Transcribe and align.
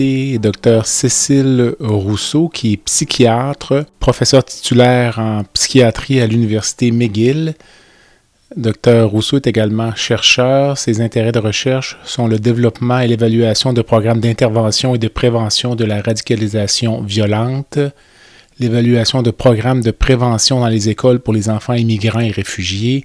est 0.00 0.38
Dr 0.38 0.86
Cécile 0.86 1.74
Rousseau, 1.80 2.48
qui 2.48 2.74
est 2.74 2.76
psychiatre, 2.76 3.84
professeur 4.00 4.44
titulaire 4.44 5.18
en 5.18 5.44
psychiatrie 5.52 6.20
à 6.20 6.26
l'Université 6.26 6.90
McGill. 6.90 7.54
Dr 8.56 9.04
Rousseau 9.06 9.36
est 9.36 9.46
également 9.46 9.94
chercheur. 9.94 10.78
Ses 10.78 11.00
intérêts 11.00 11.32
de 11.32 11.38
recherche 11.38 11.98
sont 12.04 12.28
le 12.28 12.38
développement 12.38 13.00
et 13.00 13.08
l'évaluation 13.08 13.72
de 13.72 13.82
programmes 13.82 14.20
d'intervention 14.20 14.94
et 14.94 14.98
de 14.98 15.08
prévention 15.08 15.74
de 15.74 15.84
la 15.84 16.00
radicalisation 16.00 17.02
violente, 17.02 17.78
l'évaluation 18.60 19.22
de 19.22 19.30
programmes 19.30 19.82
de 19.82 19.90
prévention 19.90 20.60
dans 20.60 20.68
les 20.68 20.88
écoles 20.88 21.20
pour 21.20 21.34
les 21.34 21.48
enfants 21.48 21.74
immigrants 21.74 22.20
et 22.20 22.30
réfugiés, 22.30 23.04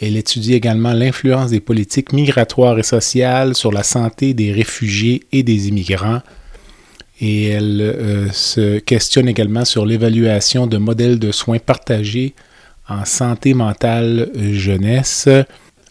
elle 0.00 0.16
étudie 0.16 0.54
également 0.54 0.92
l'influence 0.92 1.50
des 1.50 1.60
politiques 1.60 2.12
migratoires 2.12 2.78
et 2.78 2.82
sociales 2.82 3.54
sur 3.54 3.70
la 3.70 3.82
santé 3.82 4.32
des 4.32 4.52
réfugiés 4.52 5.24
et 5.30 5.42
des 5.42 5.68
immigrants. 5.68 6.22
Et 7.20 7.48
elle 7.48 7.80
euh, 7.82 8.30
se 8.30 8.78
questionne 8.78 9.28
également 9.28 9.66
sur 9.66 9.84
l'évaluation 9.84 10.66
de 10.66 10.78
modèles 10.78 11.18
de 11.18 11.32
soins 11.32 11.58
partagés 11.58 12.34
en 12.88 13.04
santé 13.04 13.52
mentale 13.52 14.30
jeunesse. 14.34 15.28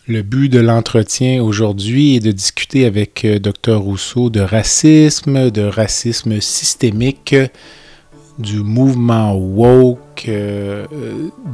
Le 0.08 0.24
but 0.24 0.50
de 0.50 0.60
l'entretien 0.60 1.44
aujourd'hui 1.44 2.16
est 2.16 2.20
de 2.20 2.32
discuter 2.32 2.86
avec 2.86 3.24
euh, 3.26 3.38
Dr 3.38 3.78
Rousseau 3.78 4.32
de 4.32 4.40
racisme, 4.40 5.52
de 5.52 5.62
racisme 5.62 6.42
systémique, 6.42 7.36
du 8.40 8.62
mouvement 8.62 9.36
woke, 9.36 10.26
euh, 10.28 10.86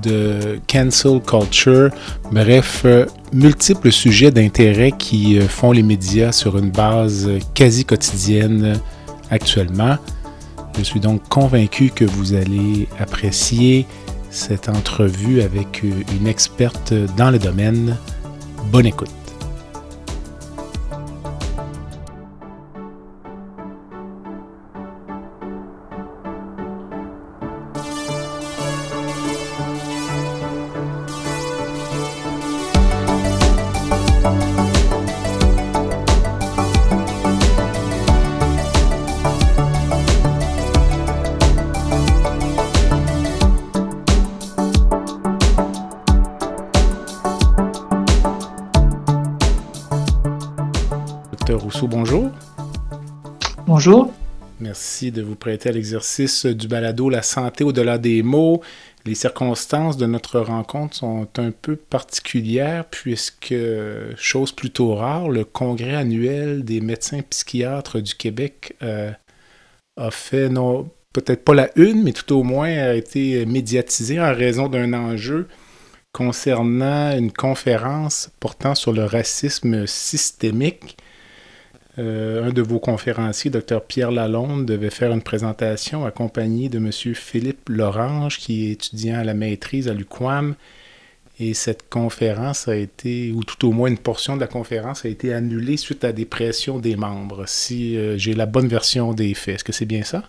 de 0.04 0.60
cancel 0.72 1.20
culture, 1.20 1.90
bref, 2.32 2.84
euh, 2.86 3.06
multiples 3.34 3.92
sujets 3.92 4.32
d'intérêt 4.32 4.92
qui 4.92 5.40
euh, 5.40 5.48
font 5.48 5.72
les 5.72 5.84
médias 5.84 6.32
sur 6.32 6.58
une 6.58 6.70
base 6.70 7.30
quasi 7.56 7.86
quotidienne 7.86 8.80
actuellement. 9.32 9.98
Je 10.78 10.84
suis 10.84 11.00
donc 11.00 11.28
convaincu 11.28 11.90
que 11.90 12.06
vous 12.06 12.34
allez 12.34 12.88
apprécier 13.00 13.88
cette 14.30 14.70
entrevue 14.70 15.42
avec 15.42 15.84
une 15.84 16.28
experte 16.28 16.94
dans 17.18 17.32
le 17.32 17.40
domaine. 17.40 17.96
Bonne 18.72 18.86
écoute. 18.86 19.25
Merci 54.66 55.12
de 55.12 55.22
vous 55.22 55.36
prêter 55.36 55.70
à 55.70 55.72
l'exercice 55.72 56.48
du 56.48 56.68
balado 56.68 57.08
La 57.08 57.22
santé 57.22 57.64
au-delà 57.64 58.00
des 58.00 58.24
mots. 58.24 58.64
Les 59.06 59.14
circonstances 59.14 59.96
de 59.96 60.08
notre 60.08 60.40
rencontre 60.40 60.96
sont 60.96 61.28
un 61.38 61.52
peu 61.52 61.76
particulières 61.76 62.86
puisque, 62.86 63.54
chose 64.18 64.52
plutôt 64.52 64.96
rare, 64.96 65.30
le 65.30 65.46
congrès 65.46 65.94
annuel 65.94 66.66
des 66.66 66.82
médecins 66.82 67.22
psychiatres 67.22 68.00
du 68.00 68.16
Québec 68.16 68.76
euh, 68.82 69.12
a 69.98 70.10
fait, 70.10 70.50
non, 70.50 70.90
peut-être 71.14 71.44
pas 71.44 71.54
la 71.54 71.70
une, 71.76 72.02
mais 72.02 72.14
tout 72.14 72.34
au 72.34 72.42
moins 72.42 72.70
a 72.76 72.96
été 72.96 73.46
médiatisé 73.46 74.20
en 74.20 74.34
raison 74.34 74.68
d'un 74.68 74.94
enjeu 74.94 75.48
concernant 76.12 77.16
une 77.16 77.32
conférence 77.32 78.32
portant 78.40 78.74
sur 78.74 78.94
le 78.94 79.06
racisme 79.06 79.86
systémique 79.86 80.98
euh, 81.98 82.50
un 82.50 82.52
de 82.52 82.62
vos 82.62 82.80
conférenciers, 82.80 83.52
Dr 83.52 83.82
Pierre 83.82 84.12
Lalonde, 84.12 84.66
devait 84.66 84.90
faire 84.90 85.12
une 85.12 85.22
présentation 85.22 86.06
accompagné 86.06 86.68
de 86.68 86.78
M. 86.78 86.92
Philippe 86.92 87.70
Lorange, 87.70 88.40
qui 88.40 88.68
est 88.68 88.72
étudiant 88.72 89.20
à 89.20 89.24
la 89.24 89.34
maîtrise 89.34 89.88
à 89.88 89.94
l'UQAM. 89.94 90.56
Et 91.40 91.54
cette 91.54 91.90
conférence 91.90 92.68
a 92.68 92.76
été, 92.76 93.32
ou 93.32 93.44
tout 93.44 93.68
au 93.68 93.72
moins 93.72 93.90
une 93.90 93.98
portion 93.98 94.36
de 94.36 94.42
la 94.42 94.48
conférence 94.48 95.06
a 95.06 95.10
été 95.10 95.34
annulée 95.34 95.76
suite 95.78 96.04
à 96.06 96.14
des 96.14 96.26
pressions 96.26 96.80
des 96.80 96.96
membres. 96.96 97.44
Si 97.48 97.98
euh, 97.98 98.18
j'ai 98.18 98.34
la 98.34 98.46
bonne 98.46 98.68
version 98.68 99.14
des 99.14 99.34
faits, 99.34 99.56
est-ce 99.56 99.64
que 99.64 99.74
c'est 99.74 99.86
bien 99.86 100.04
ça? 100.04 100.24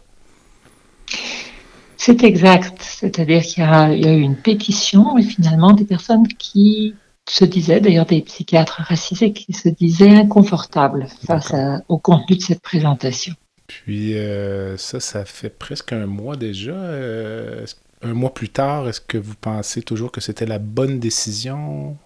C'est 1.96 2.22
exact. 2.24 2.80
C'est-à-dire 2.80 3.42
qu'il 3.42 3.62
y, 3.62 3.66
a 3.66 3.92
eu 3.92 4.20
une 4.20 4.36
pétition 4.36 5.16
et 5.16 5.22
finalement 5.22 5.72
des 5.72 5.84
personnes 5.84 6.26
qui 6.28 6.94
se 7.28 7.44
disaient, 7.44 7.80
d'ailleurs 7.80 8.06
des 8.06 8.22
psychiatres 8.22 8.82
racisés 8.82 9.32
qui 9.32 9.52
se 9.52 9.68
disaient 9.68 10.16
inconfortables 10.16 11.08
face 11.26 11.54
au 11.88 11.98
contenu 11.98 12.36
de 12.36 12.42
cette 12.42 12.62
présentation. 12.62 13.34
Puis 13.66 14.16
euh, 14.16 14.76
ça, 14.76 15.00
ça 15.00 15.24
fait 15.24 15.50
presque 15.50 15.92
un 15.92 16.06
mois 16.06 16.36
déjà. 16.36 16.72
Euh, 16.72 17.66
un 18.02 18.14
mois 18.14 18.32
plus 18.32 18.48
tard, 18.48 18.88
est-ce 18.88 19.00
que 19.00 19.18
vous 19.18 19.34
pensez 19.34 19.82
toujours 19.82 20.12
que 20.12 20.20
c'était 20.20 20.46
la 20.46 20.58
bonne 20.58 21.00
décision? 21.00 21.96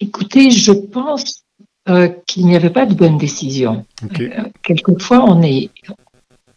Écoutez, 0.00 0.50
je 0.50 0.72
pense 0.72 1.44
euh, 1.88 2.08
qu'il 2.26 2.46
n'y 2.46 2.56
avait 2.56 2.70
pas 2.70 2.86
de 2.86 2.94
bonne 2.94 3.18
décision. 3.18 3.84
quelquefois, 4.62 5.24
on 5.24 5.42
est, 5.42 5.70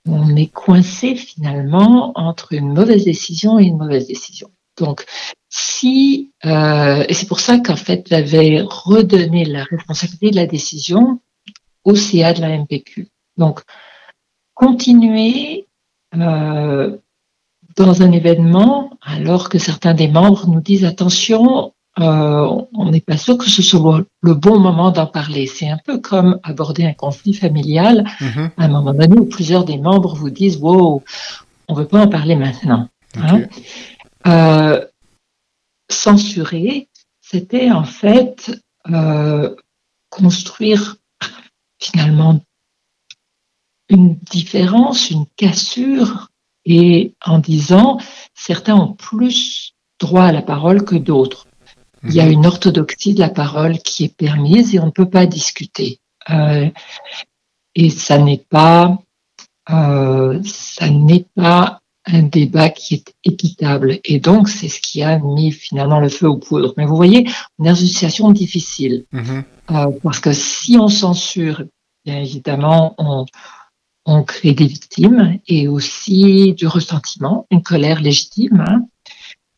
on 0.08 0.36
est 0.36 0.52
coincé 0.52 1.16
finalement 1.16 2.12
entre 2.16 2.54
une 2.54 2.74
mauvaise 2.74 3.06
décision 3.06 3.60
et 3.60 3.66
une 3.66 3.78
mauvaise 3.78 4.08
décision. 4.08 4.50
Donc, 4.78 5.06
si, 5.58 6.32
euh, 6.46 7.06
et 7.08 7.14
c'est 7.14 7.28
pour 7.28 7.40
ça 7.40 7.60
qu'en 7.60 7.78
fait, 7.78 8.08
j'avais 8.10 8.62
redonné 8.62 9.46
la 9.46 9.64
responsabilité 9.64 10.32
de 10.32 10.36
la 10.36 10.48
décision 10.48 11.22
au 11.86 11.96
CA 11.96 12.34
de 12.34 12.42
la 12.42 12.58
MPQ. 12.58 13.08
Donc, 13.38 13.62
continuer 14.54 15.66
euh, 16.14 16.98
dans 17.78 18.02
un 18.02 18.12
événement 18.12 18.98
alors 19.02 19.48
que 19.48 19.58
certains 19.58 19.94
des 19.94 20.10
membres 20.10 20.46
nous 20.48 20.60
disent 20.60 20.84
attention, 20.84 21.74
euh, 22.02 22.64
on 22.74 22.92
n'est 22.92 23.00
pas 23.00 23.16
sûr 23.16 23.38
que 23.38 23.50
ce 23.50 23.62
soit 23.62 24.04
le 24.22 24.34
bon 24.34 24.60
moment 24.60 24.92
d'en 24.92 25.08
parler. 25.08 25.48
C'est 25.48 25.70
un 25.70 25.80
peu 25.86 26.00
comme 26.00 26.38
aborder 26.44 26.84
un 26.84 26.94
conflit 26.94 27.34
familial 27.34 28.04
mm-hmm. 28.20 28.50
à 28.58 28.66
un 28.66 28.68
moment 28.68 28.94
donné 28.94 29.18
où 29.18 29.24
plusieurs 29.24 29.64
des 29.64 29.78
membres 29.78 30.16
vous 30.16 30.30
disent 30.30 30.58
wow, 30.58 31.02
on 31.70 31.74
veut 31.74 31.88
pas 31.88 32.02
en 32.02 32.10
parler 32.10 32.36
maintenant. 32.36 32.90
Hein. 33.16 33.44
Euh, 34.28 34.84
censurer, 35.90 36.90
c'était 37.22 37.72
en 37.72 37.84
fait 37.84 38.52
euh, 38.90 39.56
construire 40.10 40.98
finalement 41.80 42.42
une 43.90 44.16
différence, 44.16 45.12
une 45.12 45.26
cassure, 45.36 46.30
et 46.66 47.14
en 47.24 47.40
disant 47.40 48.00
certains 48.34 48.76
ont 48.76 48.94
plus 48.94 49.76
droit 50.00 50.26
à 50.26 50.32
la 50.32 50.42
parole 50.42 50.84
que 50.84 50.96
d'autres. 50.96 51.48
Il 52.04 52.14
y 52.14 52.20
a 52.20 52.26
mhm. 52.26 52.32
une 52.32 52.46
orthodoxie 52.46 53.14
de 53.14 53.20
la 53.20 53.30
parole 53.30 53.78
qui 53.80 54.04
est 54.04 54.16
permise 54.16 54.76
et 54.76 54.80
on 54.80 54.88
ne 54.88 54.92
peut 54.92 55.10
pas 55.10 55.26
discuter. 55.26 56.00
Euh, 56.30 56.70
et 57.76 57.90
ça 57.90 58.18
n'est 58.18 58.46
pas, 58.50 58.98
euh, 59.70 60.42
ça 60.44 60.90
n'est 60.90 61.26
pas 61.36 61.75
débat 62.36 62.70
qui 62.70 62.96
est 62.96 63.14
équitable. 63.24 64.00
Et 64.04 64.20
donc, 64.20 64.50
c'est 64.50 64.68
ce 64.70 64.82
qui 64.82 65.02
a 65.02 65.18
mis 65.20 65.52
finalement 65.52 66.00
le 66.00 66.10
feu 66.10 66.28
aux 66.28 66.38
poudres. 66.38 66.74
Mais 66.78 66.86
vous 66.86 66.96
voyez, 66.96 67.28
on 67.58 67.66
est 67.66 67.70
dans 67.70 67.76
une 67.76 67.88
situation 67.88 68.32
difficile. 68.32 69.06
Mm-hmm. 69.14 69.44
Euh, 69.72 70.00
parce 70.04 70.20
que 70.20 70.34
si 70.34 70.78
on 70.78 70.90
censure, 70.90 71.64
bien 72.06 72.20
évidemment, 72.20 72.94
on, 72.98 73.26
on 74.06 74.24
crée 74.24 74.54
des 74.54 74.68
victimes 74.68 75.40
et 75.48 75.68
aussi 75.68 76.54
du 76.54 76.68
ressentiment, 76.68 77.48
une 77.52 77.64
colère 77.64 78.02
légitime. 78.02 78.64
Hein. 78.68 78.80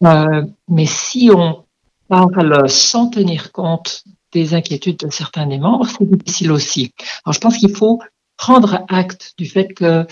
Euh, 0.04 0.44
mais 0.68 0.86
si 0.86 1.30
on 1.34 1.66
parle 2.08 2.70
sans 2.70 3.10
tenir 3.10 3.52
compte 3.52 4.04
des 4.32 4.54
inquiétudes 4.54 5.00
de 5.00 5.10
certains 5.10 5.48
des 5.48 5.58
membres, 5.58 5.88
c'est 5.88 6.10
difficile 6.10 6.52
aussi. 6.52 6.94
Alors, 7.26 7.34
je 7.34 7.40
pense 7.40 7.58
qu'il 7.58 7.76
faut 7.76 8.00
prendre 8.38 8.86
acte 8.88 9.34
du 9.38 9.48
fait 9.48 9.74
que 9.74 10.06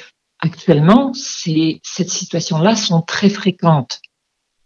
actuellement, 0.45 1.13
ces, 1.13 1.81
cette 1.83 2.09
situation-là 2.09 2.75
sont 2.75 3.01
très 3.01 3.29
fréquentes. 3.29 4.01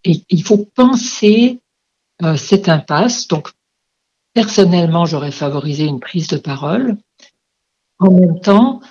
Et 0.03 0.23
il 0.29 0.43
faut 0.43 0.57
penser 0.57 1.59
euh, 2.21 2.35
cette 2.35 2.69
impasse. 2.69 3.27
Donc, 3.27 3.49
personnellement, 4.33 5.05
j'aurais 5.05 5.31
favorisé 5.31 5.85
une 5.85 5.99
prise 5.99 6.27
de 6.27 6.37
parole. 6.37 6.97
En 7.97 8.11
même 8.11 8.39
temps, 8.41 8.81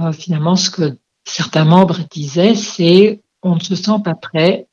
euh, 0.00 0.12
finalement, 0.12 0.56
ce 0.56 0.70
que 0.70 0.96
certains 1.24 1.64
membres 1.64 2.00
disaient, 2.10 2.54
c'est 2.54 3.20
on 3.42 3.56
ne 3.56 3.60
se 3.60 3.74
sent 3.76 4.00
pas 4.04 4.14
prêt, 4.14 4.66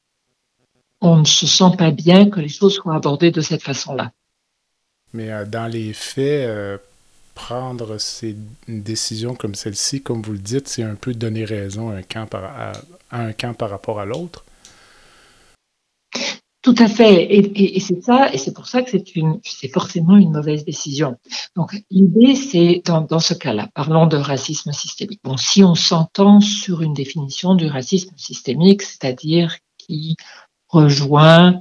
on 1.01 1.17
ne 1.17 1.25
se 1.25 1.45
sent 1.45 1.75
pas 1.77 1.91
bien 1.91 2.29
que 2.29 2.39
les 2.39 2.49
choses 2.49 2.75
soient 2.75 2.95
abordées 2.95 3.31
de 3.31 3.41
cette 3.41 3.63
façon-là. 3.63 4.11
Mais 5.13 5.31
euh, 5.31 5.45
dans 5.45 5.67
les 5.67 5.93
faits, 5.93 6.79
prendre 7.35 7.99
ces 7.99 8.35
décisions 8.67 9.35
comme 9.35 9.53
celle-ci, 9.53 10.01
comme 10.01 10.23
vous 10.23 10.31
le 10.31 10.39
dites, 10.39 10.67
c'est 10.67 10.81
un 10.81 10.95
peu 10.95 11.13
donner 11.13 11.45
raison 11.45 11.91
à 11.91 11.97
un 11.97 12.01
camp 12.01 12.27
par, 12.27 13.69
rapport 13.69 13.99
à 13.99 14.05
l'autre? 14.05 14.43
Tout 16.63 16.73
à 16.79 16.87
fait, 16.87 17.27
et, 17.31 17.79
c'est 17.79 18.01
ça, 18.01 18.33
et 18.33 18.39
c'est 18.39 18.53
pour 18.53 18.65
ça 18.65 18.81
que 18.81 18.89
c'est 18.89 19.67
forcément 19.67 20.17
une 20.17 20.31
mauvaise 20.31 20.65
décision. 20.65 21.15
Donc 21.55 21.75
l'idée, 21.91 22.33
c'est 22.33 22.81
dans 22.87 23.19
ce 23.19 23.35
cas-là, 23.35 23.69
parlons 23.75 24.07
de 24.07 24.17
racisme 24.17 24.71
systémique. 24.71 25.19
Bon, 25.23 25.37
si 25.37 25.63
on 25.63 25.75
s'entend 25.75 26.39
sur 26.39 26.81
une 26.81 26.95
définition 26.95 27.53
du 27.53 27.67
racisme 27.67 28.15
systémique, 28.17 28.81
c'est-à-dire 28.81 29.57
qui 29.77 30.15
rejoint 30.69 31.59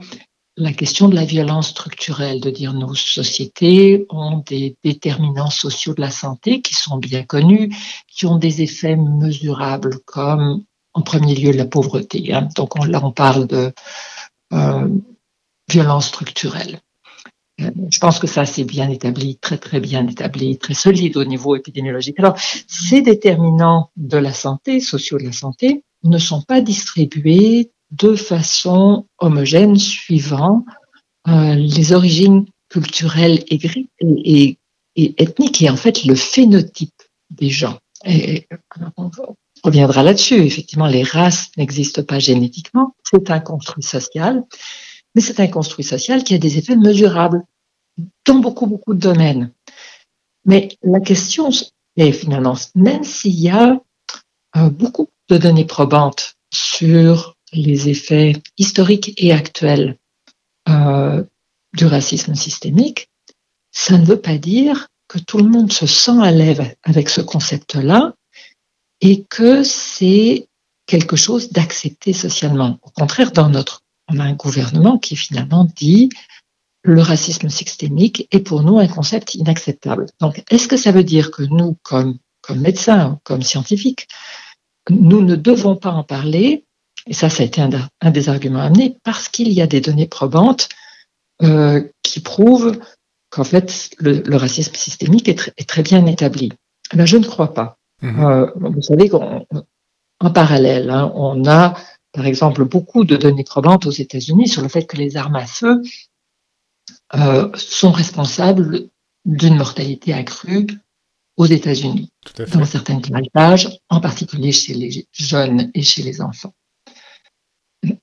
la 0.57 0.73
question 0.73 1.09
de 1.09 1.15
la 1.15 1.25
violence 1.25 1.71
structurelle, 1.71 2.41
de 2.41 2.51
dire 2.51 2.75
nos 2.75 2.95
sociétés 2.95 4.07
ont 4.09 4.43
des 4.47 4.77
déterminants 4.85 5.51
sociaux 5.51 5.95
de 5.95 6.01
la 6.01 6.11
santé 6.11 6.61
qui 6.61 6.75
sont 6.75 6.99
bien 6.99 7.25
connus, 7.25 7.75
qui 8.09 8.27
ont 8.27 8.39
des 8.39 8.63
effets 8.63 8.97
mesurables, 8.97 9.99
comme 10.05 10.65
en 10.93 11.03
premier 11.03 11.35
lieu 11.35 11.51
la 11.51 11.67
pauvreté. 11.67 12.33
Hein. 12.33 12.49
Donc 12.57 12.79
on, 12.79 12.85
là, 12.85 13.01
on 13.03 13.11
parle 13.11 13.47
de 13.49 13.73
euh, 14.53 14.89
violence 15.69 16.07
structurelle. 16.07 16.81
Euh, 17.61 17.71
je 17.91 17.99
pense 17.99 18.19
que 18.21 18.27
ça, 18.29 18.47
c'est 18.47 18.65
bien 18.65 18.89
établi, 18.91 19.37
très 19.37 19.59
très 19.59 19.81
bien 19.81 20.07
établi, 20.07 20.57
très 20.59 20.75
solide 20.75 21.17
au 21.17 21.25
niveau 21.25 21.57
épidémiologique. 21.57 22.19
Alors, 22.21 22.37
ces 22.39 23.03
déterminants 23.03 23.91
de 23.97 24.19
la 24.19 24.33
santé, 24.33 24.81
sociaux 24.81 25.19
de 25.19 25.25
la 25.25 25.33
santé, 25.33 25.83
ne 26.05 26.19
sont 26.19 26.43
pas 26.43 26.61
distribués 26.61 27.71
de 27.97 28.15
façon 28.17 29.07
homogène 29.19 29.77
suivant 29.77 30.65
euh, 31.29 31.55
les 31.55 31.93
origines 31.93 32.47
culturelles 32.69 33.45
et, 33.49 33.59
et, 34.01 34.59
et, 34.97 35.23
ethniques 35.23 35.63
et 35.63 35.71
en 35.71 35.77
fait 35.77 36.05
le 36.05 36.15
phénotype 36.15 37.03
des 37.31 37.51
gens. 37.51 37.79
On 38.97 39.11
reviendra 39.63 40.03
là-dessus. 40.03 40.35
Effectivement, 40.35 40.87
les 40.87 41.03
races 41.03 41.51
n'existent 41.57 42.03
pas 42.03 42.19
génétiquement. 42.19 42.95
C'est 43.11 43.31
un 43.31 43.41
construit 43.41 43.83
social, 43.83 44.45
mais 45.15 45.23
c'est 45.23 45.41
un 45.41 45.47
construit 45.47 45.85
social 45.85 46.25
qui 46.25 46.35
a 46.35 46.39
des 46.39 46.59
effets 46.59 46.77
mesurables 46.77 47.43
dans 48.27 48.41
beaucoup, 48.41 48.67
beaucoup 48.67 48.95
de 48.95 49.01
domaines. 49.01 49.53
Mais 50.45 50.69
la 50.83 51.01
question 51.01 51.49
est 51.97 52.13
finalement, 52.13 52.57
même 52.75 53.05
s'il 53.05 53.41
y 53.41 53.49
a 53.49 53.81
euh, 54.57 54.69
beaucoup 54.69 55.09
de 55.31 55.39
données 55.39 55.65
probantes 55.65 56.35
sur 56.53 57.34
les 57.55 57.89
effets 57.89 58.35
historiques 58.59 59.15
et 59.17 59.33
actuels 59.33 59.97
euh, 60.69 61.23
du 61.75 61.87
racisme 61.87 62.35
systémique, 62.35 63.09
ça 63.73 63.99
ne 63.99 64.05
veut 64.05 64.21
pas 64.21 64.39
dire 64.39 64.89
que 65.09 65.19
tout 65.19 65.39
le 65.39 65.49
monde 65.49 65.73
se 65.73 65.87
sent 65.87 66.23
à 66.23 66.31
l'aise 66.31 66.63
avec 66.83 67.09
ce 67.09 67.21
concept-là 67.21 68.15
et 69.01 69.25
que 69.25 69.63
c'est 69.63 70.49
quelque 70.87 71.17
chose 71.17 71.51
d'accepté 71.51 72.13
socialement. 72.13 72.79
Au 72.83 72.91
contraire, 72.91 73.33
dans 73.33 73.49
notre, 73.49 73.83
on 74.09 74.19
a 74.19 74.25
un 74.25 74.35
gouvernement 74.35 74.99
qui 74.99 75.17
finalement 75.17 75.65
dit 75.65 76.09
le 76.83 77.01
racisme 77.01 77.49
systémique 77.49 78.29
est 78.31 78.41
pour 78.41 78.63
nous 78.63 78.79
un 78.79 78.87
concept 78.87 79.35
inacceptable. 79.35 80.07
Donc, 80.21 80.43
est-ce 80.51 80.69
que 80.69 80.77
ça 80.77 80.93
veut 80.93 81.05
dire 81.05 81.31
que 81.31 81.43
nous, 81.43 81.77
comme, 81.83 82.19
comme 82.43 82.61
médecins, 82.61 83.19
comme 83.25 83.43
scientifiques, 83.43 84.07
nous 84.91 85.23
ne 85.23 85.35
devons 85.35 85.77
pas 85.77 85.93
en 85.93 86.05
parler 86.05 86.67
et 87.07 87.13
ça, 87.13 87.29
ça 87.29 87.43
a 87.43 87.47
été 87.47 87.61
un, 87.61 88.11
des 88.11 88.29
arguments 88.29 88.63
amenés 88.63 88.97
parce 89.03 89.29
qu'il 89.29 89.53
y 89.53 89.61
a 89.61 89.67
des 89.67 89.81
données 89.81 90.07
probantes 90.07 90.69
euh, 91.43 91.83
qui 92.03 92.21
prouvent 92.21 92.79
qu'en 93.31 93.45
fait, 93.45 93.91
le, 93.99 94.37
racisme 94.37 94.75
systémique 94.75 95.29
est, 95.29 95.69
très 95.69 95.83
bien 95.83 96.07
établi. 96.07 96.53
Ben, 96.95 97.05
je 97.05 97.17
ne 97.17 97.25
crois 97.25 97.53
pas. 97.53 97.77
Mhm. 98.03 98.25
Euh, 98.25 98.51
vous 98.57 98.83
savez 98.83 99.09
qu'en 99.09 99.45
parallèle, 100.33 100.91
hein, 100.91 101.13
on 101.15 101.47
a, 101.47 101.75
par 102.13 102.27
exemple, 102.27 102.65
beaucoup 102.65 103.05
de 103.05 103.17
données 103.17 103.45
probantes 103.45 103.87
aux 103.87 103.91
États-Unis 103.91 104.49
sur 104.49 104.63
le 104.63 104.69
fait 104.69 104.85
que 104.85 104.97
les 104.97 105.17
armes 105.17 105.37
à 105.37 105.47
feu 105.47 105.83
euh, 107.15 107.51
sont 107.55 107.93
responsables 107.93 108.89
d'une 109.25 109.57
mortalité 109.57 110.15
accrue 110.15 110.67
aux 111.37 111.47
États-Unis, 111.47 112.13
dans 112.53 112.65
certaines 112.65 113.03
classes 113.03 113.67
en 113.89 114.01
particulier 114.01 114.53
chez 114.53 114.75
les 114.75 115.07
jeunes 115.13 115.71
et 115.75 115.83
chez 115.83 116.03
les 116.03 116.21
enfants 116.21 116.55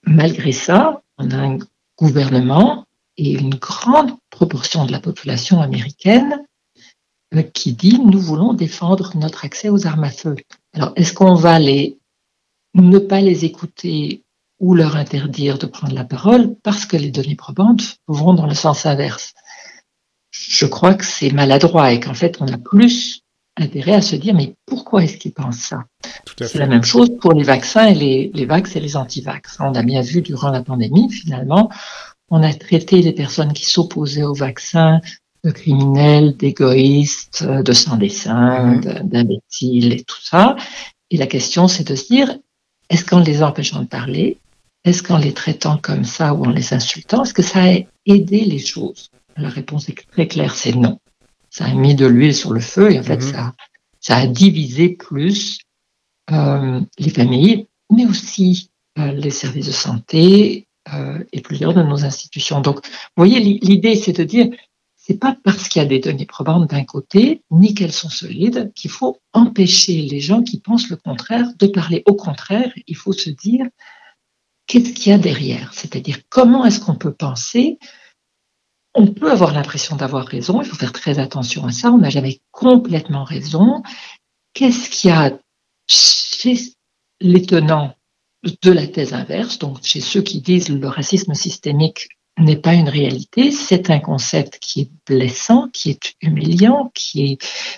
malgré 0.06 0.52
ça, 0.52 1.02
on 1.18 1.32
a 1.32 1.38
un 1.38 1.58
gouvernement 1.98 2.86
et 3.18 3.32
une 3.32 3.56
grande 3.56 4.12
proportion 4.30 4.86
de 4.86 4.92
la 4.92 5.00
population 5.00 5.62
américaine 5.62 6.44
euh, 7.36 7.44
qui 7.44 7.74
dit 7.74 8.00
nous 8.00 8.20
voulons 8.20 8.54
défendre 8.54 9.16
notre 9.16 9.46
accès 9.46 9.70
aux 9.70 9.86
armes 9.88 10.06
à 10.06 10.10
feu. 10.10 10.36
Alors, 10.74 10.94
est-ce 10.96 11.14
qu'on 11.14 11.36
va 11.36 11.60
les 11.60 11.98
ne 12.74 13.00
pas 13.00 13.22
les 13.22 13.46
écouter 13.46 14.24
ou 14.60 14.76
leur 14.76 14.96
interdire 14.96 15.58
de 15.58 15.66
prendre 15.66 15.94
la 15.94 16.06
parole 16.06 16.56
parce 16.64 16.86
que 16.86 16.98
les 16.98 17.12
données 17.12 17.36
probantes 17.36 17.98
vont 18.08 18.34
dans 18.34 18.48
le 18.48 18.54
sens 18.54 18.86
inverse? 18.86 19.34
Je 20.32 20.66
crois 20.66 20.94
que 20.94 21.06
c'est 21.06 21.32
maladroit 21.32 21.92
et 21.92 22.00
qu'en 22.00 22.14
fait, 22.14 22.38
on 22.42 22.48
a 22.48 22.58
plus 22.58 23.21
intérêt 23.62 23.94
à 23.94 24.02
se 24.02 24.16
dire 24.16 24.34
mais 24.34 24.56
pourquoi 24.66 25.04
est-ce 25.04 25.18
qu'ils 25.18 25.34
pensent 25.34 25.60
ça? 25.60 25.84
C'est 26.40 26.60
la 26.60 26.68
même 26.68 26.84
chose 26.84 27.10
pour 27.20 27.34
les 27.34 27.44
vaccins 27.44 27.88
et 27.88 27.96
les, 27.96 28.32
les 28.34 28.46
vax 28.46 28.76
et 28.76 28.80
les 28.80 28.96
anti-vax. 28.96 29.58
On 29.60 29.74
a 29.74 29.84
bien 29.84 30.02
vu 30.02 30.22
durant 30.22 30.50
la 30.50 30.64
pandémie, 30.64 31.12
finalement, 31.12 31.70
on 32.30 32.42
a 32.44 32.54
traité 32.54 33.02
les 33.02 33.12
personnes 33.12 33.54
qui 33.54 33.66
s'opposaient 33.66 34.24
aux 34.24 34.34
vaccins 34.34 35.02
de 35.44 35.52
criminels, 35.52 36.38
d'égoïstes, 36.38 37.44
de 37.44 37.74
sans-dessin, 37.74 38.76
mm-hmm. 38.76 39.10
d'imbéciles 39.10 39.94
et 39.94 40.04
tout 40.04 40.22
ça. 40.22 40.56
Et 41.10 41.18
la 41.18 41.28
question, 41.28 41.68
c'est 41.68 41.88
de 41.88 41.96
se 41.96 42.08
dire, 42.08 42.38
est-ce 42.90 43.04
qu'en 43.04 43.20
les 43.20 43.44
empêchant 43.44 43.82
de 43.82 43.88
parler, 43.88 44.38
est-ce 44.86 45.04
qu'en 45.04 45.18
les 45.18 45.34
traitant 45.34 45.78
comme 45.78 46.06
ça 46.06 46.34
ou 46.34 46.46
en 46.46 46.50
les 46.50 46.74
insultant, 46.74 47.24
est-ce 47.24 47.34
que 47.34 47.42
ça 47.42 47.64
a 47.64 47.76
aidé 48.06 48.46
les 48.46 48.60
choses? 48.60 49.10
La 49.36 49.50
réponse 49.50 49.90
est 49.90 49.98
très 50.12 50.28
claire, 50.28 50.56
c'est 50.56 50.76
non 50.76 51.00
ça 51.52 51.66
a 51.66 51.74
mis 51.74 51.94
de 51.94 52.08
l'huile 52.08 52.34
sur 52.34 52.54
le 52.54 52.62
feu 52.62 52.92
et 52.92 53.00
en 53.00 53.04
fait, 53.04 53.18
mhm. 53.18 53.34
ça, 53.34 53.54
ça 54.00 54.16
a 54.16 54.26
divisé 54.26 54.90
plus 54.90 55.60
euh, 56.32 56.82
les 56.98 57.10
familles, 57.10 57.68
mais 57.92 58.06
aussi 58.06 58.72
euh, 58.98 59.12
les 59.12 59.30
services 59.30 59.68
de 59.68 59.72
santé 59.72 60.68
euh, 60.94 61.24
et 61.34 61.42
plusieurs 61.42 61.74
de 61.74 61.84
nos 61.84 62.06
institutions. 62.06 62.62
Donc, 62.62 62.78
vous 62.78 62.92
voyez, 63.18 63.40
l'idée, 63.40 63.96
c'est 63.96 64.14
de 64.14 64.24
dire, 64.24 64.48
c'est 64.96 65.20
pas 65.20 65.36
parce 65.44 65.68
qu'il 65.68 65.82
y 65.82 65.86
a 65.86 65.88
des 65.88 66.00
données 66.00 66.26
probantes 66.26 66.70
d'un 66.70 66.86
côté, 66.86 67.44
ni 67.52 67.74
qu'elles 67.74 67.92
sont 67.92 68.10
solides, 68.10 68.72
qu'il 68.74 68.90
faut 68.90 69.20
empêcher 69.34 70.02
les 70.04 70.22
gens 70.22 70.44
qui 70.44 70.60
pensent 70.60 70.90
le 70.90 70.96
contraire 70.96 71.48
de 71.60 71.68
parler. 71.68 72.02
Au 72.06 72.14
contraire, 72.14 72.72
il 72.88 72.96
faut 72.96 73.14
se 73.14 73.30
dire, 73.30 73.66
qu'est-ce 74.68 74.94
qu'il 74.94 75.12
y 75.12 75.16
a 75.16 75.18
derrière? 75.18 75.74
C'est-à-dire, 75.74 76.20
comment 76.30 76.64
est-ce 76.66 76.80
qu'on 76.80 76.96
peut 76.96 77.14
penser 77.14 77.78
on 78.94 79.08
peut 79.08 79.32
avoir 79.32 79.54
l'impression 79.54 79.96
d'avoir 79.96 80.26
raison, 80.26 80.62
il 80.62 80.68
faut 80.68 80.76
faire 80.76 80.92
très 80.92 81.20
attention 81.20 81.66
à 81.66 81.72
ça, 81.72 81.92
on 81.92 82.00
n'a 82.00 82.10
jamais 82.10 82.42
complètement 82.52 83.24
raison. 83.24 83.84
Qu'est-ce 84.54 84.90
qu'il 84.90 85.10
y 85.10 85.14
a 85.14 85.38
chez 85.88 86.58
les 87.22 87.46
tenants 87.46 87.96
de 88.44 88.72
la 88.72 88.88
thèse 88.88 89.14
inverse, 89.14 89.60
donc 89.60 89.80
chez 89.84 90.02
ceux 90.02 90.22
qui 90.22 90.42
disent 90.42 90.70
le 90.70 90.88
racisme 90.88 91.34
systémique 91.36 92.10
n'est 92.38 92.58
pas 92.58 92.74
une 92.74 92.90
réalité, 92.90 93.52
c'est 93.52 93.90
un 93.90 94.00
concept 94.00 94.58
qui 94.60 94.82
est 94.82 94.92
blessant, 95.06 95.70
qui 95.74 95.92
est 95.92 96.14
humiliant, 96.22 96.92
qui 96.96 97.34
est 97.34 97.38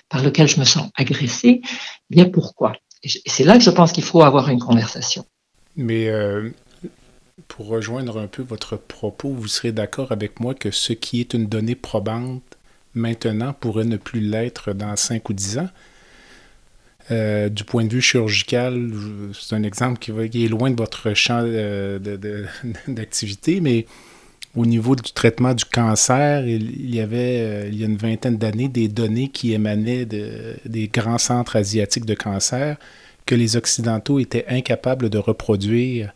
par 0.09 0.23
lequel 0.23 0.47
je 0.47 0.59
me 0.59 0.65
sens 0.65 0.89
agressé. 0.95 1.61
Eh 1.63 2.15
bien 2.15 2.25
pourquoi? 2.25 2.73
Et 3.03 3.09
c'est 3.25 3.43
là 3.43 3.57
que 3.57 3.63
je 3.63 3.69
pense 3.69 3.91
qu'il 3.91 4.03
faut 4.03 4.21
avoir 4.21 4.49
une 4.49 4.59
conversation. 4.59 5.25
Mais 5.75 6.07
euh, 6.07 6.51
pour 7.47 7.67
rejoindre 7.67 8.19
un 8.19 8.27
peu 8.27 8.43
votre 8.43 8.77
propos, 8.77 9.29
vous 9.29 9.47
serez 9.47 9.71
d'accord 9.71 10.11
avec 10.11 10.39
moi 10.39 10.53
que 10.53 10.71
ce 10.71 10.93
qui 10.93 11.19
est 11.19 11.33
une 11.33 11.47
donnée 11.47 11.75
probante 11.75 12.57
maintenant 12.93 13.53
pourrait 13.53 13.85
ne 13.85 13.97
plus 13.97 14.21
l'être 14.21 14.73
dans 14.73 14.95
5 14.95 15.29
ou 15.29 15.33
10 15.33 15.57
ans? 15.59 15.69
Euh, 17.11 17.49
du 17.49 17.65
point 17.65 17.83
de 17.83 17.89
vue 17.89 18.01
chirurgical, 18.01 18.91
c'est 19.33 19.55
un 19.55 19.63
exemple 19.63 19.99
qui, 19.99 20.11
est 20.11 20.47
loin 20.47 20.71
de 20.71 20.75
votre 20.77 21.13
champ 21.13 21.41
euh, 21.43 21.99
d'activité, 22.87 23.59
mais 23.59 23.87
au 24.55 24.65
niveau 24.65 24.95
du 24.95 25.11
traitement 25.11 25.53
du 25.53 25.65
cancer, 25.65 26.47
il, 26.47 26.93
y 26.93 27.01
avait, 27.01 27.39
euh, 27.41 27.67
il 27.69 27.79
y 27.79 27.83
a 27.83 27.87
une 27.87 27.97
vingtaine 27.97 28.37
d'années, 28.37 28.69
des 28.69 28.87
données 28.87 29.27
qui 29.27 29.53
émanaient 29.53 30.05
de, 30.05 30.55
des 30.65 30.87
grands 30.87 31.17
centres 31.17 31.55
asiatiques 31.55 32.05
de 32.05 32.13
cancer 32.13 32.77
que 33.25 33.35
les 33.35 33.57
Occidentaux 33.57 34.19
étaient 34.19 34.45
incapables 34.47 35.09
de 35.09 35.17
reproduire. 35.17 36.13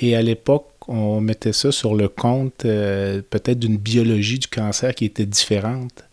Et 0.00 0.16
à 0.16 0.22
l'époque, 0.22 0.68
on 0.86 1.20
mettait 1.20 1.52
ça 1.52 1.72
sur 1.72 1.94
le 1.94 2.08
compte 2.08 2.64
euh, 2.64 3.20
peut-être 3.28 3.58
d'une 3.58 3.76
biologie 3.76 4.38
du 4.38 4.48
cancer 4.48 4.94
qui 4.94 5.04
était 5.04 5.26
différente, 5.26 6.04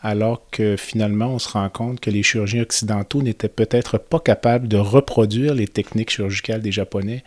alors 0.00 0.48
que 0.50 0.76
finalement, 0.76 1.34
on 1.34 1.38
se 1.38 1.48
rend 1.48 1.68
compte 1.68 2.00
que 2.00 2.10
les 2.10 2.22
chirurgiens 2.22 2.62
occidentaux 2.62 3.22
n'étaient 3.22 3.48
peut-être 3.48 3.98
pas 3.98 4.20
capables 4.20 4.68
de 4.68 4.76
reproduire 4.76 5.54
les 5.54 5.66
techniques 5.66 6.10
chirurgicales 6.10 6.62
des 6.62 6.72
Japonais 6.72 7.24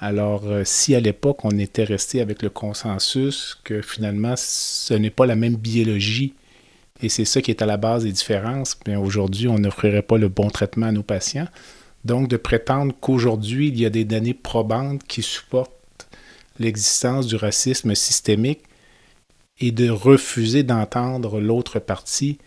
alors, 0.00 0.42
euh, 0.46 0.62
si 0.64 0.94
à 0.94 1.00
l'époque 1.00 1.44
on 1.44 1.58
était 1.58 1.84
resté 1.84 2.20
avec 2.20 2.42
le 2.42 2.50
consensus 2.50 3.58
que 3.64 3.80
finalement 3.80 4.34
ce 4.36 4.94
n'est 4.94 5.10
pas 5.10 5.26
la 5.26 5.36
même 5.36 5.56
biologie 5.56 6.34
et 7.00 7.08
c'est 7.08 7.24
ça 7.24 7.40
qui 7.40 7.50
est 7.50 7.62
à 7.62 7.66
la 7.66 7.76
base 7.76 8.04
des 8.04 8.12
différences, 8.12 8.76
bien 8.84 8.98
aujourd'hui 8.98 9.48
on 9.48 9.58
n'offrirait 9.58 10.02
pas 10.02 10.18
le 10.18 10.28
bon 10.28 10.50
traitement 10.50 10.86
à 10.86 10.92
nos 10.92 11.02
patients. 11.02 11.46
Donc, 12.04 12.28
de 12.28 12.36
prétendre 12.36 12.94
qu'aujourd'hui 13.00 13.68
il 13.68 13.80
y 13.80 13.86
a 13.86 13.90
des 13.90 14.04
données 14.04 14.34
probantes 14.34 15.02
qui 15.04 15.22
supportent 15.22 15.72
l'existence 16.58 17.26
du 17.26 17.36
racisme 17.36 17.94
systémique 17.94 18.62
et 19.58 19.72
de 19.72 19.88
refuser 19.88 20.62
d'entendre 20.62 21.40
l'autre 21.40 21.78
partie, 21.78 22.38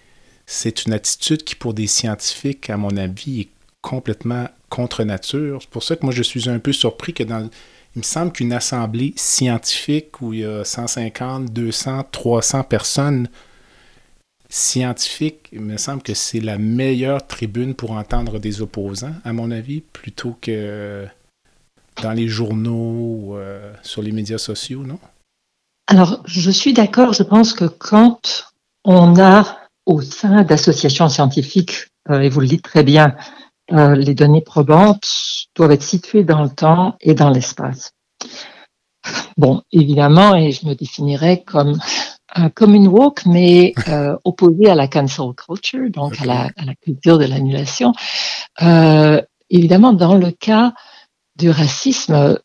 c'est 0.46 0.86
une 0.86 0.94
attitude 0.94 1.44
qui, 1.44 1.56
pour 1.56 1.74
des 1.74 1.88
scientifiques, 1.88 2.70
à 2.70 2.78
mon 2.78 2.96
avis, 2.98 3.42
est 3.42 3.50
complètement 3.82 4.48
contre 4.70 5.04
nature. 5.04 5.60
C'est 5.62 5.70
pour 5.70 5.84
ça 5.84 5.96
que 5.96 6.06
moi, 6.06 6.14
je 6.14 6.24
suis 6.24 6.50
un 6.50 6.60
peu 6.60 6.74
surpris 6.74 7.14
que 7.14 7.24
dans. 7.24 7.50
Il 7.96 8.00
me 8.00 8.04
semble 8.04 8.32
qu'une 8.32 8.54
assemblée 8.54 9.14
scientifique 9.16 10.22
où 10.22 10.32
il 10.34 10.42
y 10.42 10.46
a 10.46 10.64
150, 10.64 11.52
200, 11.52 12.04
300 12.12 12.64
personnes 12.64 13.28
scientifiques, 14.50 15.50
il 15.52 15.62
me 15.62 15.78
semble 15.78 16.02
que 16.02 16.14
c'est 16.14 16.40
la 16.40 16.58
meilleure 16.58 17.26
tribune 17.26 17.76
pour 17.76 17.92
entendre 17.92 18.40
des 18.40 18.62
opposants, 18.62 19.16
à 19.24 19.34
mon 19.34 19.52
avis, 19.52 19.82
plutôt 19.82 20.38
que 20.42 21.08
dans 22.02 22.14
les 22.14 22.28
journaux 22.28 22.74
ou 22.74 23.36
euh, 23.36 23.74
sur 23.82 24.02
les 24.02 24.12
médias 24.12 24.38
sociaux, 24.38 24.84
non? 24.84 25.00
Alors, 25.88 26.22
je 26.26 26.52
suis 26.52 26.74
d'accord. 26.74 27.14
Je 27.14 27.24
pense 27.24 27.54
que 27.54 27.66
quand 27.66 28.52
on 28.84 29.20
a 29.20 29.58
au 29.86 30.02
sein 30.02 30.44
d'associations 30.44 31.10
scientifiques, 31.10 31.88
euh, 32.10 32.20
et 32.20 32.30
vous 32.30 32.42
le 32.42 32.48
dites 32.48 32.64
très 32.64 32.84
bien, 32.84 33.16
euh, 33.72 33.96
les 33.96 34.14
données 34.14 34.42
probantes 34.42 35.08
doivent 35.56 35.72
être 35.72 35.84
situées 35.84 36.24
dans 36.24 36.44
le 36.44 36.50
temps 36.50 36.96
et 37.02 37.14
dans 37.14 37.30
l'espace. 37.30 37.92
Bon, 39.38 39.62
évidemment, 39.72 40.36
et 40.36 40.52
je 40.52 40.66
me 40.66 40.74
définirais 40.74 41.44
comme 41.44 41.80
un 42.38 42.50
common 42.50 42.86
walk, 42.88 43.26
mais 43.26 43.74
euh, 43.88 44.16
opposé 44.24 44.70
à 44.70 44.76
la 44.76 44.88
cancel 44.88 45.34
culture, 45.36 45.90
donc 45.90 46.22
à, 46.22 46.26
la, 46.26 46.42
à, 46.56 46.66
la, 46.66 46.76
culture 46.76 47.18
de 47.18 47.26
l'annulation. 47.26 47.94
Euh, 48.62 49.22
évidemment, 49.50 49.94
dans 49.94 50.16
le 50.16 50.32
cas 50.32 50.74
du 51.36 51.50
racisme, 51.50 52.14
euh, 52.14 52.36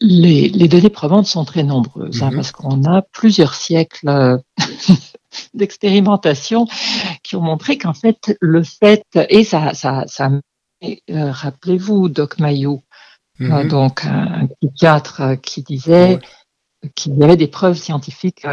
les, 0.00 0.48
les, 0.48 0.68
données 0.68 0.90
probantes 0.90 1.26
sont 1.26 1.44
très 1.44 1.62
nombreuses, 1.62 2.22
hein, 2.22 2.30
mm-hmm. 2.30 2.34
parce 2.34 2.52
qu'on 2.52 2.84
a 2.84 3.02
plusieurs 3.02 3.54
siècles 3.54 4.40
d'expérimentation 5.54 6.66
qui 7.22 7.36
ont 7.36 7.42
montré 7.42 7.78
qu'en 7.78 7.94
fait, 7.94 8.36
le 8.40 8.62
fait, 8.62 9.04
et 9.28 9.44
ça, 9.44 9.74
ça, 9.74 10.04
ça 10.06 10.30
euh, 10.82 11.30
rappelez-vous 11.30 12.08
Doc 12.08 12.38
Mayou, 12.38 12.82
euh, 13.40 13.44
mm-hmm. 13.44 13.68
donc 13.68 14.04
un, 14.06 14.48
psychiatre 14.60 15.20
euh, 15.20 15.36
qui 15.36 15.62
disait 15.62 16.18
qu'il 16.94 17.16
y 17.16 17.24
avait 17.24 17.36
des 17.36 17.48
preuves 17.48 17.76
scientifiques 17.76 18.46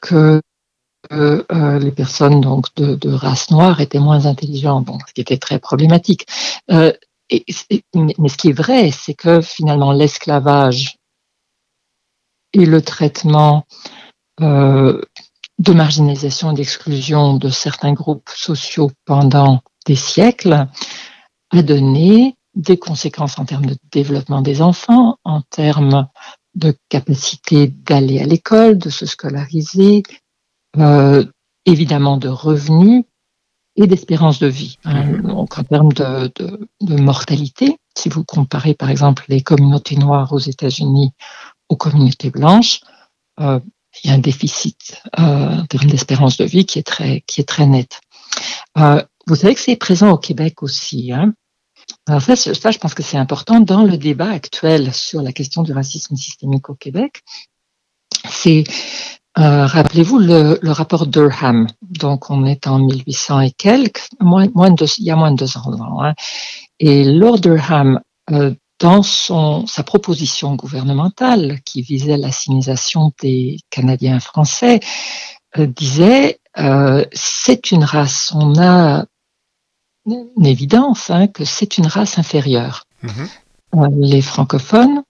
que 0.00 0.40
les 1.10 1.92
personnes 1.92 2.40
donc 2.40 2.66
de, 2.76 2.94
de, 2.94 3.10
race 3.10 3.50
noire 3.50 3.80
étaient 3.80 3.98
moins 3.98 4.26
intelligentes, 4.26 4.84
bon, 4.84 4.98
ce 5.06 5.12
qui 5.12 5.20
était 5.20 5.38
très 5.38 5.58
problématique. 5.58 6.26
Et, 7.30 7.44
mais 7.94 8.28
ce 8.28 8.36
qui 8.36 8.48
est 8.48 8.52
vrai, 8.52 8.90
c'est 8.90 9.14
que 9.14 9.40
finalement 9.40 9.92
l'esclavage 9.92 10.96
et 12.52 12.66
le 12.66 12.82
traitement 12.82 13.66
euh, 14.40 15.00
de 15.58 15.72
marginalisation 15.72 16.50
et 16.50 16.54
d'exclusion 16.54 17.36
de 17.36 17.50
certains 17.50 17.92
groupes 17.92 18.30
sociaux 18.34 18.90
pendant 19.04 19.62
des 19.86 19.96
siècles 19.96 20.66
a 21.50 21.62
donné 21.62 22.36
des 22.54 22.78
conséquences 22.78 23.38
en 23.38 23.44
termes 23.44 23.66
de 23.66 23.76
développement 23.92 24.40
des 24.40 24.62
enfants, 24.62 25.18
en 25.24 25.42
termes 25.42 26.08
de 26.54 26.74
capacité 26.88 27.68
d'aller 27.68 28.20
à 28.20 28.26
l'école, 28.26 28.78
de 28.78 28.90
se 28.90 29.06
scolariser, 29.06 30.02
euh, 30.78 31.24
évidemment 31.66 32.16
de 32.16 32.28
revenus 32.28 33.04
et 33.76 33.86
d'espérance 33.86 34.38
de 34.40 34.48
vie. 34.48 34.76
Hein. 34.84 35.18
Donc 35.22 35.58
en 35.58 35.64
termes 35.64 35.92
de, 35.92 36.30
de, 36.36 36.68
de, 36.80 36.96
mortalité, 36.96 37.76
si 37.96 38.08
vous 38.08 38.24
comparez 38.24 38.74
par 38.74 38.90
exemple 38.90 39.24
les 39.28 39.42
communautés 39.42 39.96
noires 39.96 40.32
aux 40.32 40.38
États-Unis 40.38 41.12
aux 41.68 41.76
communautés 41.76 42.30
blanches, 42.30 42.80
euh, 43.40 43.60
il 44.02 44.10
y 44.10 44.12
a 44.12 44.16
un 44.16 44.18
déficit 44.18 45.00
euh, 45.18 45.60
en 45.60 45.66
termes 45.66 45.90
d'espérance 45.90 46.36
de 46.36 46.44
vie 46.44 46.66
qui 46.66 46.78
est 46.78 46.86
très, 46.86 47.22
qui 47.26 47.40
est 47.40 47.48
très 47.48 47.66
net. 47.66 48.00
Euh, 48.78 49.02
vous 49.26 49.36
savez 49.36 49.54
que 49.54 49.60
c'est 49.60 49.76
présent 49.76 50.10
au 50.10 50.18
Québec 50.18 50.62
aussi. 50.62 51.12
Hein? 51.12 51.34
Alors 52.06 52.22
ça, 52.22 52.36
ça, 52.36 52.70
je 52.70 52.78
pense 52.78 52.94
que 52.94 53.02
c'est 53.02 53.16
important 53.16 53.60
dans 53.60 53.82
le 53.82 53.96
débat 53.96 54.30
actuel 54.30 54.92
sur 54.92 55.22
la 55.22 55.32
question 55.32 55.62
du 55.62 55.72
racisme 55.72 56.16
systémique 56.16 56.68
au 56.70 56.74
Québec. 56.74 57.22
C'est, 58.28 58.64
euh, 59.38 59.66
rappelez-vous, 59.66 60.18
le, 60.18 60.58
rapport 60.70 61.06
Durham. 61.06 61.66
Donc, 61.82 62.30
on 62.30 62.44
est 62.44 62.66
en 62.66 62.78
1800 62.78 63.40
et 63.40 63.50
quelques, 63.52 64.02
moins, 64.20 64.46
moins 64.54 64.70
de, 64.70 64.86
il 64.98 65.04
y 65.04 65.10
a 65.10 65.16
moins 65.16 65.32
de 65.32 65.36
200 65.36 65.80
ans. 65.80 66.02
Hein? 66.02 66.14
Et 66.78 67.04
Lord 67.04 67.40
Durham 67.40 68.00
euh, 68.30 68.54
dans 68.78 69.02
son, 69.02 69.66
sa 69.66 69.82
proposition 69.82 70.54
gouvernementale 70.56 71.60
qui 71.64 71.82
visait 71.82 72.16
l'assignation 72.16 73.12
des 73.20 73.58
Canadiens 73.68 74.20
français, 74.20 74.80
euh, 75.58 75.66
disait 75.66 76.38
c'est 77.12 77.70
une 77.70 77.84
race, 77.84 78.32
on 78.34 78.60
a 78.60 79.06
une 80.06 80.46
évidence 80.46 81.10
hein, 81.10 81.26
que 81.26 81.44
c'est 81.44 81.78
une 81.78 81.86
race 81.86 82.18
inférieure, 82.18 82.84
mm-hmm. 83.04 83.28
euh, 83.76 83.88
les 84.00 84.22
francophones, 84.22 85.02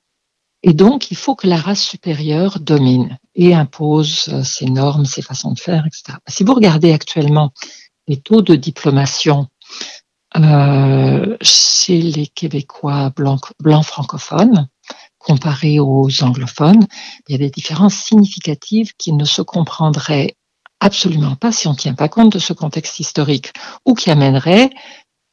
et 0.63 0.75
donc 0.75 1.11
il 1.11 1.17
faut 1.17 1.35
que 1.35 1.47
la 1.47 1.57
race 1.57 1.83
supérieure 1.83 2.61
domine 2.61 3.19
et 3.35 3.55
impose 3.55 4.29
euh, 4.29 4.43
ses 4.43 4.67
normes, 4.67 5.07
ses 5.07 5.23
façons 5.23 5.53
de 5.53 5.59
faire, 5.59 5.87
etc. 5.87 6.19
Si 6.29 6.45
vous 6.45 6.55
regardez 6.55 6.93
actuellement 6.93 7.53
les 8.09 8.19
taux 8.19 8.43
de 8.43 8.57
diplomation 8.57 9.49
euh, 10.37 11.37
chez 11.41 12.03
les 12.03 12.27
Québécois 12.27 13.11
blancs, 13.11 13.53
blancs 13.59 13.85
francophones, 13.85 14.69
comparés 15.19 15.81
aux 15.81 16.23
anglophones, 16.23 16.87
il 17.29 17.33
y 17.33 17.35
a 17.35 17.39
des 17.39 17.51
différences 17.51 17.95
significatives 17.95 18.93
qui 18.97 19.13
ne 19.13 19.25
se 19.25 19.43
comprendraient 19.43 20.37
absolument 20.81 21.37
pas 21.37 21.53
si 21.53 21.69
on 21.69 21.73
ne 21.73 21.77
tient 21.77 21.95
pas 21.95 22.09
compte 22.09 22.33
de 22.33 22.39
ce 22.39 22.53
contexte 22.53 23.01
historique, 23.01 23.53
ou 23.85 23.95
qui 23.95 24.11
amèneraient 24.11 24.71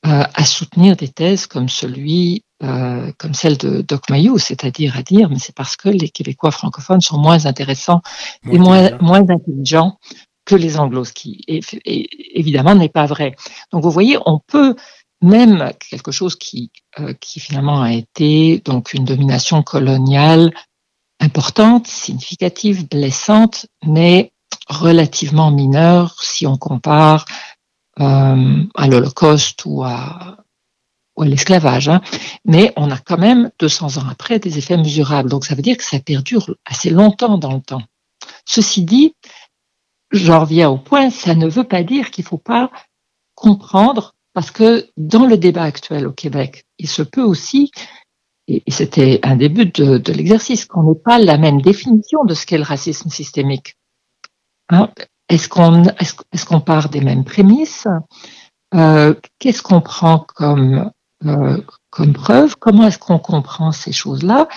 euh, 0.05 0.23
à 0.33 0.45
soutenir 0.45 0.95
des 0.95 1.07
thèses 1.07 1.47
comme 1.47 1.69
celui, 1.69 2.43
euh, 2.63 3.11
comme 3.17 3.33
celle 3.33 3.57
de 3.57 3.81
Doc 3.81 4.09
Mayou, 4.09 4.37
c'est-à-dire 4.37 4.95
à 4.97 5.01
dire, 5.01 5.29
mais 5.29 5.39
c'est 5.39 5.55
parce 5.55 5.75
que 5.75 5.89
les 5.89 6.09
Québécois 6.09 6.51
francophones 6.51 7.01
sont 7.01 7.17
moins 7.17 7.45
intéressants 7.45 8.01
et 8.49 8.59
moins, 8.59 8.91
moins 9.01 9.27
intelligents 9.29 9.97
que 10.45 10.55
les 10.55 10.77
anglos, 10.79 11.05
ce 11.05 11.13
qui 11.13 11.43
évidemment 11.47 12.75
n'est 12.75 12.89
pas 12.89 13.05
vrai. 13.05 13.35
Donc 13.71 13.83
vous 13.83 13.91
voyez, 13.91 14.17
on 14.25 14.39
peut 14.39 14.75
même 15.21 15.71
quelque 15.89 16.11
chose 16.11 16.35
qui, 16.35 16.71
euh, 16.99 17.13
qui 17.19 17.39
finalement 17.39 17.81
a 17.81 17.91
été 17.91 18.61
donc 18.63 18.93
une 18.93 19.03
domination 19.03 19.63
coloniale 19.63 20.51
importante, 21.19 21.87
significative, 21.87 22.87
blessante, 22.87 23.65
mais 23.85 24.31
relativement 24.67 25.51
mineure 25.51 26.21
si 26.21 26.45
on 26.45 26.57
compare 26.57 27.25
euh, 27.99 28.63
à 28.75 28.87
l'Holocauste 28.87 29.63
ou 29.65 29.83
à, 29.83 30.37
l'esclavage. 31.19 31.89
Hein. 31.89 32.01
Mais 32.45 32.73
on 32.75 32.91
a 32.91 32.97
quand 32.97 33.17
même 33.17 33.49
200 33.57 33.97
ans 33.97 34.07
après 34.09 34.37
des 34.37 34.59
effets 34.59 34.77
mesurables. 34.77 35.29
Donc 35.29 35.45
ça 35.45 35.55
veut 35.55 35.63
dire 35.63 35.77
que 35.77 35.83
ça 35.83 35.99
perdure 35.99 36.55
assez 36.63 36.91
longtemps 36.91 37.39
dans 37.39 37.53
le 37.53 37.61
temps. 37.61 37.81
Ceci 38.45 38.83
dit, 38.83 39.15
j'en 40.11 40.41
reviens 40.41 40.69
au 40.69 40.77
point, 40.77 41.09
ça 41.09 41.33
ne 41.33 41.47
veut 41.47 41.63
pas 41.63 41.81
dire 41.81 42.11
qu'il 42.11 42.23
ne 42.23 42.27
faut 42.27 42.37
pas 42.37 42.69
comprendre, 43.33 44.13
parce 44.33 44.51
que 44.51 44.87
dans 44.95 45.25
le 45.25 45.37
débat 45.37 45.63
actuel 45.63 46.05
au 46.05 46.11
Québec, 46.11 46.65
il 46.77 46.87
se 46.87 47.01
peut 47.01 47.23
aussi, 47.23 47.71
et 48.47 48.63
c'était 48.67 49.19
un 49.23 49.35
début 49.35 49.65
de 49.65 50.11
l'exercice, 50.11 50.65
qu'on 50.65 50.83
n'ait 50.83 50.99
pas 51.03 51.17
la 51.17 51.37
même 51.37 51.61
définition 51.61 52.23
de 52.25 52.33
ce 52.35 52.45
qu'est 52.45 52.57
le 52.57 52.63
racisme 52.63 53.09
systémique. 53.09 53.75
Hein? 54.69 54.89
Est-ce 55.29 55.49
qu'on 55.49 55.83
est 55.83 56.65
part 56.65 56.89
des 56.89 57.01
mêmes 57.01 57.23
prémices? 57.23 57.87
Euh, 58.73 59.13
Qu'est-ce 59.39 59.61
qu'on 59.61 59.81
prend 59.81 60.19
comme, 60.19 60.91
euh, 61.25 61.61
comme 61.89 62.13
preuve? 62.13 62.55
Comment 62.57 62.87
est-ce 62.87 62.99
qu'on 62.99 63.19
comprend 63.19 63.71
ces 63.71 63.91
choses-là? 63.91 64.47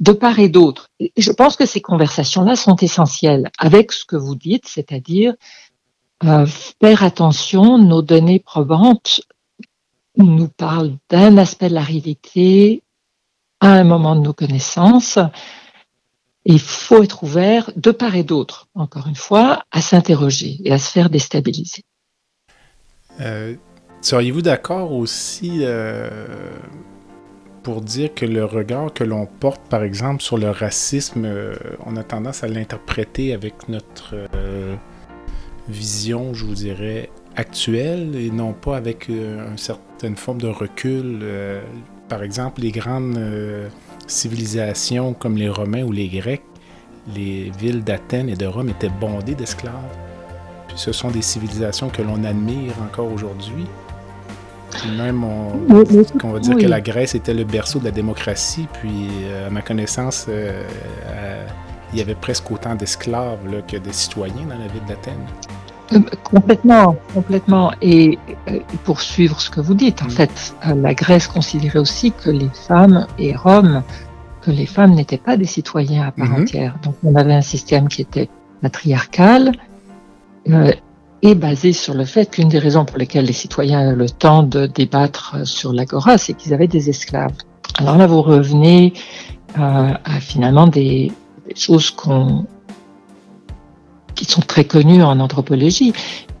De 0.00 0.12
part 0.12 0.38
et 0.38 0.48
d'autre. 0.48 0.90
Je 1.16 1.32
pense 1.32 1.56
que 1.56 1.66
ces 1.66 1.80
conversations-là 1.80 2.56
sont 2.56 2.76
essentielles 2.76 3.50
avec 3.58 3.92
ce 3.92 4.04
que 4.04 4.16
vous 4.16 4.36
dites, 4.36 4.66
c'est-à-dire 4.66 5.34
euh, 6.24 6.46
faire 6.80 7.02
attention, 7.02 7.78
nos 7.78 8.02
données 8.02 8.40
probantes 8.40 9.20
nous 10.16 10.48
parlent 10.48 10.96
d'un 11.10 11.38
aspect 11.38 11.68
de 11.68 11.74
la 11.74 11.82
réalité 11.82 12.82
à 13.60 13.68
un 13.68 13.84
moment 13.84 14.16
de 14.16 14.22
nos 14.22 14.32
connaissances. 14.32 15.18
Il 16.50 16.60
faut 16.60 17.02
être 17.02 17.24
ouvert 17.24 17.70
de 17.76 17.90
part 17.90 18.16
et 18.16 18.22
d'autre, 18.22 18.68
encore 18.74 19.06
une 19.06 19.14
fois, 19.14 19.64
à 19.70 19.82
s'interroger 19.82 20.56
et 20.64 20.72
à 20.72 20.78
se 20.78 20.90
faire 20.90 21.10
déstabiliser. 21.10 21.82
Euh, 23.20 23.54
seriez-vous 24.00 24.40
d'accord 24.40 24.92
aussi 24.92 25.58
euh, 25.60 26.08
pour 27.62 27.82
dire 27.82 28.14
que 28.14 28.24
le 28.24 28.46
regard 28.46 28.94
que 28.94 29.04
l'on 29.04 29.26
porte, 29.26 29.60
par 29.68 29.82
exemple, 29.82 30.22
sur 30.22 30.38
le 30.38 30.48
racisme, 30.48 31.26
euh, 31.26 31.54
on 31.84 31.96
a 31.96 32.02
tendance 32.02 32.42
à 32.42 32.48
l'interpréter 32.48 33.34
avec 33.34 33.68
notre 33.68 34.14
vision, 35.68 36.32
je 36.32 36.46
vous 36.46 36.54
dirais, 36.54 37.10
actuelle 37.36 38.16
et 38.16 38.30
non 38.30 38.54
pas 38.54 38.78
avec 38.78 39.08
une 39.08 39.58
certaine 39.58 40.16
forme 40.16 40.40
de 40.40 40.48
recul. 40.48 41.26
par 42.08 42.22
exemple, 42.22 42.62
les 42.62 42.72
grandes 42.72 43.18
civilisations 44.08 45.14
comme 45.14 45.36
les 45.36 45.48
Romains 45.48 45.82
ou 45.82 45.92
les 45.92 46.08
Grecs, 46.08 46.42
les 47.14 47.50
villes 47.58 47.84
d'Athènes 47.84 48.28
et 48.28 48.36
de 48.36 48.46
Rome 48.46 48.68
étaient 48.68 48.90
bondées 48.90 49.34
d'esclaves. 49.34 49.74
Puis 50.68 50.78
ce 50.78 50.92
sont 50.92 51.10
des 51.10 51.22
civilisations 51.22 51.88
que 51.88 52.02
l'on 52.02 52.24
admire 52.24 52.72
encore 52.82 53.12
aujourd'hui. 53.12 53.66
Même, 54.96 55.24
on, 55.24 56.30
va 56.30 56.38
dire 56.38 56.56
que 56.56 56.66
la 56.66 56.80
Grèce 56.80 57.14
était 57.14 57.34
le 57.34 57.44
berceau 57.44 57.78
de 57.78 57.86
la 57.86 57.90
démocratie, 57.90 58.68
puis 58.74 59.08
euh, 59.24 59.46
à 59.46 59.50
ma 59.50 59.62
connaissance, 59.62 60.26
euh, 60.28 60.62
euh, 61.06 61.46
il 61.92 61.98
y 61.98 62.02
avait 62.02 62.14
presque 62.14 62.50
autant 62.50 62.74
d'esclaves 62.74 63.38
que 63.66 63.78
de 63.78 63.90
citoyens 63.90 64.44
dans 64.46 64.58
la 64.58 64.68
ville 64.68 64.84
d'Athènes. 64.86 65.24
Complètement, 66.24 66.96
complètement. 67.14 67.72
Et 67.80 68.18
pour 68.84 69.00
suivre 69.00 69.40
ce 69.40 69.50
que 69.50 69.60
vous 69.60 69.74
dites, 69.74 70.02
en 70.02 70.06
mm. 70.06 70.10
fait, 70.10 70.54
la 70.64 70.94
Grèce 70.94 71.26
considérait 71.26 71.78
aussi 71.78 72.12
que 72.12 72.30
les 72.30 72.50
femmes 72.66 73.06
et 73.18 73.34
Rome 73.34 73.82
que 74.40 74.50
les 74.50 74.66
femmes 74.66 74.94
n'étaient 74.94 75.18
pas 75.18 75.36
des 75.36 75.44
citoyens 75.44 76.08
à 76.08 76.12
part 76.12 76.28
mhm. 76.28 76.42
entière. 76.42 76.78
Donc 76.82 76.94
on 77.04 77.14
avait 77.14 77.34
un 77.34 77.42
système 77.42 77.88
qui 77.88 78.02
était 78.02 78.28
patriarcal 78.62 79.52
euh, 80.48 80.72
et 81.22 81.34
basé 81.34 81.72
sur 81.72 81.94
le 81.94 82.04
fait 82.04 82.30
qu'une 82.30 82.48
des 82.48 82.58
raisons 82.58 82.84
pour 82.84 82.98
lesquelles 82.98 83.26
les 83.26 83.32
citoyens 83.32 83.80
avaient 83.80 83.96
le 83.96 84.08
temps 84.08 84.42
de 84.42 84.66
débattre 84.66 85.46
sur 85.46 85.72
l'agora, 85.72 86.18
c'est 86.18 86.34
qu'ils 86.34 86.54
avaient 86.54 86.68
des 86.68 86.88
esclaves. 86.88 87.34
Alors 87.78 87.96
là, 87.96 88.06
vous 88.06 88.22
revenez 88.22 88.92
euh, 89.58 89.92
à 90.04 90.20
finalement 90.20 90.66
des, 90.66 91.12
des 91.46 91.54
choses 91.56 91.90
qu'on 91.90 92.46
qui 94.14 94.24
sont 94.24 94.40
très 94.40 94.64
connues 94.64 95.02
en 95.02 95.20
anthropologie 95.20 95.92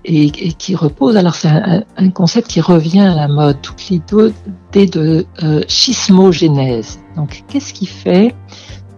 et, 0.04 0.30
qui 0.30 0.74
repose. 0.74 1.16
Alors 1.16 1.34
c'est 1.34 1.48
un, 1.48 2.10
concept 2.10 2.48
qui 2.48 2.60
revient 2.60 3.00
à 3.00 3.14
la 3.14 3.28
mode, 3.28 3.60
toute 3.62 3.88
l'idée 3.88 4.86
de 4.86 5.26
euh, 5.42 5.62
schismogénèse. 5.68 7.00
Donc 7.16 7.44
qu'est-ce 7.48 7.72
qui 7.72 7.86
fait 7.86 8.34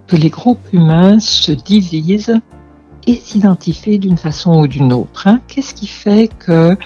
que 0.07 0.17
les 0.17 0.31
groupes 0.31 0.67
humains 0.73 1.19
se 1.21 1.53
divisent 1.53 2.41
et 3.07 3.15
s'identifient 3.15 3.99
d'une 3.99 4.19
façon 4.19 4.61
ou 4.61 4.67
d'une 4.67 4.93
autre 4.93 5.27
hein? 5.27 5.41
Qu'est-ce 5.49 5.75
qui 5.75 5.87
fait 5.87 6.29
que 6.39 6.77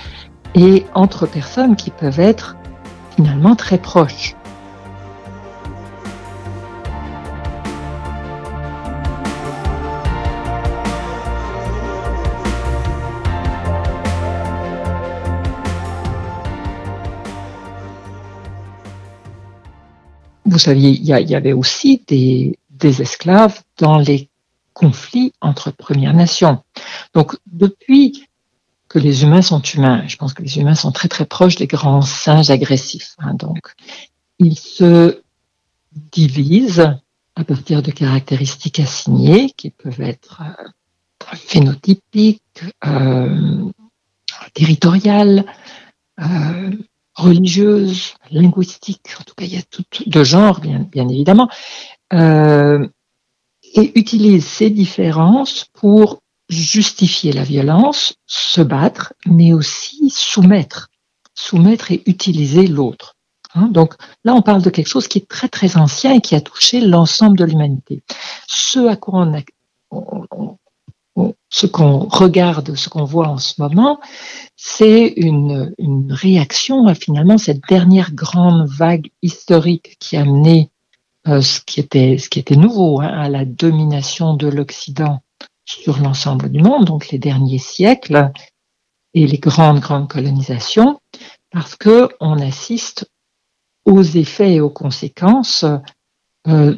et 0.54 0.84
entre 0.94 1.26
personnes 1.26 1.74
qui 1.74 1.90
peuvent 1.90 2.20
être 2.20 2.56
finalement 3.16 3.56
très 3.56 3.78
proches? 3.78 4.36
Vous 20.54 20.60
saviez, 20.60 20.90
il 20.90 21.04
y, 21.04 21.34
avait 21.34 21.52
aussi 21.52 22.04
des, 22.06 22.56
esclaves 22.80 23.60
dans 23.76 23.98
les 23.98 24.28
conflits 24.72 25.32
entre 25.40 25.72
Premières 25.72 26.14
Nations. 26.14 26.62
Donc, 27.12 27.36
depuis 27.50 28.28
que 28.88 29.00
les 29.00 29.24
humains 29.24 29.42
sont 29.42 29.60
humains, 29.60 30.06
je 30.06 30.14
pense 30.14 30.32
que 30.32 30.44
les 30.44 30.58
humains 30.58 30.76
sont 30.76 30.92
très 30.92 31.08
très 31.08 31.26
proches 31.26 31.56
des 31.56 31.66
grands 31.66 32.02
singes 32.02 32.50
agressifs. 32.50 33.16
Hein. 33.18 33.34
donc, 33.34 33.74
ils 34.38 34.56
se 34.56 35.22
divisent 36.12 36.94
à 37.34 37.42
partir 37.42 37.82
de 37.82 37.90
caractéristiques 37.90 38.78
assignées 38.78 39.50
qui 39.50 39.70
peuvent 39.70 40.02
être 40.02 40.40
euh, 40.40 41.34
phénotypiques, 41.34 42.42
euh, 42.86 43.72
territoriales, 44.52 45.44
euh, 46.20 46.70
religieuse, 47.14 48.14
linguistique, 48.30 49.08
en 49.20 49.24
tout 49.24 49.34
cas 49.36 49.44
il 49.44 49.54
y 49.54 49.58
a 49.58 49.62
tout 49.62 49.84
de 50.06 50.24
genre 50.24 50.60
bien, 50.60 50.80
bien 50.90 51.08
évidemment, 51.08 51.48
euh, 52.12 52.86
et 53.74 53.98
utilise 53.98 54.44
ces 54.44 54.70
différences 54.70 55.66
pour 55.72 56.20
justifier 56.48 57.32
la 57.32 57.42
violence, 57.42 58.14
se 58.26 58.60
battre, 58.60 59.14
mais 59.26 59.52
aussi 59.52 60.10
soumettre, 60.10 60.90
soumettre 61.34 61.90
et 61.90 62.02
utiliser 62.06 62.66
l'autre. 62.66 63.16
Hein. 63.56 63.68
donc 63.70 63.94
là, 64.24 64.34
on 64.34 64.42
parle 64.42 64.62
de 64.62 64.70
quelque 64.70 64.88
chose 64.88 65.06
qui 65.06 65.18
est 65.18 65.28
très 65.28 65.48
très 65.48 65.76
ancien 65.76 66.12
et 66.12 66.20
qui 66.20 66.34
a 66.34 66.40
touché 66.40 66.80
l'ensemble 66.80 67.38
de 67.38 67.44
l'humanité. 67.44 68.02
Ce 68.48 68.88
à 68.88 68.96
quoi 68.96 69.20
on, 69.20 69.42
on, 69.92 70.58
ce 71.48 71.66
qu'on 71.66 72.00
regarde, 72.00 72.74
ce 72.74 72.88
qu'on 72.88 73.04
voit 73.04 73.28
en 73.28 73.38
ce 73.38 73.60
moment, 73.60 74.00
c'est 74.56 75.06
une, 75.16 75.72
réaction 76.10 76.86
à 76.86 76.94
finalement 76.94 77.38
cette 77.38 77.62
dernière 77.68 78.12
grande 78.12 78.68
vague 78.68 79.10
historique 79.22 79.96
qui 80.00 80.16
a 80.16 80.24
mené 80.24 80.70
euh, 81.28 81.40
ce, 81.40 81.60
qui 81.60 81.80
était, 81.80 82.18
ce 82.18 82.28
qui 82.28 82.38
était 82.38 82.56
nouveau 82.56 83.00
hein, 83.00 83.06
à 83.06 83.28
la 83.28 83.44
domination 83.44 84.34
de 84.34 84.48
l'Occident 84.48 85.20
sur 85.64 85.98
l'ensemble 85.98 86.50
du 86.50 86.60
monde, 86.60 86.84
donc 86.84 87.10
les 87.10 87.18
derniers 87.18 87.58
siècles 87.58 88.30
et 89.14 89.26
les 89.26 89.38
grandes, 89.38 89.80
grandes 89.80 90.08
colonisations, 90.08 91.00
parce 91.50 91.76
que 91.76 92.08
on 92.20 92.38
assiste 92.40 93.08
aux 93.84 94.02
effets 94.02 94.54
et 94.54 94.60
aux 94.60 94.70
conséquences 94.70 95.64
euh, 96.48 96.76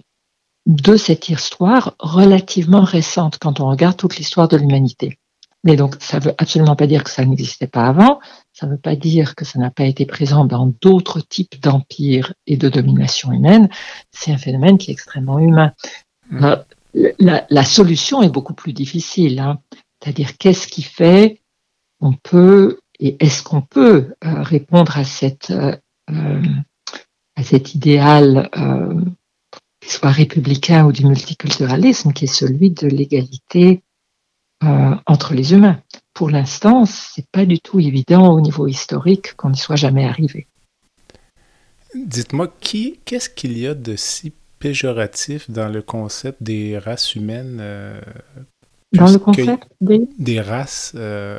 de 0.66 0.96
cette 0.96 1.28
histoire 1.28 1.94
relativement 1.98 2.82
récente 2.82 3.38
quand 3.38 3.60
on 3.60 3.68
regarde 3.68 3.96
toute 3.96 4.16
l'histoire 4.16 4.48
de 4.48 4.56
l'humanité. 4.56 5.18
Mais 5.64 5.76
donc, 5.76 5.96
ça 6.00 6.18
veut 6.18 6.34
absolument 6.38 6.76
pas 6.76 6.86
dire 6.86 7.02
que 7.02 7.10
ça 7.10 7.24
n'existait 7.24 7.66
pas 7.66 7.86
avant, 7.86 8.20
ça 8.52 8.66
veut 8.66 8.78
pas 8.78 8.94
dire 8.94 9.34
que 9.34 9.44
ça 9.44 9.58
n'a 9.58 9.70
pas 9.70 9.84
été 9.84 10.06
présent 10.06 10.44
dans 10.44 10.72
d'autres 10.80 11.20
types 11.20 11.60
d'empires 11.60 12.32
et 12.46 12.56
de 12.56 12.68
domination 12.68 13.32
humaine. 13.32 13.68
C'est 14.12 14.32
un 14.32 14.38
phénomène 14.38 14.78
qui 14.78 14.90
est 14.90 14.94
extrêmement 14.94 15.38
humain. 15.38 15.72
Mmh. 16.30 16.44
Euh, 16.44 17.12
la, 17.18 17.64
solution 17.64 18.22
est 18.22 18.28
beaucoup 18.28 18.54
plus 18.54 18.72
difficile. 18.72 19.40
Hein. 19.40 19.58
C'est-à-dire, 20.00 20.36
qu'est-ce 20.38 20.68
qui 20.68 20.82
fait 20.82 21.40
qu'on 22.00 22.12
peut 22.12 22.78
et 22.98 23.16
est-ce 23.24 23.42
qu'on 23.42 23.60
peut 23.60 24.14
euh, 24.24 24.42
répondre 24.42 24.96
à 24.96 25.04
cette 25.04 25.50
euh, 25.50 25.76
à 27.34 27.42
cet 27.42 27.74
idéal 27.74 28.50
soit 29.90 30.10
républicain 30.10 30.86
ou 30.86 30.92
du 30.92 31.04
multiculturalisme, 31.04 32.12
qui 32.12 32.24
est 32.24 32.28
celui 32.28 32.70
de 32.70 32.86
l'égalité 32.88 33.82
euh, 34.64 34.94
entre 35.06 35.34
les 35.34 35.52
humains. 35.52 35.80
Pour 36.14 36.30
l'instant, 36.30 36.86
c'est 36.86 37.26
pas 37.30 37.44
du 37.44 37.60
tout 37.60 37.78
évident 37.78 38.32
au 38.32 38.40
niveau 38.40 38.66
historique 38.66 39.34
qu'on 39.36 39.50
n'y 39.50 39.58
soit 39.58 39.76
jamais 39.76 40.04
arrivé. 40.04 40.46
Dites-moi, 41.94 42.52
qui, 42.60 43.00
qu'est-ce 43.04 43.28
qu'il 43.28 43.58
y 43.58 43.66
a 43.66 43.74
de 43.74 43.96
si 43.96 44.32
péjoratif 44.58 45.50
dans 45.50 45.68
le 45.68 45.82
concept 45.82 46.42
des 46.42 46.78
races 46.78 47.14
humaines 47.14 47.58
euh, 47.60 48.00
Dans 48.92 49.10
le 49.10 49.18
concept 49.18 49.66
des... 49.80 50.08
Des 50.18 50.40
races. 50.40 50.92
Euh, 50.96 51.38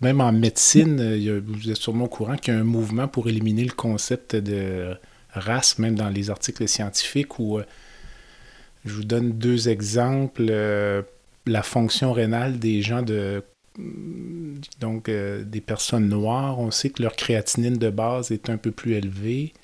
même 0.00 0.20
en 0.20 0.32
médecine, 0.32 1.40
vous 1.46 1.70
êtes 1.70 1.76
sûrement 1.76 2.06
au 2.06 2.08
courant 2.08 2.36
qu'il 2.36 2.54
y 2.54 2.56
a 2.56 2.60
un 2.60 2.64
mouvement 2.64 3.06
pour 3.06 3.28
éliminer 3.28 3.64
le 3.64 3.72
concept 3.72 4.34
de 4.34 4.96
race, 5.32 5.78
même 5.78 5.94
dans 5.94 6.08
les 6.08 6.30
articles 6.30 6.66
scientifiques, 6.68 7.38
où 7.38 7.58
euh, 7.58 7.64
je 8.84 8.94
vous 8.94 9.04
donne 9.04 9.32
deux 9.32 9.68
exemples. 9.68 10.46
Euh, 10.50 11.02
la 11.46 11.62
fonction 11.62 12.12
rénale 12.12 12.58
des 12.58 12.82
gens 12.82 13.02
de 13.02 13.42
donc 14.80 15.08
euh, 15.08 15.44
des 15.44 15.62
personnes 15.62 16.08
noires, 16.08 16.58
on 16.58 16.70
sait 16.70 16.90
que 16.90 17.02
leur 17.02 17.16
créatinine 17.16 17.78
de 17.78 17.88
base 17.88 18.30
est 18.30 18.50
un 18.50 18.58
peu 18.58 18.70
plus 18.70 18.94
élevée. 18.94 19.54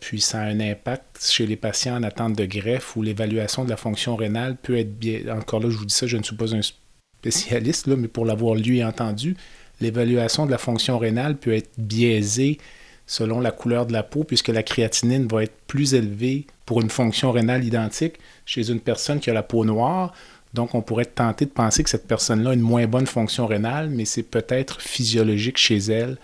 puis 0.00 0.20
ça 0.20 0.40
a 0.40 0.42
un 0.42 0.58
impact 0.58 1.24
chez 1.30 1.46
les 1.46 1.56
patients 1.56 1.96
en 1.96 2.02
attente 2.02 2.34
de 2.34 2.44
greffe 2.46 2.96
où 2.96 3.02
l'évaluation 3.02 3.64
de 3.64 3.70
la 3.70 3.76
fonction 3.76 4.16
rénale 4.16 4.56
peut 4.56 4.76
être 4.76 4.98
bien. 4.98 5.20
Encore 5.28 5.60
là, 5.60 5.70
je 5.70 5.76
vous 5.76 5.84
dis 5.84 5.94
ça, 5.94 6.08
je 6.08 6.16
ne 6.16 6.24
suis 6.24 6.34
pas 6.34 6.52
un 6.54 6.60
spécialiste, 6.62 7.86
mais 7.86 8.08
pour 8.08 8.26
l'avoir 8.26 8.56
lu 8.56 8.78
et 8.78 8.84
entendu, 8.84 9.36
l'évaluation 9.80 10.44
de 10.44 10.50
la 10.50 10.58
fonction 10.58 10.98
rénale 10.98 11.36
peut 11.36 11.52
être 11.52 11.70
biaisée 11.78 12.58
selon 13.08 13.40
la 13.40 13.50
couleur 13.50 13.86
de 13.86 13.92
la 13.92 14.04
peau, 14.04 14.22
puisque 14.22 14.48
la 14.48 14.62
créatinine 14.62 15.26
va 15.26 15.42
être 15.42 15.56
plus 15.66 15.94
élevée 15.94 16.46
pour 16.66 16.82
une 16.82 16.90
fonction 16.90 17.32
rénale 17.32 17.64
identique 17.64 18.20
chez 18.44 18.70
une 18.70 18.80
personne 18.80 19.18
qui 19.18 19.30
a 19.30 19.32
la 19.32 19.42
peau 19.42 19.64
noire. 19.64 20.12
Donc, 20.52 20.74
on 20.74 20.82
pourrait 20.82 21.06
tenter 21.06 21.46
de 21.46 21.50
penser 21.50 21.82
que 21.82 21.90
cette 21.90 22.06
personne-là 22.06 22.50
a 22.50 22.54
une 22.54 22.60
moins 22.60 22.86
bonne 22.86 23.06
fonction 23.06 23.46
rénale, 23.46 23.88
mais 23.88 24.04
c'est 24.04 24.22
peut-être 24.22 24.82
physiologique 24.82 25.56
chez 25.56 25.78
elle. 25.78 26.18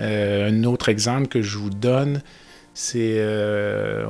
Euh, 0.00 0.50
un 0.50 0.64
autre 0.64 0.88
exemple 0.88 1.28
que 1.28 1.40
je 1.40 1.56
vous 1.56 1.70
donne, 1.70 2.20
c'est 2.74 3.16
euh, 3.18 4.04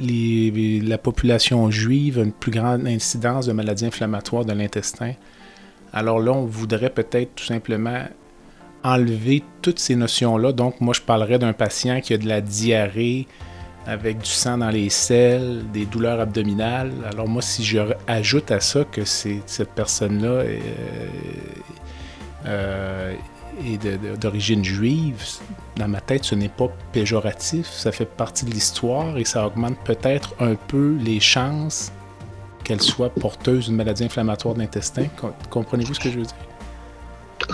la 0.00 0.98
population 0.98 1.70
juive 1.70 2.18
a 2.18 2.22
une 2.22 2.32
plus 2.32 2.52
grande 2.52 2.86
incidence 2.86 3.46
de 3.46 3.52
maladies 3.52 3.86
inflammatoires 3.86 4.46
de 4.46 4.52
l'intestin. 4.52 5.12
Alors 5.92 6.20
là, 6.20 6.32
on 6.32 6.46
voudrait 6.46 6.90
peut-être 6.90 7.34
tout 7.34 7.44
simplement 7.44 8.06
enlever 8.84 9.42
toutes 9.60 9.78
ces 9.78 9.96
notions-là. 9.96 10.52
Donc, 10.52 10.80
moi, 10.80 10.94
je 10.94 11.00
parlerais 11.00 11.38
d'un 11.38 11.52
patient 11.52 12.00
qui 12.00 12.14
a 12.14 12.18
de 12.18 12.26
la 12.26 12.40
diarrhée 12.40 13.26
avec 13.86 14.18
du 14.18 14.30
sang 14.30 14.58
dans 14.58 14.70
les 14.70 14.90
selles, 14.90 15.64
des 15.72 15.86
douleurs 15.86 16.20
abdominales. 16.20 16.92
Alors 17.10 17.28
moi, 17.28 17.42
si 17.42 17.64
je 17.64 17.78
ajoute 18.06 18.50
à 18.50 18.60
ça 18.60 18.84
que 18.84 19.04
cette 19.04 19.70
personne-là 19.74 20.44
est, 20.44 20.62
euh, 22.46 23.14
d'origine 24.20 24.64
juive, 24.64 25.22
dans 25.76 25.88
ma 25.88 26.00
tête, 26.00 26.24
ce 26.24 26.34
n'est 26.34 26.48
pas 26.48 26.68
péjoratif, 26.92 27.66
ça 27.66 27.92
fait 27.92 28.06
partie 28.06 28.44
de 28.44 28.50
l'histoire 28.50 29.18
et 29.18 29.24
ça 29.24 29.46
augmente 29.46 29.76
peut-être 29.84 30.34
un 30.40 30.54
peu 30.54 30.96
les 31.00 31.20
chances 31.20 31.92
qu'elle 32.64 32.80
soit 32.80 33.10
porteuse 33.10 33.66
d'une 33.66 33.76
maladie 33.76 34.04
inflammatoire 34.04 34.54
de 34.54 34.60
l'intestin. 34.60 35.06
Comprenez-vous 35.50 35.94
ce 35.94 36.00
que 36.00 36.10
je 36.10 36.18
veux 36.18 36.24
dire? 36.24 36.51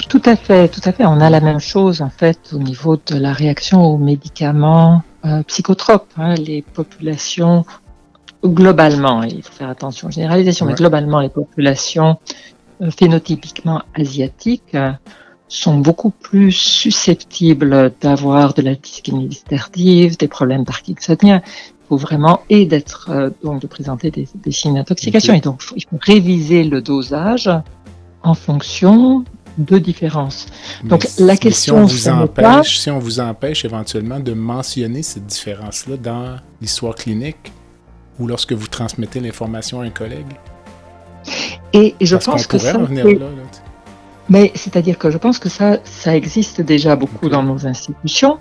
Tout 0.08 0.22
à 0.24 0.36
fait, 0.36 0.68
tout 0.68 0.80
à 0.84 0.92
fait. 0.92 1.04
On 1.04 1.20
a 1.20 1.30
la 1.30 1.40
même 1.40 1.60
chose 1.60 2.02
en 2.02 2.10
fait 2.10 2.38
au 2.52 2.58
niveau 2.58 2.96
de 2.96 3.16
la 3.16 3.32
réaction 3.32 3.84
aux 3.84 3.98
médicaments 3.98 5.02
euh, 5.24 5.42
psychotropes. 5.44 6.12
Hein. 6.16 6.34
Les 6.34 6.62
populations 6.62 7.64
globalement, 8.44 9.22
il 9.22 9.42
faut 9.42 9.52
faire 9.52 9.68
attention, 9.68 10.10
généralisation, 10.10 10.66
mais 10.66 10.74
globalement 10.74 11.20
les 11.20 11.28
populations 11.28 12.18
euh, 12.80 12.90
phénotypiquement 12.90 13.82
asiatiques 13.94 14.74
euh, 14.74 14.92
sont 15.48 15.78
beaucoup 15.78 16.10
plus 16.10 16.52
susceptibles 16.52 17.92
d'avoir 18.00 18.54
de 18.54 18.62
la 18.62 18.74
dyskinésie 18.74 19.42
tardive, 19.48 20.16
des 20.16 20.28
problèmes 20.28 20.64
parkinsoniens. 20.64 21.42
Il 21.44 21.88
faut 21.88 21.96
vraiment 21.96 22.42
et 22.50 22.66
d'être 22.66 23.32
donc 23.42 23.62
de 23.62 23.66
présenter 23.66 24.10
des, 24.10 24.52
signes 24.52 24.74
d'intoxication. 24.74 25.32
Et 25.32 25.40
donc 25.40 25.62
il 25.74 25.84
faut 25.84 25.98
réviser 26.00 26.64
le 26.64 26.82
dosage 26.82 27.50
en 28.22 28.34
fonction 28.34 29.24
deux 29.58 29.80
différences. 29.80 30.46
Donc 30.84 31.06
la 31.18 31.36
question 31.36 31.86
si 31.88 32.10
on, 32.10 32.18
vous 32.18 32.22
empêche, 32.22 32.78
si 32.78 32.90
on 32.90 32.98
vous 32.98 33.20
empêche 33.20 33.64
éventuellement 33.64 34.20
de 34.20 34.32
mentionner 34.32 35.02
cette 35.02 35.26
différence-là 35.26 35.96
dans 35.96 36.36
l'histoire 36.60 36.94
clinique 36.94 37.52
ou 38.18 38.26
lorsque 38.26 38.52
vous 38.52 38.66
transmettez 38.66 39.20
l'information 39.20 39.80
à 39.80 39.84
un 39.84 39.90
collègue? 39.90 40.26
Et 41.72 41.94
je 42.00 42.16
pense 42.16 42.46
que 42.46 42.58
ça, 42.58 42.78
mais 44.30 44.52
c'est-à-dire 44.54 44.98
que 44.98 45.10
je 45.10 45.18
pense 45.18 45.38
que 45.38 45.48
ça, 45.48 45.78
ça 45.84 46.14
existe 46.14 46.60
déjà 46.60 46.96
beaucoup 46.96 47.28
dans 47.28 47.42
nos 47.42 47.66
institutions. 47.66 48.38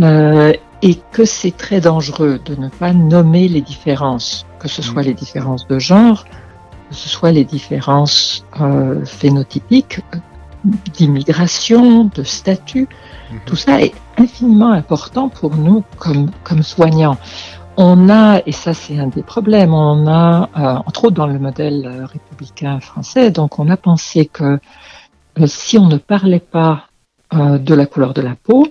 Euh, 0.00 0.52
et 0.82 1.00
que 1.12 1.24
c'est 1.24 1.56
très 1.56 1.80
dangereux 1.80 2.38
de 2.44 2.56
ne 2.56 2.68
pas 2.68 2.92
nommer 2.92 3.48
les 3.48 3.62
différences, 3.62 4.44
que 4.58 4.68
ce 4.68 4.82
soit 4.82 5.02
mm. 5.02 5.06
les 5.06 5.14
différences 5.14 5.66
de 5.66 5.78
genre, 5.78 6.24
que 6.90 6.94
ce 6.94 7.08
soit 7.08 7.32
les 7.32 7.44
différences 7.44 8.44
euh, 8.60 9.04
phénotypiques, 9.04 10.00
d'immigration, 10.64 12.04
de 12.04 12.22
statut. 12.22 12.88
Mhm. 13.30 13.40
Tout 13.46 13.56
ça 13.56 13.82
est 13.82 13.94
infiniment 14.16 14.72
important 14.72 15.28
pour 15.28 15.56
nous 15.56 15.84
comme, 15.98 16.30
comme 16.42 16.62
soignants. 16.62 17.18
On 17.76 18.08
a, 18.08 18.40
et 18.46 18.52
ça 18.52 18.72
c'est 18.72 18.98
un 18.98 19.08
des 19.08 19.24
problèmes, 19.24 19.74
on 19.74 20.06
a, 20.06 20.48
euh, 20.56 20.82
entre 20.86 21.06
autres 21.06 21.16
dans 21.16 21.26
le 21.26 21.40
modèle 21.40 21.84
euh, 21.86 22.06
républicain 22.06 22.78
français, 22.78 23.32
donc 23.32 23.58
on 23.58 23.68
a 23.68 23.76
pensé 23.76 24.26
que 24.26 24.60
euh, 25.40 25.46
si 25.46 25.76
on 25.76 25.88
ne 25.88 25.96
parlait 25.96 26.40
pas 26.40 26.86
de 27.32 27.74
la 27.74 27.86
couleur 27.86 28.14
de 28.14 28.20
la 28.20 28.36
peau, 28.36 28.68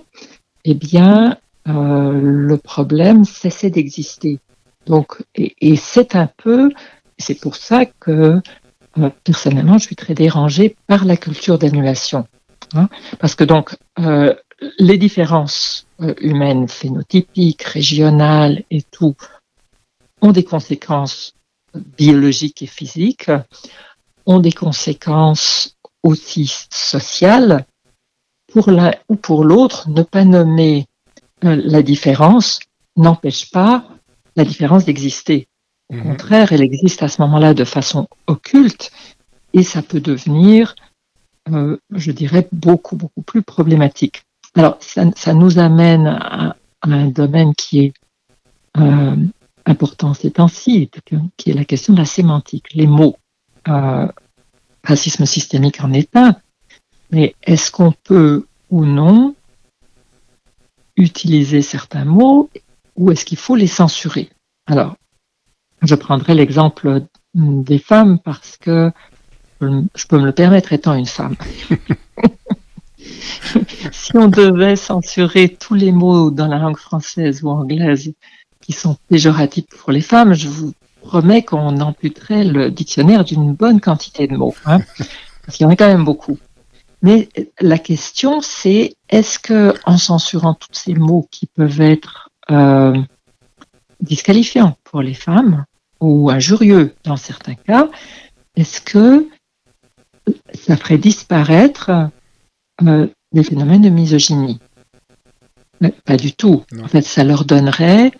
eh 0.64 0.72
bien 0.72 1.36
le 1.66 2.56
problème 2.56 3.26
cessait 3.26 3.68
d'exister. 3.68 4.38
Donc, 4.86 5.22
et, 5.34 5.54
et 5.60 5.76
c'est 5.76 6.16
un 6.16 6.30
peu, 6.42 6.70
c'est 7.18 7.38
pour 7.38 7.56
ça 7.56 7.84
que 7.84 8.40
personnellement, 9.24 9.78
je 9.78 9.84
suis 9.84 9.96
très 9.96 10.14
dérangée 10.14 10.76
par 10.86 11.04
la 11.04 11.16
culture 11.16 11.58
d'annulation. 11.58 12.26
Hein, 12.74 12.88
parce 13.18 13.34
que 13.34 13.44
donc, 13.44 13.76
euh, 13.98 14.34
les 14.78 14.98
différences 14.98 15.86
euh, 16.00 16.14
humaines, 16.20 16.68
phénotypiques, 16.68 17.62
régionales 17.62 18.64
et 18.70 18.82
tout, 18.82 19.14
ont 20.22 20.32
des 20.32 20.44
conséquences 20.44 21.34
biologiques 21.74 22.62
et 22.62 22.66
physiques, 22.66 23.30
ont 24.26 24.40
des 24.40 24.52
conséquences 24.52 25.76
aussi 26.02 26.52
sociales. 26.70 27.66
Pour 28.52 28.70
l'un 28.70 28.92
ou 29.08 29.16
pour 29.16 29.44
l'autre, 29.44 29.88
ne 29.88 30.02
pas 30.02 30.24
nommer 30.24 30.86
euh, 31.44 31.60
la 31.64 31.82
différence 31.82 32.60
n'empêche 32.96 33.50
pas 33.50 33.84
la 34.36 34.44
différence 34.44 34.84
d'exister. 34.84 35.48
Au 35.90 35.96
mhm. 35.96 36.02
contraire, 36.02 36.52
elle 36.52 36.62
existe 36.62 37.02
à 37.02 37.08
ce 37.08 37.20
moment-là 37.22 37.54
de 37.54 37.64
façon 37.64 38.08
occulte 38.26 38.90
et 39.52 39.62
ça 39.62 39.82
peut 39.82 40.00
devenir, 40.00 40.74
euh, 41.52 41.76
je 41.90 42.10
dirais, 42.10 42.48
beaucoup, 42.52 42.96
beaucoup 42.96 43.22
plus 43.22 43.42
problématique. 43.42 44.24
Alors, 44.56 44.78
ça, 44.80 45.34
nous 45.34 45.58
amène 45.58 46.06
à, 46.06 46.56
un 46.82 47.06
domaine 47.06 47.54
qui 47.54 47.80
est 47.80 47.92
euh, 48.78 49.16
important 49.64 50.14
ces 50.14 50.30
temps-ci, 50.30 50.90
qui 51.36 51.50
est 51.50 51.54
la 51.54 51.64
question 51.64 51.92
de 51.92 51.98
la 51.98 52.04
sémantique, 52.04 52.74
les 52.74 52.86
mots. 52.86 53.16
Euh, 53.68 54.06
racisme 54.84 55.24
systémique 55.24 55.82
en 55.82 55.92
est 55.92 56.14
un, 56.14 56.36
mais 57.10 57.34
est-ce 57.42 57.70
qu'on 57.70 57.92
peut 57.92 58.46
ou 58.70 58.84
non 58.84 59.34
utiliser 60.96 61.62
certains 61.62 62.04
mots 62.04 62.50
ou 62.96 63.10
est-ce 63.10 63.24
qu'il 63.24 63.38
faut 63.38 63.56
les 63.56 63.66
censurer? 63.66 64.30
Alors, 64.66 64.96
je 65.86 65.94
prendrai 65.94 66.34
l'exemple 66.34 67.02
des 67.34 67.78
femmes 67.78 68.18
parce 68.18 68.56
que 68.56 68.90
je 69.60 70.06
peux 70.06 70.18
me 70.18 70.26
le 70.26 70.32
permettre 70.32 70.72
étant 70.72 70.94
une 70.94 71.06
femme. 71.06 71.36
si 73.92 74.16
on 74.16 74.28
devait 74.28 74.76
censurer 74.76 75.48
tous 75.48 75.74
les 75.74 75.92
mots 75.92 76.30
dans 76.30 76.46
la 76.46 76.58
langue 76.58 76.76
française 76.76 77.42
ou 77.42 77.48
anglaise 77.48 78.12
qui 78.60 78.72
sont 78.72 78.96
péjoratifs 79.08 79.66
pour 79.66 79.92
les 79.92 80.00
femmes, 80.00 80.34
je 80.34 80.48
vous 80.48 80.72
promets 81.02 81.42
qu'on 81.42 81.80
amputerait 81.80 82.44
le 82.44 82.70
dictionnaire 82.70 83.24
d'une 83.24 83.52
bonne 83.52 83.80
quantité 83.80 84.26
de 84.26 84.36
mots, 84.36 84.54
hein, 84.64 84.80
parce 85.44 85.56
qu'il 85.56 85.64
y 85.64 85.66
en 85.66 85.72
a 85.72 85.76
quand 85.76 85.86
même 85.86 86.04
beaucoup. 86.04 86.38
Mais 87.02 87.28
la 87.60 87.78
question, 87.78 88.40
c'est 88.40 88.94
est-ce 89.10 89.38
que 89.38 89.74
en 89.84 89.98
censurant 89.98 90.54
tous 90.54 90.72
ces 90.72 90.94
mots 90.94 91.28
qui 91.30 91.46
peuvent 91.46 91.82
être 91.82 92.30
euh, 92.50 92.96
disqualifiants 94.00 94.78
pour 94.84 95.02
les 95.02 95.12
femmes, 95.12 95.66
ou 96.04 96.30
injurieux 96.30 96.94
dans 97.04 97.16
certains 97.16 97.54
cas, 97.54 97.88
est-ce 98.56 98.80
que 98.80 99.28
ça 100.52 100.76
ferait 100.76 100.98
disparaître 100.98 101.90
euh, 102.82 103.06
des 103.32 103.42
phénomènes 103.42 103.82
de 103.82 103.88
misogynie? 103.88 104.60
Pas 106.04 106.16
du 106.16 106.32
tout. 106.32 106.64
En 106.82 106.88
fait, 106.88 107.02
ça 107.02 107.24
leur 107.24 107.44
donnerait 107.44 108.12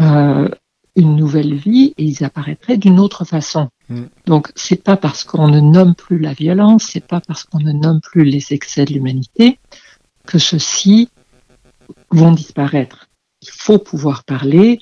euh, 0.00 0.48
une 0.96 1.16
nouvelle 1.16 1.54
vie 1.54 1.94
et 1.96 2.04
ils 2.04 2.24
apparaîtraient 2.24 2.76
d'une 2.76 2.98
autre 2.98 3.24
façon. 3.24 3.68
Mm. 3.88 4.02
Donc, 4.26 4.50
c'est 4.54 4.82
pas 4.82 4.96
parce 4.96 5.24
qu'on 5.24 5.48
ne 5.48 5.60
nomme 5.60 5.94
plus 5.94 6.18
la 6.18 6.32
violence, 6.32 6.88
c'est 6.90 7.06
pas 7.06 7.20
parce 7.20 7.44
qu'on 7.44 7.60
ne 7.60 7.72
nomme 7.72 8.00
plus 8.00 8.24
les 8.24 8.52
excès 8.52 8.84
de 8.84 8.92
l'humanité 8.92 9.58
que 10.26 10.38
ceux-ci 10.38 11.08
vont 12.10 12.32
disparaître. 12.32 13.08
Il 13.42 13.50
faut 13.50 13.78
pouvoir 13.78 14.24
parler 14.24 14.80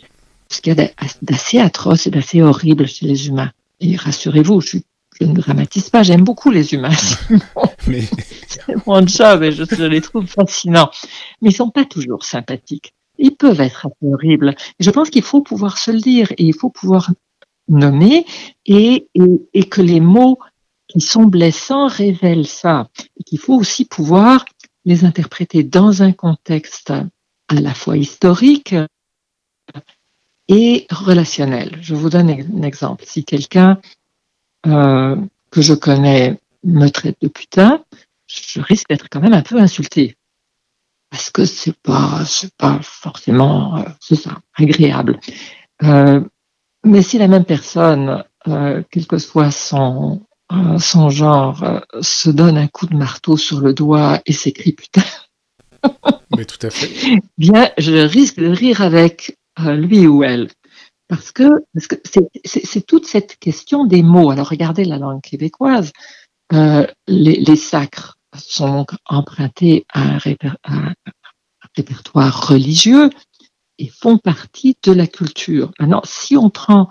ce 0.51 0.61
qu'il 0.61 0.77
y 0.77 0.81
a 0.81 0.89
d'assez 1.23 1.59
atroce 1.59 2.07
et 2.07 2.11
d'assez 2.11 2.43
horrible 2.43 2.87
chez 2.87 3.07
les 3.07 3.29
humains. 3.29 3.53
Et 3.81 3.97
rassurez-vous, 3.97 4.61
je, 4.61 4.79
ne 5.21 5.35
dramatise 5.35 5.91
pas, 5.91 6.03
j'aime 6.03 6.25
beaucoup 6.25 6.51
les 6.51 6.75
humains. 6.75 6.97
Mais... 7.87 8.03
C'est 8.47 8.87
mon 8.87 9.07
job 9.07 9.43
et 9.43 9.53
je, 9.53 9.85
les 9.85 10.01
trouve 10.01 10.27
fascinants. 10.27 10.91
Mais 11.43 11.51
ils 11.51 11.57
sont 11.57 11.71
pas 11.71 11.85
toujours 11.85 12.25
sympathiques. 12.25 12.95
Ils 13.19 13.35
peuvent 13.35 13.61
être 13.61 13.89
peu 14.01 14.07
horribles. 14.07 14.55
je 14.79 14.91
pense 14.91 15.11
qu'il 15.11 15.23
faut 15.23 15.43
pouvoir 15.43 15.79
se 15.79 15.91
le 15.91 16.01
dire 16.01 16.31
et 16.33 16.45
il 16.45 16.55
faut 16.55 16.71
pouvoir 16.71 17.11
nommer 17.67 18.25
et, 18.65 19.09
et, 19.15 19.49
et 19.55 19.65
que 19.65 19.83
les 19.83 20.01
mots 20.01 20.39
qui 20.87 21.01
sont 21.01 21.25
blessants 21.25 21.89
révèlent 21.89 22.47
ça. 22.47 22.89
Et 23.19 23.25
qu'il 23.25 23.39
faut 23.39 23.55
aussi 23.55 23.85
pouvoir 23.85 24.45
les 24.85 25.05
interpréter 25.05 25.63
dans 25.63 26.03
un 26.03 26.13
contexte 26.13 26.91
à 26.91 27.55
la 27.55 27.75
fois 27.75 27.97
historique, 27.97 28.75
et 30.49 30.87
relationnel. 30.91 31.79
Je 31.81 31.95
vous 31.95 32.11
donne 32.11 32.31
un 32.31 32.63
exemple. 32.63 33.05
Si 33.07 33.25
quelqu'un 33.25 33.79
euh, 34.67 35.17
que 35.51 35.63
je 35.63 35.75
connais 35.75 36.39
me 36.65 36.89
traite 36.89 37.17
de 37.21 37.29
putain, 37.29 37.85
je 38.27 38.61
risque 38.61 38.89
d'être 38.89 39.09
quand 39.11 39.21
même 39.21 39.35
un 39.35 39.43
peu 39.43 39.59
insulté. 39.59 40.17
parce 41.11 41.31
que 41.31 41.45
c'est 41.45 41.77
pas 41.77 42.25
c'est 42.27 42.55
pas 42.57 42.79
forcément 42.83 43.85
c'est 44.01 44.17
ça 44.17 44.39
agréable. 44.55 45.21
mais 46.85 47.03
si 47.03 47.19
la 47.19 47.29
même 47.29 47.45
personne, 47.45 48.25
quel 48.45 49.07
que 49.07 49.19
soit 49.19 49.51
son 49.51 50.23
son 50.79 51.11
genre, 51.11 51.83
se 52.01 52.31
donne 52.31 52.57
un 52.57 52.69
coup 52.69 52.87
de 52.87 52.97
marteau 52.97 53.37
sur 53.37 53.61
le 53.61 53.75
doigt 53.75 54.21
et 54.27 54.33
s'écrit 54.33 54.73
putain. 54.73 55.05
Mais 56.37 56.45
tout 56.45 56.65
à 56.67 56.71
fait. 56.71 57.21
Bien, 57.39 57.71
je 57.79 57.95
risque 57.95 58.39
de 58.39 58.49
rire 58.49 58.81
avec 58.81 59.38
lui 59.67 60.07
ou 60.07 60.23
elle. 60.23 60.49
Parce 61.09 61.33
que 61.33 61.49
c'est 62.45 62.87
toute 62.87 63.07
cette 63.07 63.39
question 63.39 63.87
des 63.87 64.03
mots. 64.03 64.31
Alors 64.31 64.49
regardez 64.49 64.85
la 64.85 64.99
langue 64.99 65.23
québécoise. 65.23 65.93
Euh, 66.53 66.87
les, 67.07 67.57
sacres 67.57 68.19
sont 68.37 68.87
empruntés 69.07 69.87
à 69.93 70.17
un, 70.17 70.95
répertoire 71.77 72.49
religieux 72.49 73.11
et 73.79 73.89
font 73.89 74.19
partie 74.19 74.77
de 74.83 74.93
la 74.93 75.07
culture. 75.07 75.73
Maintenant, 75.79 76.03
si 76.05 76.37
on 76.37 76.51
prend 76.51 76.89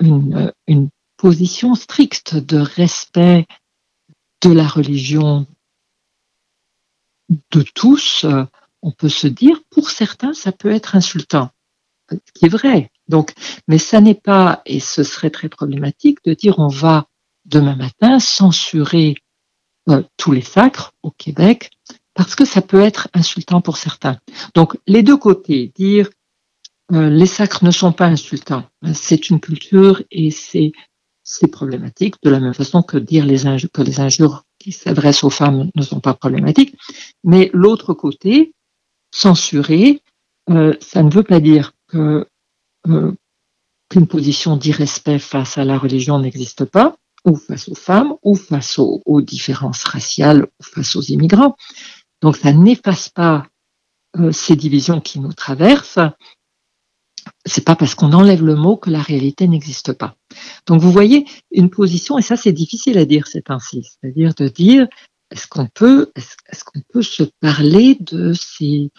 une, 0.00 0.52
une 0.66 0.88
position 1.16 1.74
stricte 1.74 2.36
de 2.36 2.58
respect 2.58 3.46
de 4.42 4.50
la 4.50 4.66
religion 4.66 5.46
de 7.50 7.62
tous, 7.74 8.24
euh, 8.24 8.44
on 8.82 8.92
peut 8.92 9.08
se 9.08 9.26
dire, 9.26 9.60
pour 9.70 9.90
certains, 9.90 10.32
ça 10.32 10.52
peut 10.52 10.70
être 10.70 10.96
insultant 10.96 11.50
ce 12.12 12.32
qui 12.32 12.46
est 12.46 12.48
vrai. 12.48 12.90
Donc, 13.08 13.32
mais 13.68 13.78
ça 13.78 14.00
n'est 14.00 14.14
pas, 14.14 14.62
et 14.66 14.80
ce 14.80 15.02
serait 15.02 15.30
très 15.30 15.48
problématique 15.48 16.18
de 16.24 16.34
dire 16.34 16.58
on 16.58 16.68
va 16.68 17.06
demain 17.44 17.76
matin 17.76 18.20
censurer 18.20 19.14
euh, 19.88 20.02
tous 20.16 20.32
les 20.32 20.42
sacres 20.42 20.92
au 21.02 21.10
Québec 21.10 21.70
parce 22.14 22.34
que 22.34 22.44
ça 22.44 22.62
peut 22.62 22.80
être 22.80 23.08
insultant 23.14 23.60
pour 23.60 23.76
certains. 23.76 24.18
Donc, 24.54 24.76
les 24.86 25.02
deux 25.02 25.16
côtés, 25.16 25.72
dire 25.74 26.08
euh, 26.92 27.08
les 27.08 27.26
sacres 27.26 27.64
ne 27.64 27.70
sont 27.70 27.92
pas 27.92 28.06
insultants, 28.06 28.64
c'est 28.92 29.30
une 29.30 29.40
culture 29.40 30.02
et 30.10 30.30
c'est 30.30 30.72
problématique, 31.50 32.16
de 32.22 32.30
la 32.30 32.40
même 32.40 32.54
façon 32.54 32.82
que 32.82 32.98
dire 32.98 33.24
les 33.24 33.44
que 33.72 33.82
les 33.82 34.00
injures 34.00 34.44
qui 34.58 34.72
s'adressent 34.72 35.24
aux 35.24 35.30
femmes 35.30 35.70
ne 35.74 35.82
sont 35.82 36.00
pas 36.00 36.14
problématiques. 36.14 36.76
Mais 37.24 37.50
l'autre 37.52 37.94
côté, 37.94 38.52
censurer, 39.10 40.02
euh, 40.50 40.74
ça 40.80 41.02
ne 41.02 41.10
veut 41.10 41.22
pas 41.22 41.40
dire 41.40 41.72
euh, 41.94 42.24
qu'une 43.88 44.06
position 44.06 44.56
d'irrespect 44.56 45.18
face 45.18 45.58
à 45.58 45.64
la 45.64 45.78
religion 45.78 46.18
n'existe 46.18 46.64
pas, 46.64 46.96
ou 47.24 47.36
face 47.36 47.68
aux 47.68 47.74
femmes, 47.74 48.14
ou 48.22 48.34
face 48.34 48.78
aux, 48.78 49.20
différences 49.20 49.84
raciales, 49.84 50.44
ou 50.44 50.62
face 50.62 50.96
aux 50.96 51.02
immigrants. 51.02 51.56
Donc 52.22 52.36
ça 52.36 52.52
n'efface 52.52 53.10
pas 53.10 53.46
euh, 54.18 54.32
ces 54.32 54.56
divisions 54.56 55.00
qui 55.00 55.20
nous 55.20 55.32
traversent. 55.32 55.98
C'est 57.44 57.64
pas 57.64 57.76
parce 57.76 57.94
qu'on 57.94 58.12
enlève 58.12 58.42
le 58.42 58.56
mot 58.56 58.76
que 58.76 58.90
la 58.90 59.00
réalité 59.00 59.46
n'existe 59.46 59.92
pas. 59.92 60.16
Donc 60.66 60.80
vous 60.80 60.90
voyez 60.90 61.26
une 61.50 61.70
position, 61.70 62.18
et 62.18 62.22
ça 62.22 62.36
c'est 62.36 62.52
difficile 62.52 62.98
à 62.98 63.04
dire 63.04 63.26
c'est 63.26 63.50
ainsi, 63.50 63.84
c'est-à-dire 63.84 64.34
de 64.34 64.48
dire 64.48 64.88
est-ce 65.30 65.46
qu'on 65.46 65.66
peut, 65.66 66.10
est-ce 66.16 66.64
qu'on 66.64 66.80
peut 66.92 67.02
se 67.02 67.22
parler 67.40 67.96
de 68.00 68.32
ces 68.32 68.90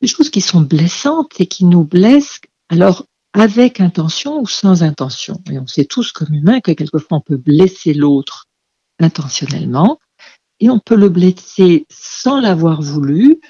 des 0.00 0.08
choses 0.08 0.30
qui 0.30 0.40
sont 0.40 0.60
blessantes 0.60 1.40
et 1.40 1.46
qui 1.46 1.64
nous 1.64 1.84
blessent, 1.84 2.40
alors 2.68 3.04
avec 3.32 3.80
intention 3.80 4.40
ou 4.40 4.46
sans 4.46 4.82
intention. 4.82 5.40
Et 5.50 5.58
on 5.58 5.66
sait 5.66 5.84
tous 5.84 6.12
comme 6.12 6.34
humains 6.34 6.60
que 6.60 6.72
quelquefois 6.72 7.18
on 7.18 7.20
peut 7.20 7.36
blesser 7.36 7.94
l'autre 7.94 8.46
intentionnellement 8.98 9.98
et 10.58 10.68
on 10.68 10.78
peut 10.78 10.96
le 10.96 11.08
blesser 11.08 11.86
sans 11.90 12.40
l'avoir 12.40 12.82
voulu, 12.82 13.40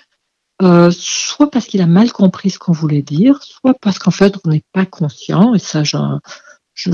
euh, 0.63 0.91
soit 0.93 1.51
parce 1.51 1.67
qu'il 1.67 1.81
a 1.81 1.87
mal 1.87 2.13
compris 2.13 2.51
ce 2.51 2.59
qu'on 2.59 2.73
voulait 2.73 3.03
dire, 3.03 3.43
soit 3.43 3.75
parce 3.81 3.99
qu'en 3.99 4.11
fait 4.11 4.37
on 4.45 4.51
n'est 4.51 4.65
pas 4.73 4.87
conscient, 4.87 5.55
et 5.55 5.59
ça 5.59 5.83
je, 5.83 5.97
je, 6.75 6.91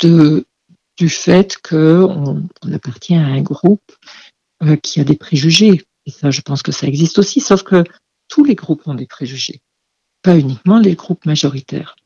de, 0.00 0.44
du 0.96 1.08
fait 1.08 1.56
qu'on 1.62 2.48
on 2.62 2.72
appartient 2.72 3.14
à 3.14 3.24
un 3.24 3.40
groupe 3.40 3.92
euh, 4.62 4.76
qui 4.76 5.00
a 5.00 5.04
des 5.04 5.16
préjugés. 5.16 5.84
Et 6.06 6.10
ça, 6.10 6.30
je 6.30 6.40
pense 6.40 6.62
que 6.62 6.72
ça 6.72 6.86
existe 6.86 7.18
aussi, 7.18 7.40
sauf 7.40 7.62
que 7.62 7.84
tous 8.36 8.44
les 8.44 8.54
groupes 8.54 8.86
ont 8.86 8.94
des 8.94 9.06
préjugés, 9.06 9.62
pas 10.20 10.36
uniquement 10.36 10.78
les 10.78 10.94
groupes 10.94 11.24
majoritaires. 11.24 11.96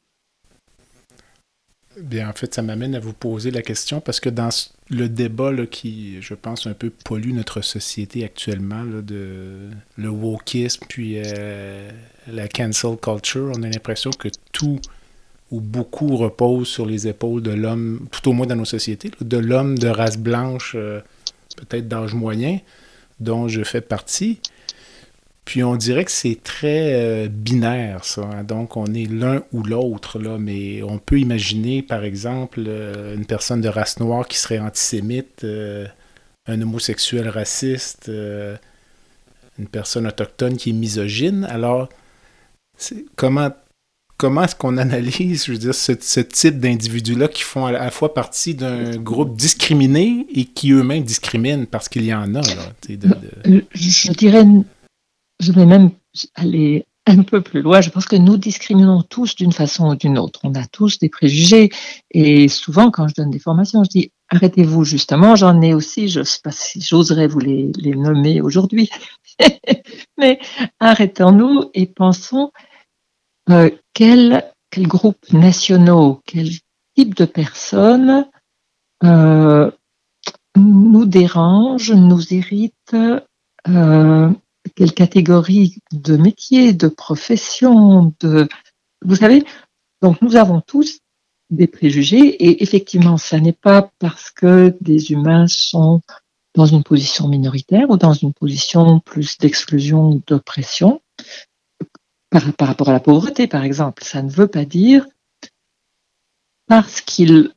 Bien, 2.00 2.30
en 2.30 2.32
fait, 2.32 2.54
ça 2.54 2.62
m'amène 2.62 2.94
à 2.94 3.00
vous 3.00 3.12
poser 3.12 3.50
la 3.50 3.62
question 3.62 4.00
parce 4.00 4.20
que 4.20 4.28
dans 4.28 4.50
le 4.90 5.08
débat 5.08 5.50
qui, 5.66 6.22
je 6.22 6.34
pense, 6.34 6.68
un 6.68 6.74
peu 6.74 6.90
pollue 6.90 7.32
notre 7.32 7.62
société 7.62 8.24
actuellement, 8.24 8.84
de 8.84 9.70
le 9.96 10.08
wokisme 10.08 10.86
puis 10.88 11.14
euh, 11.16 11.90
la 12.28 12.46
cancel 12.46 12.96
culture, 12.96 13.50
on 13.56 13.64
a 13.64 13.68
l'impression 13.68 14.10
que 14.10 14.28
tout 14.52 14.78
ou 15.50 15.60
beaucoup 15.60 16.14
repose 16.16 16.68
sur 16.68 16.86
les 16.86 17.08
épaules 17.08 17.42
de 17.42 17.50
l'homme, 17.50 18.06
tout 18.12 18.30
au 18.30 18.32
moins 18.32 18.46
dans 18.46 18.54
nos 18.54 18.64
sociétés, 18.64 19.10
de 19.20 19.36
l'homme 19.36 19.76
de 19.76 19.88
race 19.88 20.16
blanche, 20.16 20.74
euh, 20.76 21.00
peut-être 21.56 21.88
d'âge 21.88 22.14
moyen, 22.14 22.60
dont 23.18 23.48
je 23.48 23.64
fais 23.64 23.80
partie. 23.80 24.38
Puis 25.44 25.64
on 25.64 25.76
dirait 25.76 26.05
que 26.05 26.11
c'est 26.11 26.38
très 26.42 26.94
euh, 26.94 27.29
binaire, 27.29 28.05
ça. 28.05 28.22
Hein. 28.22 28.44
Donc 28.44 28.76
on 28.76 28.87
est 28.87 29.11
l'un 29.11 29.42
ou 29.53 29.62
l'autre, 29.62 30.18
là. 30.18 30.38
Mais 30.38 30.83
on 30.83 30.98
peut 30.98 31.18
imaginer, 31.18 31.83
par 31.83 32.05
exemple, 32.05 32.62
euh, 32.66 33.16
une 33.16 33.26
personne 33.26 33.61
de 33.61 33.68
race 33.68 33.98
noire 33.98 34.29
qui 34.29 34.38
serait 34.38 34.59
antisémite, 34.59 35.44
euh, 35.44 35.87
un 36.46 36.61
homosexuel 36.61 37.29
raciste, 37.29 38.09
une 38.09 39.68
personne 39.70 40.07
autochtone 40.07 40.57
qui 40.57 40.70
est 40.70 40.74
misogyne. 40.74 41.44
Alors, 41.44 41.88
comment 43.16 43.50
comment 44.20 44.42
est-ce 44.44 44.55
qu'on 44.55 44.76
analyse, 44.76 45.46
je 45.46 45.53
veux 45.53 45.59
dire, 45.59 45.74
ce, 45.74 46.20
type 46.20 46.59
d'individus-là 46.59 47.26
qui 47.29 47.42
font 47.42 47.64
à 47.64 47.72
la 47.72 47.90
fois 47.90 48.12
partie 48.12 48.55
d'un 48.55 48.96
groupe 48.96 49.35
discriminé 49.35 50.26
et 50.35 50.44
qui 50.44 50.72
eux-mêmes 50.72 51.05
discriminent 51.05 51.64
parce 51.64 51.88
qu'il 51.88 52.05
y 52.05 52.12
en 52.12 52.35
a, 52.35 52.42
là, 52.42 52.72
Je 53.72 54.12
dirais 54.12 54.44
je 55.40 55.53
vais 55.53 55.66
même 55.66 55.90
aller 56.35 56.87
un 57.07 57.22
peu 57.22 57.40
plus 57.40 57.62
loin. 57.62 57.81
Je 57.81 57.90
pense 57.90 58.05
que 58.05 58.16
nous 58.16 58.37
discriminons 58.37 59.03
tous 59.03 59.35
d'une 59.35 59.53
façon 59.53 59.90
ou 59.90 59.96
d'une 59.96 60.18
autre. 60.18 60.40
On 60.44 60.55
a 60.55 60.66
tous 60.66 60.98
des 60.98 61.09
préjugés. 61.09 61.70
Et 62.11 62.48
souvent, 62.48 62.90
quand 62.90 63.09
je 63.09 63.14
donne 63.14 63.31
des 63.31 63.38
formations, 63.38 63.83
je 63.85 63.90
dis 63.90 64.12
arrêtez-vous 64.29 64.85
justement. 64.85 65.35
J'en 65.37 65.61
ai 65.61 65.74
aussi, 65.74 66.09
je 66.09 66.20
ne 66.20 66.24
sais 66.24 66.40
pas 66.42 66.53
si 66.53 66.81
j'oserais 66.81 67.26
vous 67.26 67.40
les, 67.40 67.72
nommer 67.96 68.40
aujourd'hui. 68.40 68.90
Mais 70.18 70.38
arrêtons-nous 70.79 71.70
et 71.74 71.87
pensons 71.87 72.53
euh, 73.48 73.70
quels 73.94 74.44
quel 74.70 74.87
groupes 74.87 75.33
nationaux, 75.33 76.20
quel 76.26 76.48
type 76.94 77.14
de 77.14 77.24
personnes 77.24 78.29
euh, 79.03 79.70
nous 80.57 81.07
dérangent, 81.07 81.92
nous 81.92 82.33
irritent, 82.33 82.96
euh, 83.68 84.31
quelle 84.74 84.92
catégorie 84.92 85.78
de 85.92 86.16
métiers, 86.16 86.72
de 86.72 86.88
professions, 86.88 88.14
de... 88.20 88.48
Vous 89.02 89.16
savez, 89.16 89.44
donc 90.02 90.20
nous 90.22 90.37
avons 90.37 90.61
tous 90.61 91.00
des 91.50 91.66
préjugés 91.66 92.18
et 92.18 92.62
effectivement, 92.62 93.16
ça 93.16 93.40
n'est 93.40 93.52
pas 93.52 93.90
parce 93.98 94.30
que 94.30 94.76
des 94.80 95.12
humains 95.12 95.46
sont 95.46 96.00
dans 96.54 96.66
une 96.66 96.83
position 96.83 97.28
minoritaire 97.28 97.90
ou 97.90 97.96
dans 97.96 98.12
une 98.12 98.33
position 98.33 99.00
plus 99.00 99.38
d'exclusion, 99.38 100.22
d'oppression, 100.26 101.00
par, 102.30 102.52
par, 102.54 102.68
rapport 102.68 102.88
à 102.88 102.92
la 102.92 103.00
pauvreté, 103.00 103.46
par 103.46 103.64
exemple. 103.64 104.04
Ça 104.04 104.22
ne 104.22 104.30
veut 104.30 104.48
pas 104.48 104.64
dire 104.64 105.06
parce 106.66 107.00
qu'ils 107.00 107.52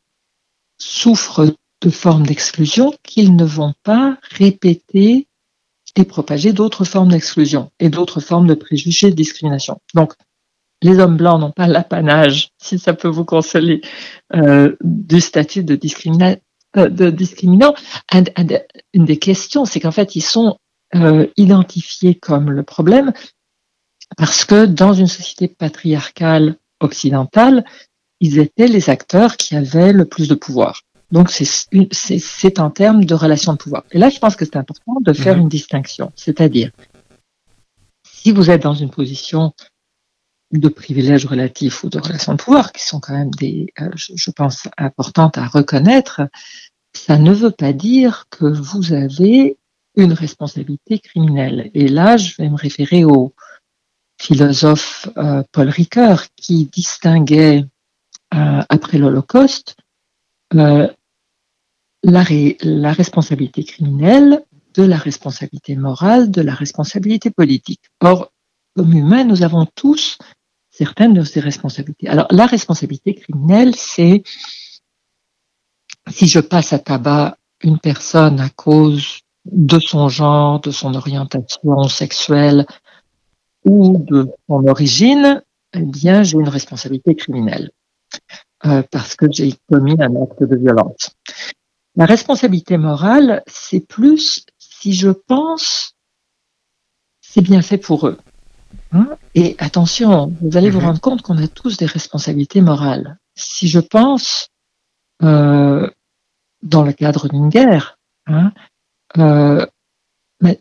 souffrent 0.77 1.55
de 1.81 1.89
formes 1.89 2.25
d'exclusion 2.25 2.93
qu'ils 3.03 3.35
ne 3.35 3.45
vont 3.45 3.73
pas 3.83 4.17
répéter 4.31 5.27
et 5.95 6.05
propager 6.05 6.53
d'autres 6.53 6.85
formes 6.85 7.09
d'exclusion 7.09 7.71
et 7.79 7.89
d'autres 7.89 8.19
formes 8.19 8.47
de 8.47 8.53
préjugés 8.53 9.11
de 9.11 9.15
discrimination. 9.15 9.79
Donc, 9.93 10.13
les 10.81 10.99
hommes 10.99 11.17
blancs 11.17 11.39
n'ont 11.39 11.51
pas 11.51 11.67
l'apanage, 11.67 12.49
si 12.61 12.77
ça 12.77 12.93
peut 12.93 13.07
vous 13.07 13.25
consoler, 13.25 13.81
euh, 14.35 14.75
du 14.83 15.21
statut 15.21 15.63
de, 15.63 15.79
euh, 16.77 16.89
de 16.89 17.09
discriminant. 17.09 17.75
une 18.93 19.05
des 19.05 19.17
questions, 19.17 19.65
c'est 19.65 19.79
qu'en 19.79 19.91
fait, 19.91 20.15
ils 20.15 20.21
sont 20.21 20.57
euh, 20.95 21.27
identifiés 21.37 22.15
comme 22.15 22.51
le 22.51 22.63
problème 22.63 23.13
parce 24.17 24.45
que 24.45 24.65
dans 24.65 24.93
une 24.93 25.07
société 25.07 25.47
patriarcale 25.47 26.57
occidentale, 26.79 27.65
ils 28.19 28.39
étaient 28.39 28.67
les 28.67 28.89
acteurs 28.89 29.37
qui 29.37 29.55
avaient 29.55 29.93
le 29.93 30.05
plus 30.05 30.27
de 30.27 30.35
pouvoir. 30.35 30.81
Donc, 31.13 31.29
c'est 31.29 32.59
en 32.59 32.71
termes 32.71 33.05
de 33.05 33.13
relation 33.13 33.53
de 33.53 33.59
pouvoir. 33.59 33.83
Et 33.91 33.99
là, 33.99 34.09
je 34.09 34.17
pense 34.17 34.35
que 34.35 34.45
c'est 34.45 34.55
important 34.55 34.95
de 34.99 35.13
faire 35.13 35.35
mhm. 35.35 35.43
une 35.43 35.47
distinction. 35.47 36.11
C'est-à-dire, 36.15 36.71
si 38.03 38.31
vous 38.31 38.49
êtes 38.49 38.63
dans 38.63 38.73
une 38.73 38.89
position 38.89 39.53
de 40.51 40.69
privilège 40.69 41.27
relatif 41.27 41.83
ou 41.83 41.89
de 41.89 41.99
relation 41.99 42.31
de 42.33 42.37
pouvoir, 42.39 42.71
qui 42.71 42.81
sont 42.81 42.99
quand 42.99 43.13
même 43.13 43.29
des, 43.29 43.71
euh, 43.79 43.91
je, 43.95 44.31
pense, 44.31 44.67
importantes 44.75 45.37
à 45.37 45.45
reconnaître, 45.45 46.21
ça 46.95 47.19
ne 47.19 47.31
veut 47.31 47.51
pas 47.51 47.73
dire 47.73 48.25
que 48.31 48.45
vous 48.45 48.93
avez 48.93 49.59
une 49.95 50.13
responsabilité 50.13 50.97
criminelle. 50.97 51.69
Et 51.75 51.89
là, 51.89 52.17
je 52.17 52.35
vais 52.39 52.49
me 52.49 52.57
référer 52.57 53.05
au 53.05 53.35
philosophe 54.19 55.07
euh, 55.17 55.43
Paul 55.51 55.69
Ricoeur 55.69 56.23
qui 56.35 56.65
distinguait 56.73 57.65
euh, 58.33 58.63
après 58.67 58.97
l'Holocauste 58.97 59.75
la, 62.03 62.23
la 62.61 62.93
responsabilité 62.93 63.63
criminelle 63.63 64.43
de 64.73 64.83
la 64.83 64.97
responsabilité 64.97 65.75
morale, 65.75 66.31
de 66.31 66.41
la 66.41 66.53
responsabilité 66.53 67.29
politique. 67.29 67.81
Or, 68.01 68.31
comme 68.75 68.93
humains, 68.93 69.23
nous 69.23 69.43
avons 69.43 69.65
tous 69.75 70.17
certaines 70.69 71.13
de 71.13 71.23
ces 71.23 71.39
responsabilités. 71.39 72.07
Alors, 72.07 72.27
la 72.31 72.47
responsabilité 72.47 73.13
criminelle, 73.13 73.75
c'est 73.75 74.23
si 76.09 76.27
je 76.27 76.39
passe 76.39 76.73
à 76.73 76.79
tabac 76.79 77.37
une 77.61 77.79
personne 77.79 78.39
à 78.39 78.49
cause 78.49 79.19
de 79.45 79.79
son 79.79 80.09
genre, 80.09 80.59
de 80.59 80.71
son 80.71 80.95
orientation 80.95 81.83
sexuelle 81.83 82.65
ou 83.65 83.97
de 83.97 84.29
son 84.49 84.67
origine, 84.67 85.41
eh 85.73 85.81
bien, 85.81 86.23
j'ai 86.23 86.37
une 86.37 86.49
responsabilité 86.49 87.15
criminelle 87.15 87.71
euh, 88.65 88.83
parce 88.91 89.15
que 89.15 89.31
j'ai 89.31 89.53
commis 89.69 89.95
un 89.99 90.15
acte 90.21 90.43
de 90.43 90.55
violence. 90.55 91.11
La 91.95 92.05
responsabilité 92.05 92.77
morale, 92.77 93.43
c'est 93.47 93.79
plus 93.79 94.45
si 94.57 94.93
je 94.93 95.09
pense, 95.09 95.95
c'est 97.21 97.41
bien 97.41 97.61
fait 97.61 97.77
pour 97.77 98.07
eux. 98.07 98.17
Hein? 98.91 99.09
Et 99.35 99.55
attention, 99.59 100.33
vous 100.41 100.57
allez 100.57 100.69
vous 100.69 100.79
mhm. 100.79 100.85
rendre 100.85 101.01
compte 101.01 101.21
qu'on 101.21 101.37
a 101.37 101.47
tous 101.47 101.77
des 101.77 101.85
responsabilités 101.85 102.61
morales. 102.61 103.17
Si 103.35 103.67
je 103.67 103.79
pense, 103.79 104.49
euh, 105.21 105.89
dans 106.61 106.83
le 106.83 106.93
cadre 106.93 107.27
d'une 107.29 107.49
guerre, 107.49 107.97
hein, 108.25 108.51
euh, 109.17 109.65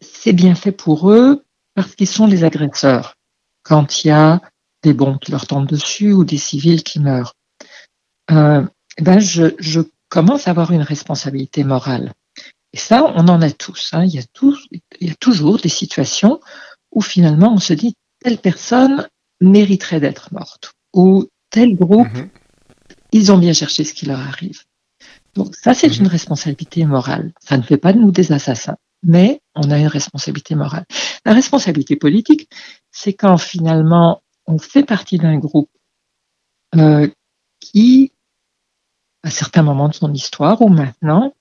c'est 0.00 0.32
bien 0.32 0.54
fait 0.54 0.72
pour 0.72 1.10
eux 1.10 1.44
parce 1.74 1.94
qu'ils 1.94 2.08
sont 2.08 2.26
les 2.26 2.44
agresseurs. 2.44 3.16
Quand 3.62 4.04
il 4.04 4.08
y 4.08 4.10
a 4.10 4.40
des 4.82 4.92
bombes 4.92 5.18
qui 5.18 5.30
leur 5.30 5.46
tombent 5.46 5.68
dessus 5.68 6.12
ou 6.12 6.24
des 6.24 6.38
civils 6.38 6.82
qui 6.82 7.00
meurent, 7.00 7.34
euh, 8.30 8.66
eh 8.98 9.02
ben 9.02 9.18
je, 9.20 9.54
je, 9.58 9.80
commence 10.12 10.46
à 10.46 10.50
avoir 10.50 10.72
une 10.72 10.82
responsabilité 10.82 11.64
morale. 11.64 12.12
Et 12.74 12.76
ça, 12.76 13.02
on 13.16 13.28
en 13.28 13.40
a 13.40 13.50
tous. 13.50 13.90
Hein. 13.94 14.04
Il, 14.04 14.14
y 14.14 14.18
a 14.18 14.24
tous 14.34 14.68
il 15.00 15.08
y 15.08 15.10
a 15.10 15.14
toujours 15.14 15.56
des 15.56 15.70
situations 15.70 16.38
où 16.90 17.00
finalement 17.00 17.54
on 17.54 17.58
se 17.58 17.72
dit 17.72 17.94
telle 18.20 18.36
personne 18.36 19.08
mériterait 19.40 20.00
d'être 20.00 20.30
morte 20.34 20.74
ou 20.92 21.28
tel 21.48 21.76
groupe, 21.76 22.08
mm-hmm. 22.08 22.28
ils 23.12 23.32
ont 23.32 23.38
bien 23.38 23.54
cherché 23.54 23.84
ce 23.84 23.94
qui 23.94 24.04
leur 24.04 24.20
arrive. 24.20 24.60
Donc 25.34 25.56
ça, 25.56 25.72
c'est 25.72 25.96
une 25.96 26.04
mhm. 26.04 26.10
responsabilité 26.10 26.84
morale. 26.84 27.32
Ça 27.40 27.56
ne 27.56 27.62
fait 27.62 27.78
pas 27.78 27.94
de 27.94 27.98
nous 27.98 28.10
des 28.10 28.32
assassins, 28.32 28.76
mais 29.02 29.40
on 29.54 29.70
a 29.70 29.78
une 29.78 29.86
responsabilité 29.86 30.54
morale. 30.54 30.84
La 31.24 31.32
responsabilité 31.32 31.96
politique, 31.96 32.50
c'est 32.90 33.14
quand 33.14 33.38
finalement 33.38 34.22
on 34.46 34.58
fait 34.58 34.84
partie 34.84 35.16
d'un 35.16 35.38
groupe 35.38 35.70
euh, 36.74 37.08
qui, 37.60 38.12
à 39.22 39.30
certains 39.30 39.62
moments 39.62 39.88
de 39.88 39.94
son 39.94 40.12
histoire 40.12 40.60
ou 40.62 40.68
maintenant, 40.68 41.34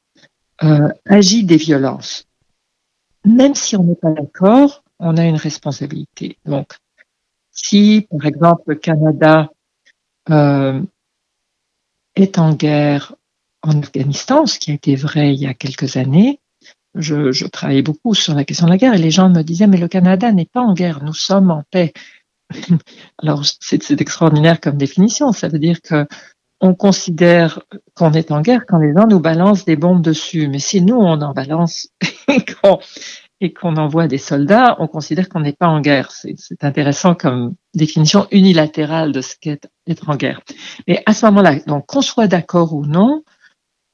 euh, 0.64 0.90
agit 1.06 1.44
des 1.44 1.58
violences. 1.58 2.28
Même 3.26 3.56
si 3.56 3.76
on 3.76 3.84
n'est 3.84 3.96
pas 3.96 4.12
d'accord, 4.12 4.84
on 5.00 5.18
a 5.18 5.26
une 5.26 5.36
responsabilité. 5.36 6.38
Donc, 6.46 6.74
si, 7.52 8.08
par 8.10 8.26
exemple, 8.26 8.64
le 8.68 8.76
Canada 8.76 9.50
euh, 10.30 10.82
est 12.16 12.38
en 12.38 12.54
guerre 12.54 13.16
en 13.64 13.80
Afghanistan, 13.80 14.46
ce 14.46 14.60
qui 14.60 14.72
a 14.72 14.74
été 14.74 14.96
vrai 14.96 15.34
il 15.34 15.40
y 15.40 15.48
a 15.48 15.54
quelques 15.54 15.98
années, 15.98 16.40
je, 16.96 17.32
je, 17.32 17.46
travaillais 17.46 17.84
beaucoup 17.84 18.14
sur 18.14 18.34
la 18.34 18.44
question 18.44 18.66
de 18.66 18.72
la 18.72 18.78
guerre 18.78 18.94
et 18.94 18.98
les 18.98 19.12
gens 19.12 19.30
me 19.30 19.44
disaient 19.44 19.68
mais 19.68 19.78
le 19.78 19.88
Canada 19.88 20.32
n'est 20.32 20.46
pas 20.46 20.62
en 20.62 20.74
guerre, 20.74 21.04
nous 21.04 21.14
sommes 21.14 21.52
en 21.52 21.64
paix. 21.72 21.94
Alors 23.18 23.44
c'est 23.46 24.02
extraordinaire 24.02 24.60
comme 24.60 24.78
définition, 24.78 25.32
ça 25.32 25.48
veut 25.48 25.60
dire 25.60 25.82
que 25.82 26.06
on 26.62 26.76
considère 26.76 27.60
qu'on 27.96 28.14
est 28.14 28.32
en 28.32 28.42
guerre 28.42 28.66
quand 28.68 28.78
les 28.78 28.94
gens 28.94 29.08
nous 29.08 29.20
balancent 29.20 29.66
des 29.66 29.76
bombes 29.76 30.04
dessus, 30.04 30.48
mais 30.48 30.60
si 30.60 30.82
nous 30.82 30.96
on 30.96 31.20
en 31.22 31.34
balance 31.34 31.90
et 33.42 33.54
qu'on 33.54 33.76
envoie 33.76 34.08
des 34.08 34.20
soldats, 34.20 34.76
on 34.80 34.88
considère 34.88 35.28
qu'on 35.28 35.40
n'est 35.40 35.54
pas 35.54 35.68
en 35.68 35.82
guerre. 35.82 36.12
C'est 36.12 36.64
intéressant 36.64 37.16
comme 37.16 37.56
définition 37.74 38.28
unilatérale 38.32 39.12
de 39.12 39.22
ce 39.22 39.36
qu'est 39.42 39.68
être 39.88 40.10
en 40.10 40.16
guerre. 40.16 40.42
Mais 40.88 41.02
à 41.08 41.14
ce 41.14 41.26
moment-là, 41.26 41.56
donc 41.66 41.88
qu'on 41.88 42.04
soit 42.04 42.28
d'accord 42.28 42.74
ou 42.74 42.86
non, 42.86 43.24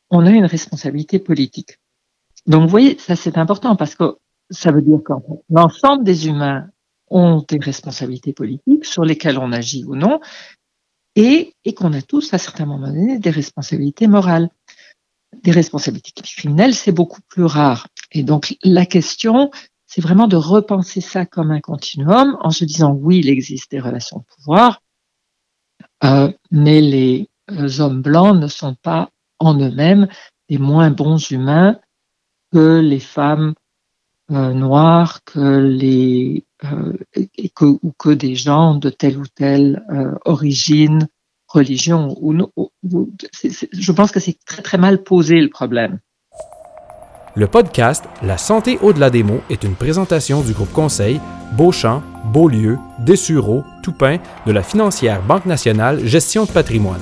on 0.10 0.26
a 0.26 0.32
une 0.32 0.46
responsabilité 0.46 1.20
politique. 1.20 1.80
Donc, 2.46 2.64
vous 2.64 2.70
voyez, 2.70 2.98
ça 3.00 3.16
c'est 3.16 3.38
important 3.38 3.76
parce 3.78 3.96
que 3.96 4.18
ça 4.50 4.72
veut 4.72 4.82
dire 4.82 5.00
que 5.04 5.14
l'ensemble 5.50 6.04
des 6.04 6.28
humains 6.28 6.68
ont 7.10 7.44
des 7.48 7.60
responsabilités 7.60 8.34
politiques 8.34 8.86
sur 8.86 9.06
lesquelles 9.06 9.38
on 9.38 9.54
agit 9.54 9.86
ou 9.86 9.96
non, 9.96 10.20
et, 11.18 11.56
qu'on 11.74 11.94
a 11.94 12.02
tous, 12.02 12.34
à 12.34 12.38
certains 12.38 12.66
moments 12.66 12.88
donnés, 12.88 13.18
des 13.18 13.32
responsabilités 13.32 14.08
morales. 14.08 14.50
Des 15.44 15.52
responsabilités 15.52 16.22
criminelles, 16.22 16.76
c'est 16.76 16.92
beaucoup 16.92 17.22
plus 17.28 17.44
rare. 17.44 17.88
Et 18.12 18.24
donc, 18.24 18.56
la 18.64 18.86
question, 18.86 19.52
c'est 19.88 20.02
vraiment 20.02 20.28
de 20.28 20.36
repenser 20.36 21.02
ça 21.02 21.26
comme 21.26 21.52
un 21.52 21.60
continuum 21.60 22.38
en 22.42 22.52
se 22.52 22.66
disant, 22.66 22.92
oui, 22.94 23.20
il 23.20 23.30
existe 23.30 23.72
des 23.72 23.80
relations 23.80 24.20
de 24.20 24.36
pouvoir, 24.36 24.82
euh, 26.04 26.32
mais 26.52 26.82
les 26.82 27.30
euh, 27.52 27.80
hommes 27.80 28.02
blancs 28.02 28.40
ne 28.40 28.48
sont 28.48 28.76
pas 28.76 29.10
en 29.40 29.60
eux-mêmes 29.60 30.08
des 30.50 30.60
moins 30.60 30.92
bons 30.92 31.32
humains 31.32 31.80
que 32.52 32.80
les 32.80 33.00
femmes 33.00 33.56
euh, 34.32 34.54
noires, 34.54 35.24
que 35.24 35.60
les 35.60 36.47
et 37.14 37.50
que, 37.50 37.66
ou 37.66 37.94
que 37.98 38.10
des 38.10 38.36
gens 38.36 38.76
de 38.76 38.90
telle 38.90 39.18
ou 39.18 39.26
telle 39.28 39.84
euh, 39.92 40.14
origine, 40.26 41.08
religion. 41.48 42.16
Ou 42.22 42.36
je 43.74 43.92
pense 43.92 44.12
que 44.12 44.20
c'est 44.20 44.38
très 44.46 44.62
très 44.62 44.78
mal 44.78 45.04
posé 45.04 45.40
le 45.40 45.50
problème. 45.50 46.00
Le 47.36 47.48
podcast 47.48 48.06
La 48.24 48.38
santé 48.38 48.80
au-delà 48.82 49.12
des 49.12 49.22
mots 49.22 49.42
est 49.50 49.64
une 49.64 49.76
présentation 49.76 50.42
du 50.42 50.54
groupe 50.54 50.74
conseil 50.74 51.22
Beauchamp, 51.56 52.02
Beaulieu, 52.34 52.80
Dessureau, 53.06 53.64
Toupin 53.84 54.18
de 54.48 54.52
la 54.52 54.64
financière 54.64 55.22
Banque 55.22 55.46
nationale 55.46 56.04
Gestion 56.06 56.46
de 56.46 56.52
patrimoine. 56.52 57.02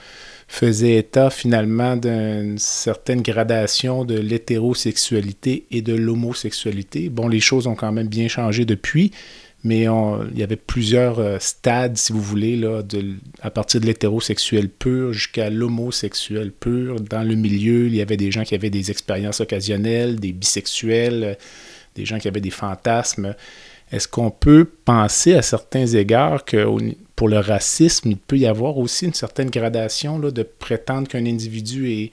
faisait 0.48 0.96
état 0.96 1.30
finalement 1.30 1.98
d'une 1.98 2.58
certaine 2.58 3.22
gradation 3.22 4.06
de 4.06 4.18
l'hétérosexualité 4.18 5.66
et 5.72 5.82
de 5.82 5.94
l'homosexualité. 5.94 7.10
Bon, 7.10 7.28
les 7.28 7.42
choses 7.42 7.68
ont 7.68 7.76
quand 7.76 7.92
même 7.92 8.08
bien 8.08 8.30
changé 8.30 8.64
depuis, 8.64 9.12
mais 9.68 9.82
il 9.82 10.40
y 10.40 10.44
avait 10.44 10.56
plusieurs 10.56 11.20
euh, 11.20 11.38
stades, 11.40 11.98
si 11.98 12.14
vous 12.14 12.22
voulez, 12.22 12.56
là, 12.56 12.82
à 13.42 13.52
partir 13.52 13.82
de 13.82 13.86
l'hétérosexuel 13.86 14.70
pur 14.70 15.12
jusqu'à 15.12 15.50
l'homosexuel 15.50 16.52
pur. 16.52 17.02
Dans 17.02 17.24
le 17.24 17.36
milieu, 17.36 17.88
il 17.88 17.96
y 17.96 18.02
avait 18.02 18.16
des 18.16 18.32
gens 18.32 18.44
qui 18.44 18.56
avaient 18.56 18.70
des 18.70 18.92
expériences 18.92 19.42
occasionnelles, 19.42 20.22
des 20.22 20.32
bisexuels, 20.32 21.38
des 21.96 22.06
gens 22.06 22.18
qui 22.18 22.30
avaient 22.30 22.42
des 22.42 22.50
fantasmes. 22.50 23.36
Est-ce 23.92 24.08
qu'on 24.08 24.32
peut 24.32 24.66
penser 24.86 25.34
à 25.34 25.42
certains 25.42 25.86
égards 25.86 26.46
que 26.46 26.66
pour 27.18 27.28
le 27.28 27.40
racisme, 27.40 28.12
il 28.12 28.18
peut 28.18 28.38
y 28.38 28.46
avoir 28.46 28.78
aussi 28.78 29.06
une 29.06 29.14
certaine 29.14 29.50
gradation 29.50 30.18
là, 30.18 30.32
de 30.32 30.44
prétendre 30.44 31.10
qu'un 31.10 31.26
individu 31.26 31.92
est 31.92 32.12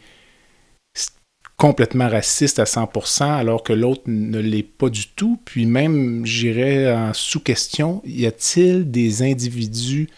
complètement 1.57 2.09
raciste 2.09 2.59
à 2.59 2.65
100% 2.65 3.23
alors 3.23 3.63
que 3.63 3.73
l'autre 3.73 4.03
ne 4.07 4.39
l'est 4.39 4.63
pas 4.63 4.89
du 4.89 5.09
tout. 5.09 5.39
Puis 5.45 5.67
même, 5.67 6.27
j'irais 6.27 6.93
en 6.93 7.13
sous-question, 7.13 8.03
y 8.05 8.27
a-t-il 8.27 8.91
des 8.91 9.23
individus 9.23 10.09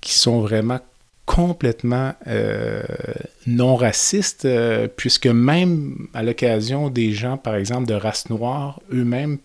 qui 0.00 0.14
sont 0.14 0.40
vraiment 0.40 0.80
complètement 1.26 2.14
euh, 2.26 2.82
non 3.46 3.76
racistes, 3.76 4.44
euh, 4.44 4.88
puisque 4.88 5.28
même 5.28 6.08
à 6.14 6.22
l'occasion 6.22 6.90
des 6.90 7.12
gens, 7.12 7.36
par 7.36 7.54
exemple, 7.54 7.86
de 7.86 7.94
race 7.94 8.28
noire, 8.28 8.80
eux-mêmes 8.92 9.38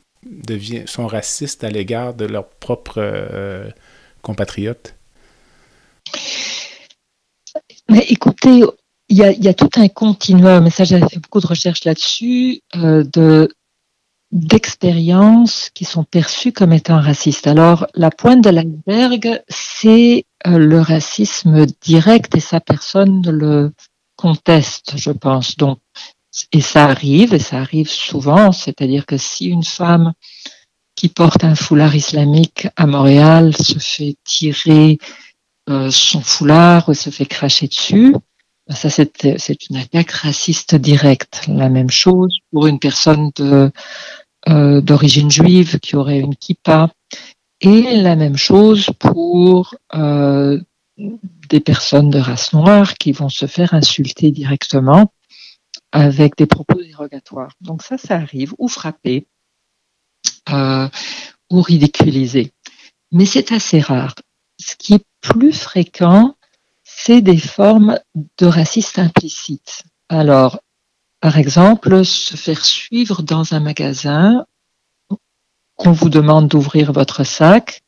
sont 0.86 1.08
racistes 1.08 1.64
à 1.64 1.70
l'égard 1.70 2.14
de 2.14 2.26
leurs 2.26 2.48
propres 2.48 2.98
euh, 2.98 3.70
compatriotes? 4.22 4.96
Mais 7.90 8.06
écoutez, 8.10 8.64
il 9.10 9.18
y, 9.18 9.48
a, 9.48 9.54
tout 9.54 9.70
un 9.78 9.88
continuum, 9.88 10.68
et 10.68 10.70
ça 10.70 10.84
j'ai 10.84 11.00
fait 11.00 11.20
beaucoup 11.20 11.40
de 11.40 11.48
recherches 11.48 11.86
là-dessus, 11.86 12.62
euh, 12.76 13.04
de 13.14 13.50
d'expériences 14.32 15.70
qui 15.74 15.86
sont 15.86 16.04
perçues 16.04 16.52
comme 16.52 16.74
étant 16.74 17.00
racistes. 17.00 17.48
Alors, 17.48 17.88
la 17.96 18.12
pointe 18.12 18.44
de 18.44 18.50
l'iceberg, 18.50 19.42
c'est 19.48 20.26
euh, 20.46 20.58
le 20.58 20.82
racisme 20.82 21.66
direct 21.82 22.36
et 22.36 22.42
sa 22.42 22.60
personne 22.60 23.22
le 23.26 23.72
conteste, 24.18 24.98
je 24.98 25.12
pense. 25.12 25.56
Donc, 25.56 25.80
et 26.52 26.60
ça 26.60 26.86
arrive, 26.86 27.34
et 27.34 27.40
ça 27.40 27.60
arrive 27.60 27.90
souvent, 27.90 28.52
c'est-à-dire 28.52 29.06
que 29.06 29.18
si 29.18 29.46
une 29.46 29.64
femme 29.64 30.12
qui 30.96 31.08
porte 31.08 31.46
un 31.46 31.56
foulard 31.56 31.96
islamique 31.96 32.68
à 32.76 32.86
Montréal 32.86 33.56
se 33.56 33.80
fait 33.80 34.18
tirer 34.26 34.98
euh, 35.70 35.90
son 35.90 36.22
foulard 36.22 36.90
ou 36.90 36.94
se 36.94 37.10
fait 37.12 37.26
cracher 37.26 37.68
dessus, 37.68 38.14
ça, 38.70 38.90
c'est 38.90 39.70
une 39.70 39.78
attaque 39.78 40.12
raciste 40.12 40.76
directe. 40.76 41.46
La 41.48 41.70
même 41.70 41.90
chose 41.90 42.38
pour 42.52 42.68
une 42.68 42.80
personne 42.80 43.32
euh, 43.40 44.82
d'origine 44.82 45.32
juive 45.32 45.80
qui 45.80 45.96
aurait 45.96 46.20
une 46.20 46.36
kippa, 46.36 46.90
et 47.62 47.98
la 47.98 48.16
même 48.16 48.38
chose 48.38 48.90
pour 49.00 49.76
euh, 49.96 50.60
des 51.50 51.60
personnes 51.60 52.10
de 52.10 52.20
race 52.20 52.54
noire 52.54 52.94
qui 52.96 53.12
vont 53.12 53.30
se 53.30 53.46
faire 53.46 53.74
insulter 53.74 54.32
directement 54.32 55.12
avec 55.92 56.38
des 56.38 56.46
propos 56.46 56.82
dérogatoires. 56.82 57.54
Donc 57.62 57.82
ça, 57.82 57.98
ça 57.98 58.16
arrive, 58.16 58.54
ou 58.58 58.68
frapper, 58.68 59.28
euh, 60.50 60.88
ou 61.50 61.62
ridiculiser. 61.62 62.52
Mais 63.12 63.26
c'est 63.26 63.52
assez 63.52 63.80
rare. 63.80 64.16
Ce 64.60 64.76
qui 64.76 64.94
est 64.94 65.06
plus 65.22 65.54
fréquent, 65.54 66.37
c'est 67.00 67.22
des 67.22 67.38
formes 67.38 68.00
de 68.40 68.48
racisme 68.48 69.02
implicite. 69.02 69.84
Alors, 70.10 70.60
par 71.22 71.38
exemple, 71.38 72.04
se 72.04 72.36
faire 72.36 72.66
suivre 72.66 73.22
dans 73.22 73.54
un 73.54 73.60
magasin, 73.60 74.46
qu'on 75.76 75.92
vous 75.92 76.10
demande 76.10 76.48
d'ouvrir 76.48 76.92
votre 76.92 77.24
sac, 77.24 77.84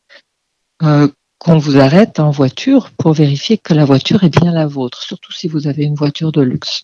euh, 0.84 1.08
qu'on 1.40 1.58
vous 1.58 1.78
arrête 1.78 2.20
en 2.20 2.30
voiture 2.30 2.92
pour 2.92 3.14
vérifier 3.14 3.58
que 3.58 3.74
la 3.74 3.84
voiture 3.84 4.24
est 4.24 4.30
bien 4.30 4.52
la 4.52 4.68
vôtre, 4.68 5.02
surtout 5.02 5.32
si 5.32 5.48
vous 5.48 5.66
avez 5.66 5.86
une 5.86 5.96
voiture 5.96 6.32
de 6.32 6.42
luxe. 6.42 6.84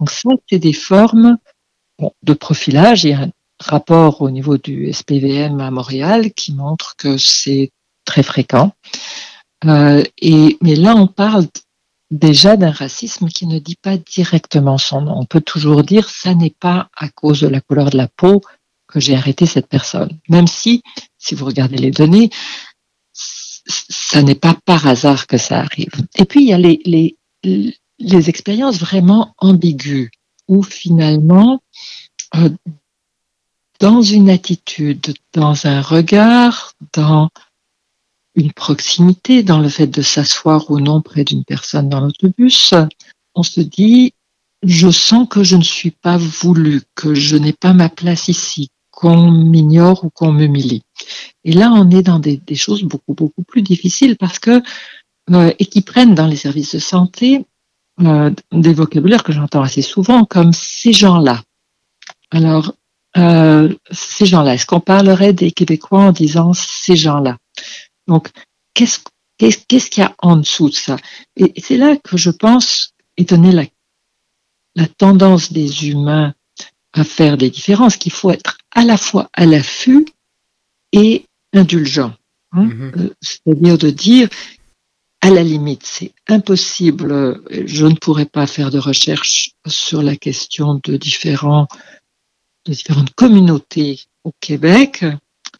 Donc 0.00 0.10
ça, 0.10 0.30
c'est 0.48 0.58
des 0.58 0.72
formes 0.72 1.36
de 2.22 2.32
profilage. 2.32 3.04
Il 3.04 3.10
y 3.10 3.12
a 3.12 3.20
un 3.20 3.30
rapport 3.60 4.22
au 4.22 4.30
niveau 4.30 4.56
du 4.56 4.90
SPVM 4.90 5.60
à 5.60 5.70
Montréal 5.70 6.32
qui 6.32 6.54
montre 6.54 6.96
que 6.96 7.18
c'est 7.18 7.72
très 8.06 8.22
fréquent. 8.22 8.72
Euh, 9.64 10.02
et, 10.20 10.56
mais 10.62 10.76
là, 10.76 10.94
on 10.96 11.06
parle 11.06 11.46
déjà 12.10 12.56
d'un 12.56 12.70
racisme 12.70 13.28
qui 13.28 13.46
ne 13.46 13.58
dit 13.58 13.76
pas 13.76 13.96
directement 13.96 14.78
son 14.78 15.02
nom. 15.02 15.18
On 15.18 15.26
peut 15.26 15.40
toujours 15.40 15.82
dire 15.82 16.08
ça 16.08 16.34
n'est 16.34 16.54
pas 16.58 16.88
à 16.96 17.08
cause 17.08 17.40
de 17.40 17.48
la 17.48 17.60
couleur 17.60 17.90
de 17.90 17.96
la 17.96 18.08
peau 18.08 18.40
que 18.86 19.00
j'ai 19.00 19.14
arrêté 19.14 19.46
cette 19.46 19.66
personne. 19.68 20.18
Même 20.28 20.46
si, 20.46 20.82
si 21.18 21.34
vous 21.34 21.44
regardez 21.44 21.76
les 21.76 21.90
données, 21.90 22.30
ça 23.62 24.22
n'est 24.22 24.34
pas 24.34 24.56
par 24.64 24.86
hasard 24.86 25.26
que 25.26 25.36
ça 25.36 25.60
arrive. 25.60 25.92
Et 26.14 26.24
puis, 26.24 26.40
il 26.40 26.48
y 26.48 26.52
a 26.54 26.58
les, 26.58 26.80
les, 26.86 27.16
les 27.98 28.30
expériences 28.30 28.78
vraiment 28.78 29.34
ambiguës, 29.38 30.10
où 30.46 30.62
finalement, 30.62 31.60
euh, 32.36 32.48
dans 33.80 34.00
une 34.02 34.30
attitude, 34.30 35.14
dans 35.34 35.66
un 35.66 35.82
regard, 35.82 36.72
dans 36.94 37.28
une 38.38 38.52
proximité 38.52 39.42
dans 39.42 39.58
le 39.58 39.68
fait 39.68 39.88
de 39.88 40.00
s'asseoir 40.00 40.70
ou 40.70 40.78
non 40.78 41.02
près 41.02 41.24
d'une 41.24 41.44
personne 41.44 41.88
dans 41.88 42.00
l'autobus, 42.00 42.72
on 43.34 43.42
se 43.42 43.60
dit, 43.60 44.14
je 44.62 44.90
sens 44.90 45.26
que 45.28 45.42
je 45.42 45.56
ne 45.56 45.62
suis 45.62 45.90
pas 45.90 46.16
voulu, 46.16 46.82
que 46.94 47.14
je 47.14 47.36
n'ai 47.36 47.52
pas 47.52 47.72
ma 47.72 47.88
place 47.88 48.28
ici, 48.28 48.70
qu'on 48.92 49.30
m'ignore 49.30 50.04
ou 50.04 50.10
qu'on 50.10 50.32
m'humilie. 50.32 50.82
Et 51.44 51.52
là, 51.52 51.72
on 51.72 51.90
est 51.90 52.02
dans 52.02 52.20
des, 52.20 52.40
choses 52.54 52.84
beaucoup, 52.84 53.14
beaucoup 53.14 53.42
plus 53.42 53.62
difficiles 53.62 54.16
parce 54.16 54.38
que, 54.38 54.62
euh, 55.30 55.52
et 55.58 55.66
qui 55.66 55.82
prennent 55.82 56.14
dans 56.14 56.26
les 56.26 56.36
services 56.36 56.76
de 56.76 56.80
santé 56.80 57.44
euh, 58.00 58.30
des 58.52 58.72
vocabulaires 58.72 59.24
que 59.24 59.32
j'entends 59.32 59.62
assez 59.62 59.82
souvent 59.82 60.24
comme 60.24 60.52
ces 60.52 60.92
gens-là. 60.92 61.42
Alors, 62.30 62.72
euh, 63.16 63.74
ces 63.90 64.26
gens-là, 64.26 64.54
est-ce 64.54 64.66
qu'on 64.66 64.80
parlerait 64.80 65.32
des 65.32 65.50
Québécois 65.50 66.02
en 66.02 66.12
disant 66.12 66.52
ces 66.52 66.94
gens-là? 66.94 67.36
Donc, 68.08 68.30
qu'est-ce 68.74 69.00
qu'est-ce 69.38 69.90
qu'il 69.90 70.02
y 70.02 70.06
a 70.06 70.14
en 70.18 70.36
dessous 70.38 70.70
de 70.70 70.74
ça? 70.74 70.96
Et, 71.36 71.52
c'est 71.60 71.76
là 71.76 71.96
que 71.96 72.16
je 72.16 72.30
pense, 72.30 72.94
étant 73.16 73.36
donné 73.36 73.52
la, 73.52 73.64
la 74.74 74.88
tendance 74.88 75.52
des 75.52 75.88
humains 75.88 76.34
à 76.92 77.04
faire 77.04 77.36
des 77.36 77.50
différences, 77.50 77.96
qu'il 77.96 78.12
faut 78.12 78.30
être 78.30 78.58
à 78.74 78.84
la 78.84 78.96
fois 78.96 79.28
à 79.34 79.46
l'affût 79.46 80.06
et 80.92 81.26
indulgent. 81.52 82.14
Hein 82.52 82.66
mm-hmm. 82.66 82.98
euh, 82.98 83.14
C'est-à-dire 83.20 83.78
de 83.78 83.90
dire, 83.90 84.28
à 85.20 85.30
la 85.30 85.42
limite, 85.42 85.84
c'est 85.84 86.12
impossible, 86.28 87.42
je 87.66 87.86
ne 87.86 87.94
pourrais 87.94 88.26
pas 88.26 88.46
faire 88.46 88.70
de 88.70 88.78
recherche 88.78 89.50
sur 89.66 90.02
la 90.02 90.16
question 90.16 90.80
de, 90.82 90.96
différents, 90.96 91.68
de 92.64 92.72
différentes 92.72 93.14
communautés 93.14 94.00
au 94.24 94.32
Québec 94.40 95.04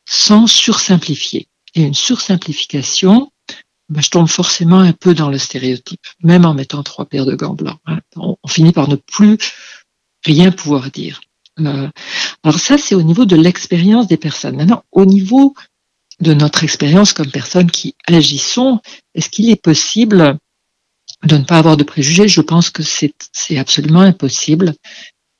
sans 0.06 0.46
sursimplifier 0.46 1.47
et 1.74 1.82
une 1.82 1.94
sursimplification, 1.94 3.30
ben, 3.88 4.02
je 4.02 4.10
tombe 4.10 4.28
forcément 4.28 4.80
un 4.80 4.92
peu 4.92 5.14
dans 5.14 5.30
le 5.30 5.38
stéréotype, 5.38 6.06
même 6.22 6.44
en 6.44 6.54
mettant 6.54 6.82
trois 6.82 7.06
paires 7.06 7.26
de 7.26 7.34
gants 7.34 7.54
blancs. 7.54 7.78
Hein. 7.86 8.00
On, 8.16 8.36
finit 8.46 8.72
par 8.72 8.88
ne 8.88 8.96
plus 8.96 9.38
rien 10.24 10.50
pouvoir 10.50 10.90
dire. 10.90 11.20
Euh, 11.60 11.88
alors 12.42 12.58
ça, 12.58 12.76
c'est 12.76 12.94
au 12.94 13.02
niveau 13.02 13.24
de 13.24 13.36
l'expérience 13.36 14.06
des 14.06 14.16
personnes. 14.16 14.56
Maintenant, 14.56 14.84
au 14.92 15.06
niveau 15.06 15.54
de 16.20 16.34
notre 16.34 16.64
expérience 16.64 17.12
comme 17.12 17.30
personnes 17.30 17.70
qui 17.70 17.94
agissons, 18.06 18.80
est-ce 19.14 19.30
qu'il 19.30 19.48
est 19.50 19.62
possible 19.62 20.38
de 21.24 21.36
ne 21.36 21.44
pas 21.44 21.58
avoir 21.58 21.76
de 21.76 21.84
préjugés? 21.84 22.28
Je 22.28 22.40
pense 22.40 22.70
que 22.70 22.82
c'est 22.82 23.58
absolument 23.58 24.00
impossible. 24.00 24.74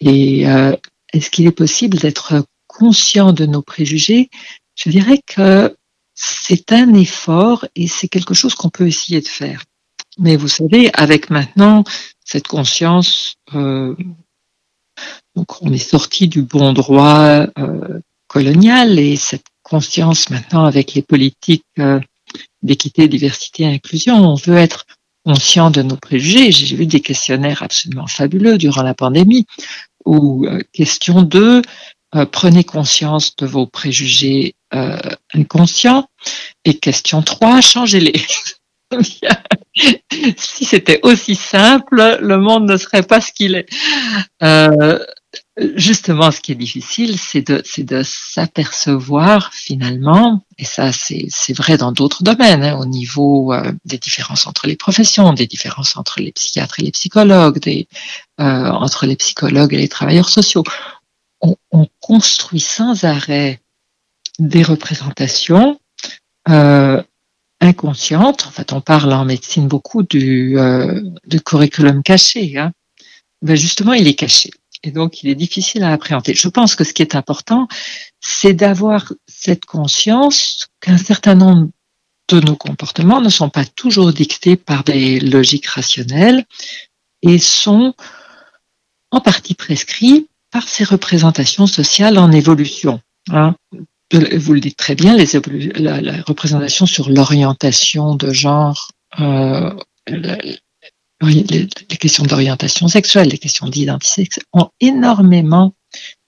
Et 0.01 0.49
euh, 0.49 0.75
est-ce 1.13 1.31
qu'il 1.31 1.47
est 1.47 1.53
possible 1.53 1.99
d'être 1.99 2.45
conscient 2.67 3.33
de 3.33 3.45
nos 3.45 3.63
préjugés? 3.63 4.31
Je 4.75 4.91
dirais 4.91 5.21
que 5.27 5.77
c'est 6.21 6.73
un 6.73 6.95
effort 6.95 7.65
et 7.77 7.87
c'est 7.87 8.09
quelque 8.09 8.35
chose 8.35 8.55
qu'on 8.55 8.71
peut 8.71 8.89
essayer 8.89 9.21
de 9.21 9.29
faire. 9.29 9.63
Mais 10.19 10.37
vous 10.37 10.49
savez, 10.49 10.91
avec 10.95 11.31
maintenant 11.31 11.85
cette 12.25 12.49
conscience, 12.49 13.37
euh, 13.55 13.95
donc 15.37 15.63
on 15.63 15.73
est 15.73 15.79
sorti 15.79 16.27
du 16.27 16.43
bon 16.43 16.73
droit 16.73 17.47
euh, 17.57 18.01
colonial 18.27 18.99
et 18.99 19.15
cette 19.15 19.47
conscience 19.63 20.29
maintenant 20.29 20.65
avec 20.65 20.95
les 20.95 21.03
politiques 21.03 21.65
euh, 21.79 22.01
d'équité, 22.63 23.07
diversité, 23.07 23.65
inclusion, 23.65 24.17
on 24.17 24.35
veut 24.35 24.57
être, 24.57 24.87
conscient 25.25 25.71
de 25.71 25.83
nos 25.83 25.97
préjugés. 25.97 26.53
J'ai 26.53 26.75
vu 26.75 26.87
des 26.87 27.01
questionnaires 27.01 27.63
absolument 27.63 28.07
fabuleux 28.07 28.57
durant 28.57 28.83
la 28.83 28.95
pandémie 28.95 29.45
où 30.07 30.47
euh, 30.47 30.61
question 30.73 31.23
2, 31.23 31.61
euh, 32.15 32.25
prenez 32.27 32.65
conscience 32.65 33.37
de 33.37 33.47
vos 33.47 33.67
préjugés 33.67 34.55
euh, 34.75 34.97
inconscients. 35.35 36.09
Et 36.65 36.75
question 36.75 37.23
3, 37.23 37.61
changez-les. 37.61 38.23
si 40.37 40.65
c'était 40.65 41.01
aussi 41.03 41.35
simple, 41.35 42.19
le 42.21 42.39
monde 42.39 42.71
ne 42.71 42.77
serait 42.77 43.03
pas 43.03 43.21
ce 43.21 43.33
qu'il 43.33 43.55
est. 43.55 43.67
Euh, 44.43 44.99
justement, 45.77 46.31
ce 46.31 46.41
qui 46.41 46.53
est 46.53 46.57
difficile, 46.57 47.19
c'est 47.19 47.47
de, 47.47 47.63
de 47.83 48.03
s'apercevoir 48.03 49.53
finalement, 49.53 50.47
et 50.57 50.65
ça 50.65 50.91
c'est 50.93 51.53
vrai 51.53 51.77
dans 51.77 51.93
d'autres 51.93 52.23
domaines, 52.23 52.63
hein, 52.63 52.79
au 52.79 52.87
niveau 52.87 53.53
des 53.85 53.99
différences 53.99 54.47
entre 54.47 54.67
les 54.67 54.77
professions, 54.77 55.35
des 55.35 55.47
différences 55.47 55.97
entre 55.97 56.21
les 56.21 56.33
psychiatres 56.33 56.81
et 56.81 56.85
les 56.85 56.93
psychologues, 56.93 57.59
des, 57.59 57.89
euh, 58.41 58.71
entre 58.71 59.07
les 59.07 59.17
psychologues 59.17 59.75
et 59.75 59.79
les 59.79 59.89
travailleurs 59.89 60.29
sociaux. 60.29 60.63
On, 61.41 61.57
on 61.71 61.87
construit 62.01 62.61
sans 62.61 63.05
arrêt 63.05 63.61
des 64.39 64.63
représentations 64.63 65.81
euh, 66.49 67.03
inconscientes. 67.61 68.47
En 68.47 68.51
fait, 68.51 68.73
on 68.73 68.81
parle 68.81 69.13
en 69.13 69.25
médecine 69.25 69.69
beaucoup 69.69 70.03
du, 70.03 70.59
euh, 70.59 71.01
du 71.27 71.41
curriculum 71.41 72.03
caché. 72.03 72.57
Hein. 72.57 72.73
Ben 73.43 73.57
justement, 73.57 73.93
il 73.93 74.07
est 74.07 74.15
caché. 74.15 74.51
Et 74.85 74.93
donc, 74.93 75.23
il 75.23 75.29
est 75.29 75.35
difficile 75.35 75.83
à 75.83 75.93
appréhender. 75.93 76.35
Je 76.35 76.49
pense 76.49 76.77
que 76.77 76.85
ce 76.85 76.93
qui 76.93 77.03
est 77.03 77.17
important, 77.17 77.67
c'est 78.21 78.53
d'avoir 78.53 79.13
cette 79.27 79.65
conscience 79.65 80.69
qu'un 80.81 80.99
certain 80.99 81.35
nombre 81.35 81.69
de 82.29 82.41
nos 82.41 82.57
comportements 82.57 83.21
ne 83.21 83.29
sont 83.29 83.51
pas 83.51 83.65
toujours 83.65 84.13
dictés 84.13 84.57
par 84.57 84.85
des 84.85 85.19
logiques 85.19 85.67
rationnelles 85.67 86.45
et 87.23 87.39
sont 87.39 87.95
en 89.11 89.21
partie 89.21 89.55
prescrits 89.55 90.29
ces 90.67 90.85
représentations 90.85 91.67
sociales 91.67 92.19
en 92.19 92.33
évolution. 92.33 93.01
Hein. 93.31 93.55
Vous 94.13 94.55
le 94.55 94.61
dites 94.61 94.77
très 94.77 94.95
bien, 94.95 95.17
les 95.17 95.27
la, 95.77 96.23
représentation 96.23 96.87
sur 96.87 97.11
l'orientation 97.11 98.15
de 98.15 98.33
genre, 98.33 98.91
euh, 99.21 99.71
les, 101.21 101.69
questions 102.01 102.25
d'orientation 102.25 102.89
sexuelle, 102.89 103.29
les 103.29 103.39
questions 103.39 103.69
d'identité 103.69 104.41
ont 104.55 104.71
énormément 104.81 105.75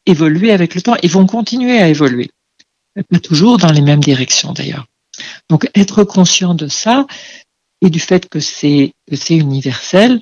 évolué 0.04 0.52
avec 0.52 0.74
le 0.74 0.82
temps 0.82 0.96
et 1.02 1.08
vont 1.08 1.26
continuer 1.26 1.78
à 1.78 1.88
évoluer. 1.88 2.30
Pas 3.10 3.18
toujours 3.20 3.56
dans 3.56 3.72
les 3.72 3.80
mêmes 3.80 4.00
directions 4.00 4.52
d'ailleurs. 4.52 4.86
Donc 5.48 5.70
être 5.74 6.04
conscient 6.04 6.54
de 6.54 6.68
ça 6.68 7.06
et 7.82 7.88
du 7.88 8.00
fait 8.00 8.28
que 8.28 8.40
c'est 8.40 8.92
universel. 9.30 10.20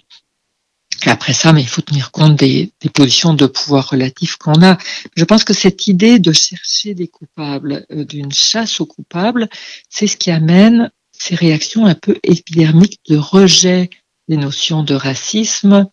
Après 1.06 1.32
ça, 1.32 1.52
mais 1.52 1.62
il 1.62 1.68
faut 1.68 1.82
tenir 1.82 2.10
compte 2.10 2.36
des, 2.36 2.72
positions 2.92 3.34
de 3.34 3.46
pouvoir 3.46 3.90
relatifs 3.90 4.36
qu'on 4.36 4.62
a. 4.62 4.78
Je 5.16 5.24
pense 5.24 5.44
que 5.44 5.54
cette 5.54 5.86
idée 5.86 6.18
de 6.18 6.32
chercher 6.32 6.94
des 6.94 7.08
coupables, 7.08 7.86
euh, 7.92 8.04
d'une 8.04 8.32
chasse 8.32 8.80
aux 8.80 8.86
coupables, 8.86 9.48
c'est 9.88 10.06
ce 10.06 10.16
qui 10.16 10.30
amène 10.30 10.90
ces 11.12 11.34
réactions 11.34 11.86
un 11.86 11.94
peu 11.94 12.16
épidermiques 12.22 13.00
de 13.08 13.16
rejet 13.16 13.90
des 14.28 14.36
notions 14.36 14.82
de 14.82 14.94
racisme, 14.94 15.88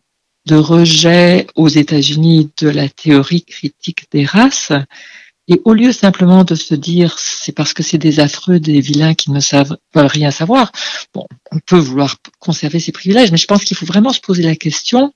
de 0.45 0.55
rejet 0.55 1.47
aux 1.55 1.69
États-Unis 1.69 2.51
de 2.57 2.69
la 2.69 2.89
théorie 2.89 3.43
critique 3.43 4.07
des 4.11 4.25
races. 4.25 4.71
Et 5.47 5.61
au 5.63 5.73
lieu 5.73 5.91
simplement 5.91 6.43
de 6.43 6.55
se 6.55 6.73
dire 6.73 7.19
c'est 7.19 7.51
parce 7.51 7.73
que 7.73 7.83
c'est 7.83 7.99
des 7.99 8.19
affreux, 8.19 8.59
des 8.59 8.81
vilains 8.81 9.13
qui 9.13 9.31
ne 9.31 9.39
savent 9.39 9.77
veulent 9.93 10.05
rien 10.07 10.31
savoir, 10.31 10.71
bon, 11.13 11.27
on 11.51 11.59
peut 11.59 11.77
vouloir 11.77 12.15
conserver 12.39 12.79
ces 12.79 12.91
privilèges, 12.91 13.31
mais 13.31 13.37
je 13.37 13.45
pense 13.45 13.63
qu'il 13.63 13.77
faut 13.77 13.85
vraiment 13.85 14.11
se 14.11 14.21
poser 14.21 14.41
la 14.43 14.55
question 14.55 15.13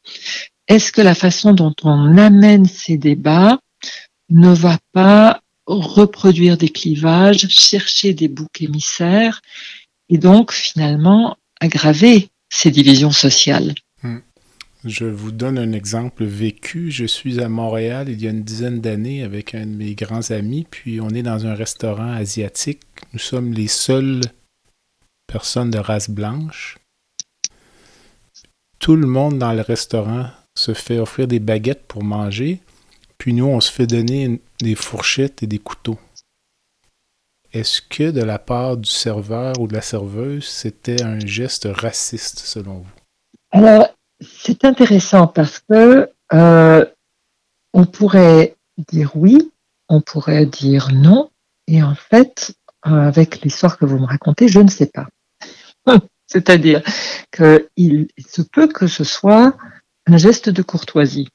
est-ce 0.69 0.91
que 0.91 1.01
la 1.01 1.15
façon 1.15 1.53
dont 1.53 1.73
on 1.83 2.15
amène 2.17 2.65
ces 2.65 2.95
débats 2.97 3.59
ne 4.29 4.53
va 4.53 4.77
pas 4.93 5.41
reproduire 5.65 6.57
des 6.57 6.69
clivages, 6.69 7.47
chercher 7.49 8.13
des 8.13 8.27
boucs 8.27 8.61
émissaires 8.61 9.41
et 10.09 10.19
donc 10.19 10.51
finalement 10.51 11.37
aggraver 11.59 12.29
ces 12.49 12.69
divisions 12.69 13.11
sociales? 13.11 13.73
Je 14.85 15.05
vous 15.05 15.31
donne 15.31 15.57
un 15.57 15.73
exemple 15.73 16.23
vécu. 16.23 16.89
Je 16.89 17.05
suis 17.05 17.41
à 17.41 17.49
Montréal 17.49 18.07
il 18.07 18.21
y 18.21 18.27
a 18.27 18.31
une 18.31 18.43
dizaine 18.43 18.79
d'années 18.79 19.23
avec 19.23 19.53
un 19.53 19.65
de 19.65 19.75
mes 19.75 19.93
grands 19.93 20.31
amis, 20.31 20.65
puis 20.69 21.01
on 21.01 21.09
est 21.09 21.23
dans 21.23 21.45
un 21.45 21.53
restaurant 21.53 22.11
asiatique. 22.13 22.83
Nous 23.11 23.19
sommes 23.19 23.51
les 23.51 23.67
seules 23.67 24.21
personnes 25.27 25.69
de 25.69 25.79
race 25.79 26.09
blanche. 26.09 26.77
Tout 28.79 28.95
le 28.95 29.07
monde 29.07 29.37
dans 29.37 29.51
le 29.51 29.61
restaurant 29.61 30.27
se 30.55 30.73
fait 30.73 30.99
offrir 30.99 31.27
des 31.27 31.39
baguettes 31.39 31.83
pour 31.85 32.03
manger, 32.03 32.61
puis 33.17 33.33
nous, 33.33 33.45
on 33.45 33.59
se 33.59 33.71
fait 33.71 33.87
donner 33.87 34.39
des 34.61 34.75
fourchettes 34.75 35.43
et 35.43 35.47
des 35.47 35.59
couteaux. 35.59 35.99
Est-ce 37.51 37.81
que 37.81 38.11
de 38.11 38.21
la 38.21 38.39
part 38.39 38.77
du 38.77 38.89
serveur 38.89 39.59
ou 39.59 39.67
de 39.67 39.73
la 39.73 39.81
serveuse, 39.81 40.45
c'était 40.45 41.03
un 41.03 41.19
geste 41.19 41.67
raciste 41.69 42.39
selon 42.39 42.79
vous? 42.79 42.91
Alors, 43.51 43.93
c'est 44.21 44.65
intéressant 44.65 45.27
parce 45.27 45.59
que 45.59 46.09
euh, 46.33 46.85
on 47.73 47.85
pourrait 47.85 48.55
dire 48.89 49.11
oui, 49.15 49.51
on 49.87 50.01
pourrait 50.01 50.45
dire 50.45 50.89
non, 50.93 51.29
et 51.67 51.83
en 51.83 51.95
fait, 51.95 52.53
euh, 52.87 52.89
avec 52.89 53.41
l'histoire 53.41 53.77
que 53.77 53.85
vous 53.85 53.99
me 53.99 54.05
racontez, 54.05 54.47
je 54.47 54.59
ne 54.59 54.69
sais 54.69 54.87
pas. 54.87 55.07
C'est-à-dire 56.27 56.83
qu'il 57.31 58.07
se 58.17 58.41
peut 58.41 58.67
que 58.67 58.87
ce 58.87 59.03
soit 59.03 59.55
un 60.05 60.17
geste 60.17 60.49
de 60.49 60.61
courtoisie, 60.61 61.29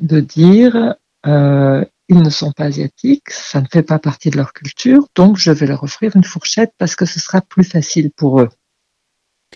de 0.00 0.20
dire 0.20 0.94
euh, 1.26 1.84
ils 2.08 2.22
ne 2.22 2.30
sont 2.30 2.52
pas 2.52 2.64
asiatiques, 2.64 3.30
ça 3.30 3.60
ne 3.60 3.66
fait 3.70 3.82
pas 3.82 3.98
partie 3.98 4.30
de 4.30 4.36
leur 4.36 4.52
culture, 4.52 5.06
donc 5.14 5.36
je 5.36 5.50
vais 5.50 5.66
leur 5.66 5.82
offrir 5.82 6.16
une 6.16 6.24
fourchette 6.24 6.72
parce 6.78 6.96
que 6.96 7.06
ce 7.06 7.20
sera 7.20 7.40
plus 7.40 7.64
facile 7.64 8.10
pour 8.10 8.40
eux. 8.40 8.48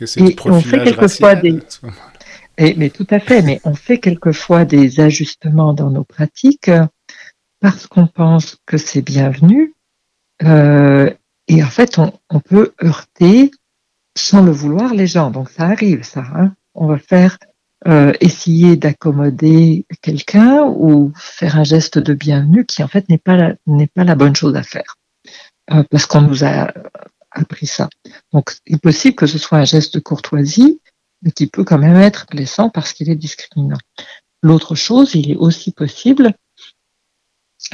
et 0.01 0.37
on 0.45 0.61
fait 0.61 0.83
quelquefois 0.85 1.35
des. 1.35 1.59
Mais 2.59 2.91
tout 2.91 3.07
à 3.11 3.21
fait, 3.21 3.43
mais 3.43 3.61
on 3.65 3.75
fait 3.75 3.99
quelquefois 3.99 4.65
des 4.65 5.01
ajustements 5.01 5.75
dans 5.75 5.91
nos 5.91 6.05
pratiques 6.05 6.71
parce 7.61 7.87
qu'on 7.87 8.07
pense 8.07 8.59
que 8.67 8.79
c'est 8.79 9.03
bienvenu. 9.03 9.75
Euh, 10.43 11.13
et 11.49 11.63
en 11.63 11.69
fait, 11.69 11.99
on, 11.99 12.41
peut 12.41 12.75
heurter 12.83 13.51
sans 14.17 14.43
le 14.43 14.51
vouloir 14.51 14.95
les 14.95 15.07
gens. 15.07 15.31
Donc 15.31 15.51
ça 15.51 15.65
arrive, 15.65 16.03
ça. 16.03 16.25
Hein. 16.35 16.55
On 16.75 16.87
va 16.87 16.99
faire 16.99 17.39
euh, 17.87 18.13
essayer 18.21 18.77
d'accommoder 18.77 19.87
quelqu'un 20.03 20.65
ou 20.65 21.13
faire 21.17 21.57
un 21.59 21.65
geste 21.65 21.99
de 21.99 22.15
bienvenue 22.15 22.65
qui 22.65 22.83
en 22.83 22.89
fait 22.89 23.09
n'est 23.09 23.19
pas 23.19 23.53
n'est 23.67 23.87
pas 23.87 24.05
la 24.05 24.15
bonne 24.15 24.35
chose 24.35 24.57
à 24.57 24.63
faire 24.63 24.97
euh, 25.73 25.85
parce 25.91 26.07
qu'on 26.07 26.23
nous 26.23 26.45
a 26.45 26.73
appris 27.31 27.67
ça. 27.67 27.89
Donc 28.33 28.57
il 28.67 28.77
est 28.77 28.83
possible 28.83 29.15
que 29.15 29.27
ce 29.27 29.39
soit 29.39 29.59
un 29.59 29.65
geste 29.65 29.95
de 29.95 30.01
courtoisie 30.01 30.81
mais 31.27 31.33
qui 31.33 31.49
peut 31.49 31.65
quand 31.65 31.79
même 31.79 31.97
être 31.97 32.27
blessant 32.31 32.71
parce 32.71 32.93
qu'il 32.93 33.11
est 33.11 33.17
discriminant. 33.17 33.79
L'autre 34.43 34.77
chose, 34.77 35.17
il 35.17 35.33
est 35.33 35.37
aussi 35.37 35.73
possible 35.73 36.33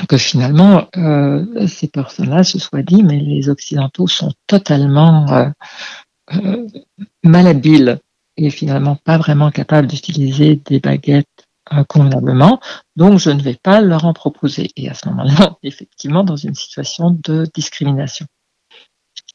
que 0.08 0.16
finalement 0.16 0.88
euh, 0.96 1.66
ces 1.68 1.86
personnes-là 1.86 2.44
se 2.44 2.58
soient 2.58 2.82
dit 2.82 3.02
mais 3.02 3.18
les 3.18 3.50
occidentaux 3.50 4.06
sont 4.06 4.32
totalement 4.46 5.30
euh, 5.30 5.50
euh, 6.32 6.66
malhabiles 7.22 8.00
et 8.38 8.48
finalement 8.48 8.96
pas 8.96 9.18
vraiment 9.18 9.50
capable 9.50 9.86
d'utiliser 9.86 10.56
des 10.56 10.80
baguettes 10.80 11.26
convenablement, 11.88 12.60
donc 12.96 13.18
je 13.18 13.30
ne 13.30 13.40
vais 13.40 13.54
pas 13.54 13.80
leur 13.80 14.04
en 14.04 14.12
proposer. 14.12 14.68
Et 14.76 14.90
à 14.90 14.94
ce 14.94 15.08
moment-là, 15.08 15.56
effectivement, 15.62 16.22
dans 16.22 16.36
une 16.36 16.54
situation 16.54 17.10
de 17.10 17.46
discrimination. 17.54 18.26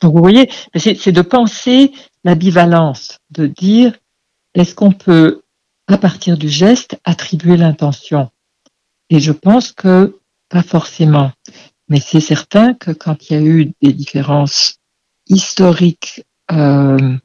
Donc 0.02 0.14
vous 0.14 0.22
voyez, 0.22 0.52
c'est 0.76 1.12
de 1.12 1.22
penser 1.22 1.94
la 2.24 2.36
bivalence, 2.36 3.18
de 3.32 3.48
dire 3.48 3.94
est-ce 4.60 4.76
qu'on 4.76 4.92
peut, 4.92 5.44
à 5.88 5.98
partir 5.98 6.38
du 6.38 6.50
geste, 6.50 7.00
attribuer 7.04 7.58
l'intention? 7.58 8.32
Et 9.10 9.20
je 9.20 9.32
pense 9.32 9.72
que 9.72 10.20
pas 10.50 10.64
forcément. 10.64 11.32
Mais 11.90 12.00
c'est 12.00 12.20
certain 12.20 12.74
que 12.74 12.92
quand 12.92 13.30
il 13.30 13.34
y 13.34 13.36
a 13.38 13.42
eu 13.42 13.72
des 13.82 13.94
différences 13.94 14.80
historiques 15.28 16.26
euh, 16.52 17.18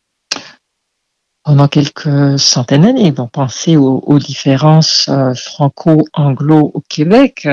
pendant 1.44 1.68
quelques 1.68 2.38
centaines 2.38 2.82
d'années. 2.82 3.10
Bon, 3.10 3.28
pensez 3.28 3.76
aux, 3.76 4.18
différences 4.18 5.08
euh, 5.08 5.34
franco-anglo 5.34 6.70
au 6.74 6.80
Québec, 6.88 7.48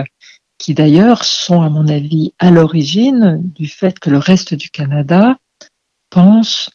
qui 0.58 0.74
d'ailleurs 0.74 1.24
sont, 1.24 1.62
à 1.62 1.70
mon 1.70 1.88
avis, 1.88 2.34
à 2.40 2.52
l'origine 2.52 3.42
du 3.56 3.68
fait 3.68 4.00
que 4.00 4.10
le 4.10 4.18
reste 4.18 4.54
du 4.54 4.70
Canada 4.70 5.38
pense 6.10 6.70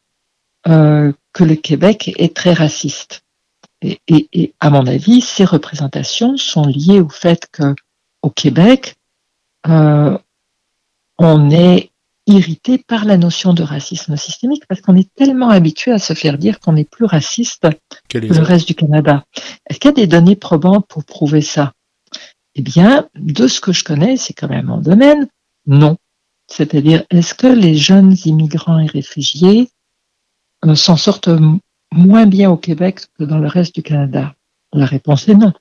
euh, 0.66 1.12
que 1.34 1.44
le 1.44 1.56
Québec 1.56 2.12
est 2.16 2.34
très 2.34 2.54
raciste. 2.54 3.22
Et, 3.82 4.00
et, 4.08 4.28
et, 4.32 4.54
à 4.60 4.70
mon 4.70 4.86
avis, 4.86 5.20
ces 5.20 5.44
représentations 5.44 6.38
sont 6.38 6.66
liées 6.66 7.00
au 7.00 7.10
fait 7.10 7.46
que 7.52 7.74
au 8.22 8.30
Québec, 8.30 8.94
euh, 9.66 10.16
on 11.18 11.50
est 11.50 11.90
irrités 12.26 12.78
par 12.78 13.04
la 13.04 13.18
notion 13.18 13.52
de 13.52 13.62
racisme 13.62 14.16
systémique 14.16 14.64
parce 14.66 14.80
qu'on 14.80 14.96
est 14.96 15.12
tellement 15.14 15.50
habitué 15.50 15.92
à 15.92 15.98
se 15.98 16.14
faire 16.14 16.38
dire 16.38 16.58
qu'on 16.58 16.76
est 16.76 16.88
plus 16.88 17.04
raciste 17.04 17.68
que, 18.08 18.16
le 18.16 18.40
reste 18.40 18.66
du 18.66 18.74
Canada. 18.74 19.24
Est-ce 19.68 19.78
qu'il 19.78 19.90
y 19.90 19.92
a 19.92 19.94
des 19.94 20.06
données 20.06 20.36
probantes 20.36 20.86
pour 20.88 21.04
prouver 21.04 21.42
ça? 21.42 21.72
Eh 22.54 22.62
bien, 22.62 23.08
de 23.16 23.46
ce 23.46 23.60
que 23.60 23.72
je 23.72 23.84
connais, 23.84 24.16
c'est 24.16 24.32
quand 24.32 24.48
même 24.48 24.66
mon 24.66 24.78
domaine, 24.78 25.28
non. 25.66 25.98
C'est-à-dire, 26.46 27.04
est-ce 27.10 27.34
que 27.34 27.46
les 27.46 27.76
jeunes 27.76 28.16
immigrants 28.24 28.78
et 28.78 28.86
réfugiés 28.86 29.68
euh, 30.64 30.74
s'en 30.74 30.96
sortent 30.96 31.30
moins 31.92 32.26
bien 32.26 32.50
au 32.50 32.56
Québec 32.56 33.00
que 33.18 33.24
dans 33.24 33.38
le 33.38 33.48
reste 33.48 33.74
du 33.74 33.82
Canada 33.82 34.34
La 34.72 34.86
réponse 34.86 35.28
est 35.28 35.34
non. 35.34 35.52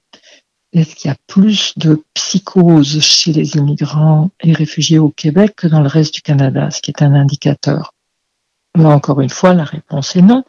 Est-ce 0.73 0.95
qu'il 0.95 1.09
y 1.09 1.11
a 1.11 1.17
plus 1.27 1.73
de 1.77 2.03
psychose 2.15 2.99
chez 2.99 3.31
les 3.31 3.57
immigrants 3.57 4.31
et 4.41 4.53
réfugiés 4.53 4.97
au 4.97 5.09
Québec 5.09 5.53
que 5.55 5.67
dans 5.67 5.81
le 5.81 5.87
reste 5.87 6.15
du 6.15 6.21
Canada, 6.21 6.71
ce 6.71 6.81
qui 6.81 6.89
est 6.89 7.03
un 7.03 7.13
indicateur? 7.13 7.93
Là 8.75 8.89
encore 8.89 9.21
une 9.21 9.29
fois, 9.29 9.53
la 9.53 9.65
réponse 9.65 10.15
est 10.15 10.23
non. 10.23 10.43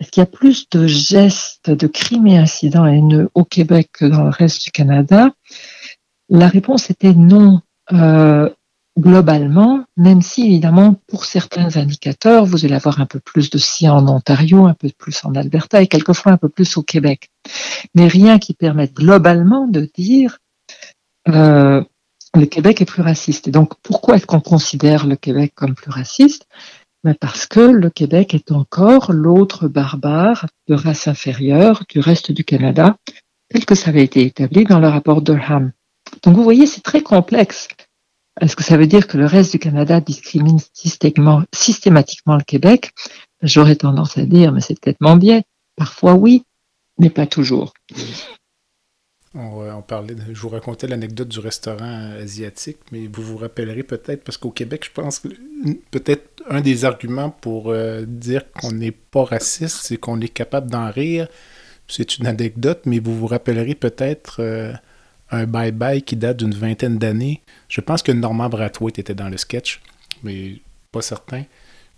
Est-ce 0.00 0.10
qu'il 0.10 0.20
y 0.20 0.24
a 0.24 0.26
plus 0.26 0.68
de 0.70 0.86
gestes 0.86 1.70
de 1.70 1.86
crimes 1.86 2.26
et 2.26 2.36
incidents 2.36 2.86
haineux 2.86 3.30
au 3.34 3.44
Québec 3.44 3.90
que 3.92 4.04
dans 4.04 4.24
le 4.24 4.30
reste 4.30 4.64
du 4.64 4.70
Canada? 4.72 5.30
La 6.28 6.48
réponse 6.48 6.90
était 6.90 7.14
non. 7.14 7.60
Euh, 7.92 8.50
globalement, 8.98 9.84
même 9.96 10.22
si 10.22 10.46
évidemment 10.46 10.96
pour 11.06 11.24
certains 11.24 11.76
indicateurs, 11.76 12.46
vous 12.46 12.64
allez 12.64 12.74
avoir 12.74 13.00
un 13.00 13.06
peu 13.06 13.20
plus 13.20 13.50
de 13.50 13.58
si 13.58 13.88
en 13.88 14.06
Ontario, 14.08 14.66
un 14.66 14.74
peu 14.74 14.90
plus 14.96 15.24
en 15.24 15.34
Alberta 15.34 15.82
et 15.82 15.86
quelquefois 15.86 16.32
un 16.32 16.36
peu 16.36 16.48
plus 16.48 16.76
au 16.76 16.82
Québec. 16.82 17.30
Mais 17.94 18.08
rien 18.08 18.38
qui 18.38 18.54
permette 18.54 18.94
globalement 18.94 19.66
de 19.66 19.88
dire 19.96 20.38
euh, 21.28 21.82
le 22.34 22.46
Québec 22.46 22.80
est 22.80 22.86
plus 22.86 23.02
raciste. 23.02 23.48
Et 23.48 23.50
donc 23.50 23.72
pourquoi 23.82 24.16
est-ce 24.16 24.26
qu'on 24.26 24.40
considère 24.40 25.06
le 25.06 25.16
Québec 25.16 25.52
comme 25.54 25.74
plus 25.74 25.90
raciste? 25.90 26.46
Ben 27.04 27.14
Parce 27.14 27.46
que 27.46 27.60
le 27.60 27.90
Québec 27.90 28.34
est 28.34 28.50
encore 28.50 29.12
l'autre 29.12 29.68
barbare 29.68 30.46
de 30.68 30.74
race 30.74 31.06
inférieure 31.06 31.84
du 31.88 32.00
reste 32.00 32.32
du 32.32 32.44
Canada, 32.44 32.96
tel 33.48 33.64
que 33.64 33.74
ça 33.74 33.90
avait 33.90 34.04
été 34.04 34.22
établi 34.22 34.64
dans 34.64 34.80
le 34.80 34.88
rapport 34.88 35.22
Durham. 35.22 35.72
Donc 36.22 36.34
vous 36.34 36.42
voyez, 36.42 36.66
c'est 36.66 36.82
très 36.82 37.02
complexe. 37.02 37.68
Est-ce 38.40 38.54
que 38.54 38.64
ça 38.64 38.76
veut 38.76 38.86
dire 38.86 39.06
que 39.06 39.16
le 39.16 39.26
reste 39.26 39.52
du 39.52 39.58
Canada 39.58 40.00
discrimine 40.00 40.58
systématiquement 40.72 42.36
le 42.36 42.44
Québec? 42.44 42.92
J'aurais 43.42 43.76
tendance 43.76 44.18
à 44.18 44.26
dire, 44.26 44.52
mais 44.52 44.60
c'est 44.60 44.78
peut-être 44.78 45.00
mon 45.00 45.16
biais. 45.16 45.44
Parfois 45.76 46.14
oui, 46.14 46.44
mais 46.98 47.10
pas 47.10 47.26
toujours. 47.26 47.72
On, 49.34 49.82
parlait, 49.82 50.14
je 50.32 50.40
vous 50.40 50.48
racontais 50.48 50.86
l'anecdote 50.86 51.28
du 51.28 51.40
restaurant 51.40 52.12
asiatique, 52.18 52.78
mais 52.90 53.06
vous 53.06 53.22
vous 53.22 53.36
rappellerez 53.36 53.82
peut-être, 53.82 54.24
parce 54.24 54.38
qu'au 54.38 54.50
Québec, 54.50 54.86
je 54.86 54.90
pense 54.90 55.18
que 55.18 55.28
peut-être 55.90 56.42
un 56.48 56.62
des 56.62 56.86
arguments 56.86 57.28
pour 57.28 57.70
euh, 57.70 58.04
dire 58.06 58.50
qu'on 58.52 58.72
n'est 58.72 58.92
pas 58.92 59.24
raciste, 59.24 59.80
c'est 59.82 59.98
qu'on 59.98 60.20
est 60.22 60.28
capable 60.28 60.70
d'en 60.70 60.90
rire. 60.90 61.28
C'est 61.86 62.16
une 62.16 62.26
anecdote, 62.26 62.80
mais 62.86 62.98
vous 62.98 63.14
vous 63.14 63.26
rappellerez 63.26 63.74
peut-être 63.74 64.40
euh, 64.40 64.72
un 65.30 65.44
bye-bye 65.44 66.02
qui 66.02 66.16
date 66.16 66.38
d'une 66.38 66.54
vingtaine 66.54 66.98
d'années. 66.98 67.42
Je 67.68 67.80
pense 67.80 68.02
que 68.02 68.12
Norman 68.12 68.48
Brathwaite 68.48 68.98
était 68.98 69.14
dans 69.14 69.28
le 69.28 69.36
sketch, 69.36 69.80
mais 70.22 70.60
pas 70.92 71.02
certain. 71.02 71.44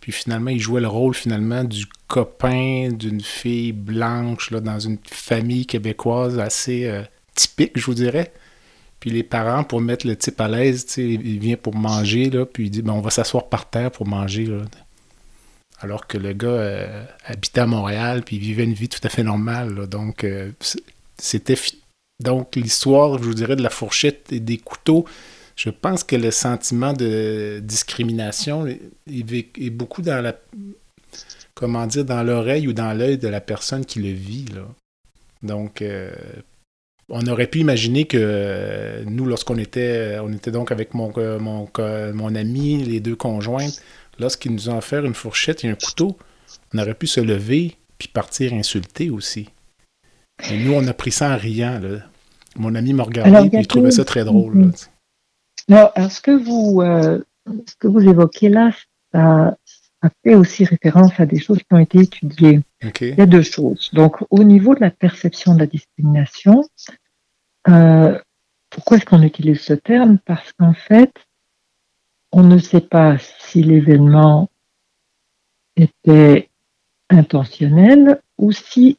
Puis 0.01 0.13
finalement, 0.13 0.51
il 0.51 0.61
jouait 0.61 0.81
le 0.81 0.89
rôle 0.89 1.15
finalement 1.15 1.65
du 1.65 1.87
copain 2.07 2.91
d'une 2.93 3.21
fille 3.21 3.73
blanche 3.73 4.53
dans 4.53 4.79
une 4.79 4.99
famille 5.05 5.67
québécoise 5.67 6.39
assez 6.39 6.87
euh, 6.87 7.03
typique, 7.35 7.73
je 7.79 7.85
vous 7.85 7.95
dirais. 7.95 8.33
Puis 9.01 9.11
les 9.11 9.23
parents, 9.23 9.65
pour 9.65 9.81
mettre 9.81 10.07
le 10.07 10.17
type 10.17 10.41
à 10.41 10.49
l'aise, 10.49 10.87
il 10.97 11.39
vient 11.39 11.57
pour 11.57 11.75
manger, 11.75 12.31
là, 12.31 12.47
puis 12.47 12.67
il 12.67 12.71
dit 12.71 12.83
ben, 12.83 12.93
on 12.95 13.01
va 13.01 13.11
s'asseoir 13.11 13.49
par 13.49 13.69
terre 13.69 13.91
pour 13.91 14.07
manger. 14.07 14.49
Alors 15.81 16.07
que 16.07 16.19
le 16.19 16.33
gars 16.33 16.49
euh, 16.49 17.05
habitait 17.25 17.61
à 17.61 17.67
Montréal, 17.67 18.23
puis 18.25 18.37
il 18.37 18.43
vivait 18.43 18.65
une 18.65 18.73
vie 18.73 18.89
tout 18.89 19.01
à 19.05 19.09
fait 19.09 19.23
normale. 19.23 19.87
donc, 19.87 20.25
euh, 20.25 20.51
c'était 21.19 21.57
donc, 22.21 22.57
l'histoire, 22.57 23.19
je 23.19 23.25
vous 23.25 23.35
dirais, 23.35 23.55
de 23.55 23.63
la 23.63 23.71
fourchette 23.71 24.33
et 24.33 24.41
des 24.41 24.59
couteaux, 24.59 25.05
je 25.55 25.71
pense 25.71 26.05
que 26.05 26.17
le 26.17 26.31
sentiment 26.31 26.93
de 26.93 27.61
discrimination 27.63 28.67
est, 28.67 29.71
beaucoup 29.71 30.03
dans 30.03 30.23
la 30.23 30.37
comment 31.55 31.87
dire 31.87 32.05
dans 32.05 32.23
l'oreille 32.23 32.69
ou 32.69 32.73
dans 32.73 32.93
l'œil 32.93 33.19
de 33.19 33.27
la 33.27 33.41
personne 33.41 33.85
qui 33.85 34.01
le 34.01 34.13
vit. 34.13 34.47
Donc 35.43 35.83
euh, 35.83 36.13
on 37.09 37.27
aurait 37.27 37.49
pu 37.49 37.59
imaginer 37.59 38.05
que 38.05 39.03
nous 39.07 39.25
lorsqu'on 39.27 39.59
était 39.59 40.19
on 40.23 40.33
était 40.33 40.53
donc 40.53 40.71
avec 40.71 40.95
mon 40.95 41.13
mon, 41.41 41.69
mon 42.15 42.35
ami 42.37 42.85
les 42.85 43.01
deux 43.01 43.17
conjointes 43.17 43.83
lorsqu'ils 44.21 44.53
nous 44.53 44.69
ont 44.69 44.79
offert 44.79 45.05
une 45.05 45.15
fourchette 45.15 45.65
et 45.65 45.69
un 45.69 45.75
couteau 45.75 46.17
on 46.73 46.79
aurait 46.79 46.95
pu 46.95 47.09
se 47.09 47.21
lever 47.21 47.77
puis 47.99 48.09
partir 48.09 48.53
insulter 48.53 49.11
aussi. 49.11 49.49
Et 50.51 50.59
nous, 50.59 50.73
on 50.73 50.87
a 50.87 50.93
pris 50.93 51.11
ça 51.11 51.35
en 51.35 51.37
riant. 51.37 51.79
Là. 51.81 51.99
Mon 52.57 52.75
ami 52.75 52.93
m'a 52.93 53.05
regardé 53.05 53.57
et 53.57 53.61
il 53.61 53.67
trouvait 53.67 53.91
ça 53.91 54.05
très 54.05 54.25
drôle. 54.25 54.61
Là. 54.61 54.67
Non, 55.69 55.91
alors, 55.95 56.11
ce 56.11 56.21
que 56.21 56.31
vous, 56.31 56.81
euh, 56.81 57.21
ce 57.67 57.77
que 57.79 57.89
vous 57.89 58.01
évoquez 58.09 58.49
là, 58.49 58.71
ça, 59.13 59.57
fait 60.25 60.35
aussi 60.35 60.65
référence 60.65 61.19
à 61.19 61.27
des 61.27 61.41
choses 61.41 61.59
qui 61.59 61.67
ont 61.73 61.79
été 61.79 61.99
étudiées? 61.99 62.61
Il 63.01 63.15
y 63.19 63.21
a 63.21 63.27
deux 63.27 63.43
choses. 63.43 63.91
Donc, 63.93 64.25
au 64.31 64.45
niveau 64.45 64.75
de 64.75 64.81
la 64.81 64.91
perception 64.91 65.55
de 65.55 65.61
la 65.61 65.67
discrimination, 65.67 66.65
euh, 67.69 68.19
pourquoi 68.71 68.97
est-ce 68.97 69.07
qu'on 69.07 69.23
utilise 69.23 69.61
ce 69.61 69.75
terme? 69.75 70.19
Parce 70.25 70.53
qu'en 70.53 70.73
fait, 70.73 71.13
on 72.33 72.43
ne 72.43 72.59
sait 72.59 72.81
pas 72.81 73.17
si 73.19 73.63
l'événement 73.63 74.49
était 75.77 76.49
intentionnel 77.11 78.21
ou 78.37 78.53
si 78.53 78.99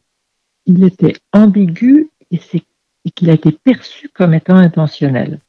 il 0.70 0.84
était 0.84 1.16
ambigu 1.34 2.12
et, 2.32 2.40
qu'il 3.16 3.30
a 3.32 3.34
été 3.34 3.52
perçu 3.52 4.08
comme 4.10 4.36
étant 4.36 4.56
intentionnel. 4.56 5.40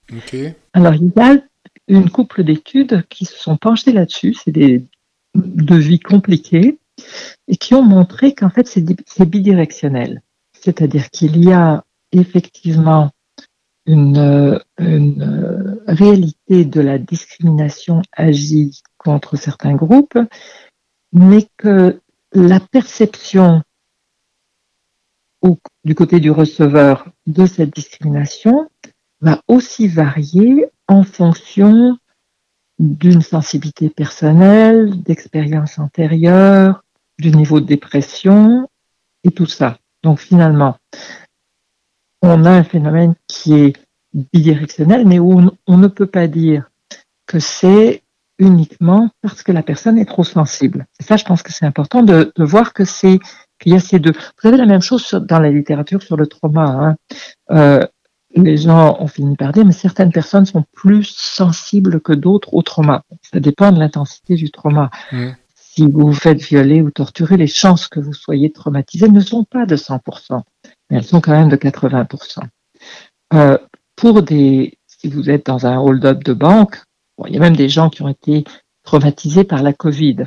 Alors, 0.73 0.95
il 0.95 1.13
y 1.15 1.21
a 1.21 1.37
une 1.89 2.09
couple 2.09 2.43
d'études 2.43 3.05
qui 3.09 3.27
se 3.27 3.37
sont 3.37 3.57
penchées 3.59 3.93
là-dessus, 3.93 4.35
c'est 4.35 4.51
des 4.51 4.85
devis 5.35 6.01
compliqués, 6.01 6.79
et 7.49 7.57
qui 7.57 7.75
ont 7.75 7.83
montré 7.83 8.35
qu'en 8.35 8.49
fait, 8.49 8.67
c'est 8.67 9.29
bidirectionnel. 9.29 10.23
C'est-à-dire 10.53 11.11
qu'il 11.11 11.45
y 11.45 11.53
a 11.53 11.85
effectivement 12.13 13.11
une, 13.87 14.59
une, 14.79 15.81
réalité 15.87 16.65
de 16.65 16.81
la 16.81 16.99
discrimination 16.99 18.01
agie 18.13 18.83
contre 18.97 19.37
certains 19.37 19.75
groupes, 19.75 20.19
mais 21.13 21.47
que 21.59 22.01
la 22.33 22.61
perception 22.61 23.63
du 25.85 25.95
côté 25.95 26.21
du 26.21 26.31
receveur 26.31 27.07
de 27.27 27.47
cette 27.47 27.75
discrimination 27.75 28.71
va 29.21 29.41
aussi 29.49 29.89
varier 29.89 30.67
en 30.89 31.03
fonction 31.03 31.97
d'une 32.79 33.21
sensibilité 33.21 33.91
personnelle, 33.91 35.03
d'expérience 35.03 35.79
antérieure, 35.79 36.83
du 37.19 37.31
niveau 37.31 37.61
de 37.61 37.67
dépression 37.67 38.69
et 39.25 39.31
tout 39.31 39.47
ça. 39.47 39.79
Donc 40.03 40.19
finalement, 40.19 40.77
on 42.23 42.45
a 42.45 42.51
un 42.51 42.65
phénomène 42.65 43.15
qui 43.27 43.55
est 43.55 43.77
bidirectionnel, 44.33 45.07
mais 45.07 45.19
où 45.19 45.51
on, 45.67 45.77
ne 45.77 45.89
peut 45.89 46.07
pas 46.07 46.27
dire 46.27 46.71
que 47.27 47.39
c'est 47.39 48.03
uniquement 48.39 49.11
parce 49.21 49.43
que 49.43 49.53
la 49.53 49.63
personne 49.63 49.99
est 49.99 50.07
trop 50.07 50.25
sensible. 50.25 50.87
Et 50.99 51.05
ça, 51.05 51.17
je 51.17 51.25
pense 51.25 51.43
que 51.43 51.53
c'est 51.53 51.67
important 51.67 52.03
de 52.03 52.33
voir 52.39 52.73
que 52.73 52.85
c'est 52.85 53.21
qu'il 53.61 53.73
y 53.73 53.77
a 53.77 53.81
ces 53.81 53.99
deux. 53.99 54.13
Vous 54.13 54.49
avez 54.49 54.57
la 54.57 54.67
même 54.67 54.83
chose 54.83 55.13
dans 55.13 55.39
la 55.39 55.51
littérature 55.51 56.03
sur 56.03 56.17
le 56.17 56.27
trauma. 56.27 56.65
Hein. 56.65 56.97
Euh, 57.51 57.87
les 58.35 58.57
gens 58.57 58.97
ont 59.01 59.07
fini 59.07 59.37
par 59.37 59.53
dire, 59.53 59.65
mais 59.65 59.73
certaines 59.73 60.13
personnes 60.13 60.47
sont 60.47 60.65
plus 60.73 61.05
sensibles 61.05 62.01
que 62.01 62.13
d'autres 62.13 62.55
au 62.55 62.63
trauma. 62.63 63.03
Ça 63.23 63.41
dépend 63.41 63.73
de 63.73 63.79
l'intensité 63.79 64.35
du 64.35 64.51
trauma. 64.51 64.91
Mmh. 65.13 65.31
Si 65.57 65.83
vous 65.83 66.09
vous 66.09 66.13
faites 66.13 66.41
violer 66.41 66.83
ou 66.83 66.91
torturer, 66.91 67.37
les 67.37 67.47
chances 67.47 67.89
que 67.89 68.01
vous 68.01 68.13
soyez 68.13 68.51
traumatisé 68.51 69.09
ne 69.09 69.21
sont 69.21 69.45
pas 69.45 69.67
de 69.67 69.77
100%, 69.77 70.43
mais 70.91 70.99
elles 70.99 71.05
sont 71.05 71.21
quand 71.21 71.33
même 71.33 71.49
de 71.49 71.57
80%. 71.57 72.41
Euh, 73.35 73.59
pour 73.97 74.23
des, 74.23 74.79
si 74.87 75.09
vous 75.09 75.31
êtes 75.31 75.47
dans 75.47 75.67
un 75.67 75.79
hold-up 75.79 76.25
de 76.25 76.33
banque, 76.33 76.83
bon, 77.17 77.27
il 77.27 77.35
y 77.35 77.37
a 77.37 77.41
même 77.41 77.57
des 77.57 77.69
gens 77.69 77.91
qui 77.91 78.03
ont 78.03 78.09
été 78.09 78.45
traumatisés 78.83 79.45
par 79.45 79.63
la 79.63 79.73
Covid. 79.73 80.25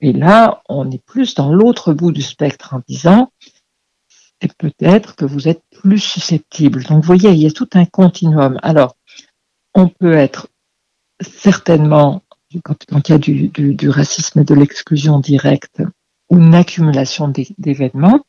Et 0.00 0.12
là, 0.12 0.62
on 0.68 0.90
est 0.90 1.02
plus 1.04 1.34
dans 1.34 1.52
l'autre 1.52 1.92
bout 1.92 2.12
du 2.12 2.22
spectre 2.22 2.74
en 2.74 2.82
disant, 2.88 3.32
et 4.40 4.48
peut-être 4.56 5.16
que 5.16 5.24
vous 5.24 5.48
êtes 5.48 5.62
plus 5.70 5.98
susceptible. 5.98 6.84
Donc, 6.84 7.02
vous 7.02 7.06
voyez, 7.06 7.30
il 7.30 7.42
y 7.42 7.46
a 7.46 7.50
tout 7.50 7.68
un 7.74 7.84
continuum. 7.84 8.58
Alors, 8.62 8.96
on 9.74 9.88
peut 9.88 10.14
être 10.14 10.48
certainement, 11.20 12.22
quand, 12.62 13.08
il 13.08 13.10
y 13.10 13.12
a 13.12 13.18
du, 13.18 13.88
racisme 13.90 14.40
et 14.40 14.44
de 14.44 14.54
l'exclusion 14.54 15.18
directe, 15.18 15.82
ou 16.30 16.38
une 16.38 16.54
accumulation 16.54 17.32
d'événements, 17.58 18.24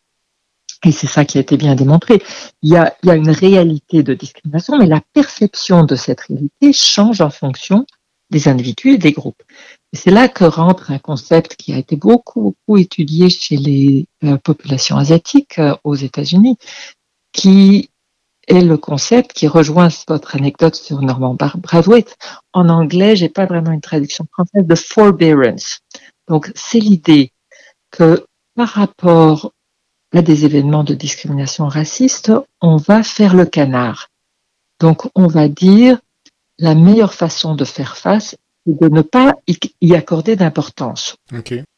et 0.86 0.92
c'est 0.92 1.08
ça 1.08 1.26
qui 1.26 1.38
a 1.38 1.42
été 1.42 1.58
bien 1.58 1.76
démontré, 1.76 2.24
il 2.62 2.70
y 2.70 2.78
a 2.78 2.96
une 3.04 3.30
réalité 3.30 4.02
de 4.02 4.14
discrimination, 4.14 4.78
mais 4.78 4.88
la 4.88 5.02
perception 5.14 5.84
de 5.84 5.96
cette 5.96 6.22
réalité 6.22 6.74
change 6.74 7.22
en 7.22 7.30
fonction 7.30 7.86
des 8.30 8.48
individus 8.48 8.94
et 8.94 8.98
des 8.98 9.12
groupes. 9.12 9.44
C'est 9.94 10.12
là 10.12 10.28
que 10.28 10.44
rentre 10.44 10.92
un 10.92 11.00
concept 11.00 11.56
qui 11.56 11.74
a 11.74 11.78
été 11.78 11.96
beaucoup, 11.96 12.42
beaucoup 12.42 12.78
étudié 12.78 13.30
chez 13.30 13.58
les 13.58 14.08
euh, 14.24 14.38
populations 14.38 14.98
asiatiques 14.98 15.58
euh, 15.60 15.76
aux 15.84 15.96
États-Unis, 15.96 16.58
qui 17.32 17.90
est 18.48 18.62
le 18.62 18.78
concept 18.78 19.34
qui 19.34 19.48
rejoint 19.48 19.90
votre 20.08 20.36
anecdote 20.36 20.76
sur 20.76 21.02
Norman 21.02 21.36
Brathwaite. 21.36 22.18
En 22.54 22.70
anglais, 22.70 23.16
j'ai 23.16 23.30
pas 23.30 23.46
vraiment 23.46 23.72
une 23.72 23.82
traduction 23.82 24.26
française 24.32 24.66
de 24.66 24.76
forbearance. 24.76 25.80
Donc, 26.28 26.52
c'est 26.56 26.80
l'idée 26.80 27.32
que 27.92 28.26
par 28.56 28.70
rapport 28.70 29.54
à 30.14 30.22
des 30.22 30.46
événements 30.46 30.84
de 30.84 30.96
discrimination 30.96 31.68
raciste, 31.68 32.32
on 32.62 32.78
va 32.78 33.04
faire 33.04 33.36
le 33.36 33.46
canard. 33.46 34.10
Donc, 34.80 35.08
on 35.16 35.28
va 35.28 35.48
dire 35.48 36.00
la 36.58 36.76
meilleure 36.76 37.14
façon 37.14 37.56
de 37.56 37.66
faire 37.66 37.98
face, 37.98 38.36
de 38.74 38.90
ne 38.90 39.02
pas 39.02 39.36
y 39.82 39.96
accorder 39.96 40.36
d'importance. 40.36 41.16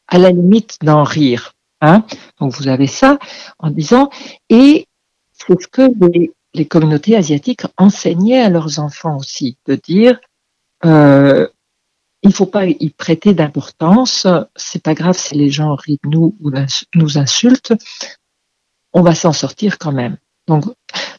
À 0.08 0.18
la 0.18 0.30
limite 0.30 0.78
d'en 0.82 1.04
rire. 1.04 1.52
Hein 1.80 2.04
Donc, 2.38 2.52
vous 2.52 2.68
avez 2.68 2.86
ça 2.86 3.18
en 3.58 3.70
disant, 3.70 4.10
et 4.48 4.86
c'est 5.32 5.60
ce 5.60 5.66
que 5.66 5.82
les, 6.12 6.32
les, 6.54 6.66
communautés 6.66 7.16
asiatiques 7.16 7.62
enseignaient 7.76 8.40
à 8.40 8.48
leurs 8.48 8.78
enfants 8.78 9.16
aussi, 9.16 9.56
de 9.66 9.74
dire, 9.74 10.20
euh, 10.84 11.48
il 12.22 12.32
faut 12.32 12.46
pas 12.46 12.66
y 12.66 12.90
prêter 12.90 13.34
d'importance. 13.34 14.26
C'est 14.54 14.82
pas 14.82 14.94
grave 14.94 15.18
si 15.18 15.34
les 15.34 15.50
gens 15.50 15.74
rient 15.74 15.98
de 16.04 16.08
nous 16.08 16.36
ou 16.40 16.50
nous 16.94 17.18
insultent. 17.18 17.72
On 18.92 19.02
va 19.02 19.14
s'en 19.14 19.32
sortir 19.32 19.78
quand 19.78 19.92
même. 19.92 20.18
Donc, 20.46 20.64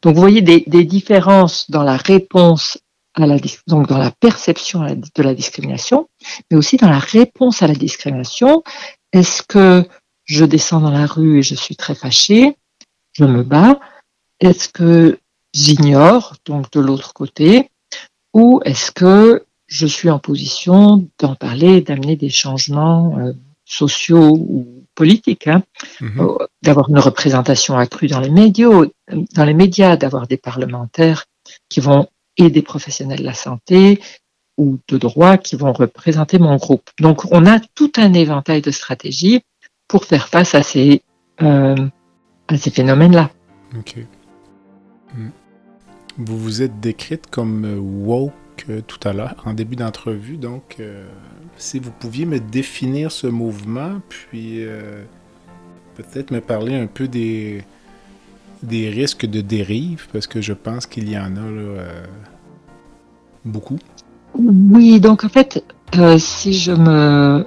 donc 0.01 0.15
vous 0.15 0.21
voyez 0.21 0.41
des, 0.41 0.63
des, 0.67 0.86
différences 0.86 1.69
dans 1.69 1.84
la 1.84 1.97
réponse 1.97 2.78
à 3.16 3.28
la 3.28 3.38
donc 3.68 3.88
dans 3.88 3.97
la 3.97 4.11
perception 4.11 4.82
de 4.84 5.24
la 5.24 5.34
discrimination, 5.36 6.09
mais 6.49 6.57
aussi 6.57 6.78
dans 6.78 6.89
la 6.89 6.99
réponse 6.99 7.61
à 7.61 7.68
la 7.68 7.76
discrimination. 7.76 8.64
Est-ce 9.11 9.43
que 9.43 9.86
je 10.26 10.45
descends 10.45 10.82
dans 10.82 10.91
la 10.91 11.05
rue 11.05 11.39
et 11.39 11.43
je 11.43 11.55
suis 11.55 11.76
très 11.76 11.95
fâché, 11.95 12.55
je 13.14 13.26
me 13.26 13.43
bats 13.43 13.80
Est-ce 14.39 14.70
que 14.70 15.20
j'ignore 15.53 16.36
donc 16.45 16.72
de 16.72 16.80
l'autre 16.80 17.14
côté, 17.14 17.70
ou 18.34 18.61
est-ce 18.66 18.91
que 18.91 19.45
je 19.68 19.88
suis 19.88 20.09
en 20.09 20.20
position 20.20 21.07
d'en 21.20 21.36
parler, 21.36 21.82
d'amener 21.82 22.16
des 22.16 22.30
changements 22.30 23.18
euh, 23.20 23.34
sociaux 23.66 24.36
ou 24.38 24.86
politiques, 24.95 25.47
hein, 25.47 25.64
mm-hmm. 26.01 26.20
euh, 26.20 26.47
d'avoir 26.61 26.89
une 26.89 26.99
représentation 26.99 27.78
accrue 27.78 28.07
dans 28.07 28.20
les 28.20 28.30
médias, 28.30 28.70
dans 29.09 29.45
les 29.45 29.53
médias, 29.53 29.95
d'avoir 29.95 30.28
des 30.28 30.38
parlementaires 30.38 31.26
qui 31.70 31.80
vont 31.80 32.07
et 32.38 32.50
des 32.50 32.62
professionnels 32.62 33.20
de 33.20 33.24
la 33.24 33.34
santé 33.34 34.00
ou 34.58 34.78
de 34.88 34.98
droit 34.98 35.38
qui 35.38 35.56
vont 35.56 35.74
représenter 35.74 36.40
mon 36.40 36.58
groupe. 36.58 36.90
Donc, 37.00 37.32
on 37.32 37.46
a 37.46 37.60
tout 37.76 37.92
un 37.98 38.14
éventail 38.14 38.62
de 38.62 38.72
stratégies 38.72 39.44
pour 39.88 40.06
faire 40.06 40.28
face 40.28 40.56
à 40.56 40.64
ces, 40.64 41.02
euh, 41.42 41.76
ces 42.56 42.70
phénomènes-là. 42.70 43.32
OK. 43.78 43.96
Mm. 45.16 45.30
Vous 46.18 46.38
vous 46.38 46.62
êtes 46.62 46.80
décrite 46.80 47.28
comme 47.32 47.66
woke 48.06 48.34
tout 48.88 49.08
à 49.08 49.14
l'heure, 49.14 49.36
en 49.46 49.54
début 49.54 49.76
d'entrevue. 49.76 50.38
Donc, 50.38 50.78
euh, 50.80 51.08
si 51.58 51.80
vous 51.80 51.92
pouviez 51.92 52.26
me 52.26 52.40
définir 52.40 53.12
ce 53.12 53.28
mouvement, 53.28 54.02
puis 54.10 54.64
euh, 54.64 55.04
peut-être 55.96 56.32
me 56.32 56.40
parler 56.40 56.76
un 56.76 56.88
peu 56.88 57.08
des, 57.08 57.64
des 58.64 58.89
risques 58.89 59.26
de 59.26 59.41
dérive, 59.41 60.07
parce 60.11 60.28
que 60.28 60.41
je 60.41 60.53
pense 60.53 60.86
qu'il 60.86 61.09
y 61.09 61.18
en 61.18 61.36
a 61.36 61.39
euh, 61.39 62.05
beaucoup. 63.45 63.78
Oui, 64.36 64.99
donc 64.99 65.24
en 65.24 65.30
fait, 65.30 65.64
si 66.18 66.53
je 66.53 66.72
me 66.72 67.45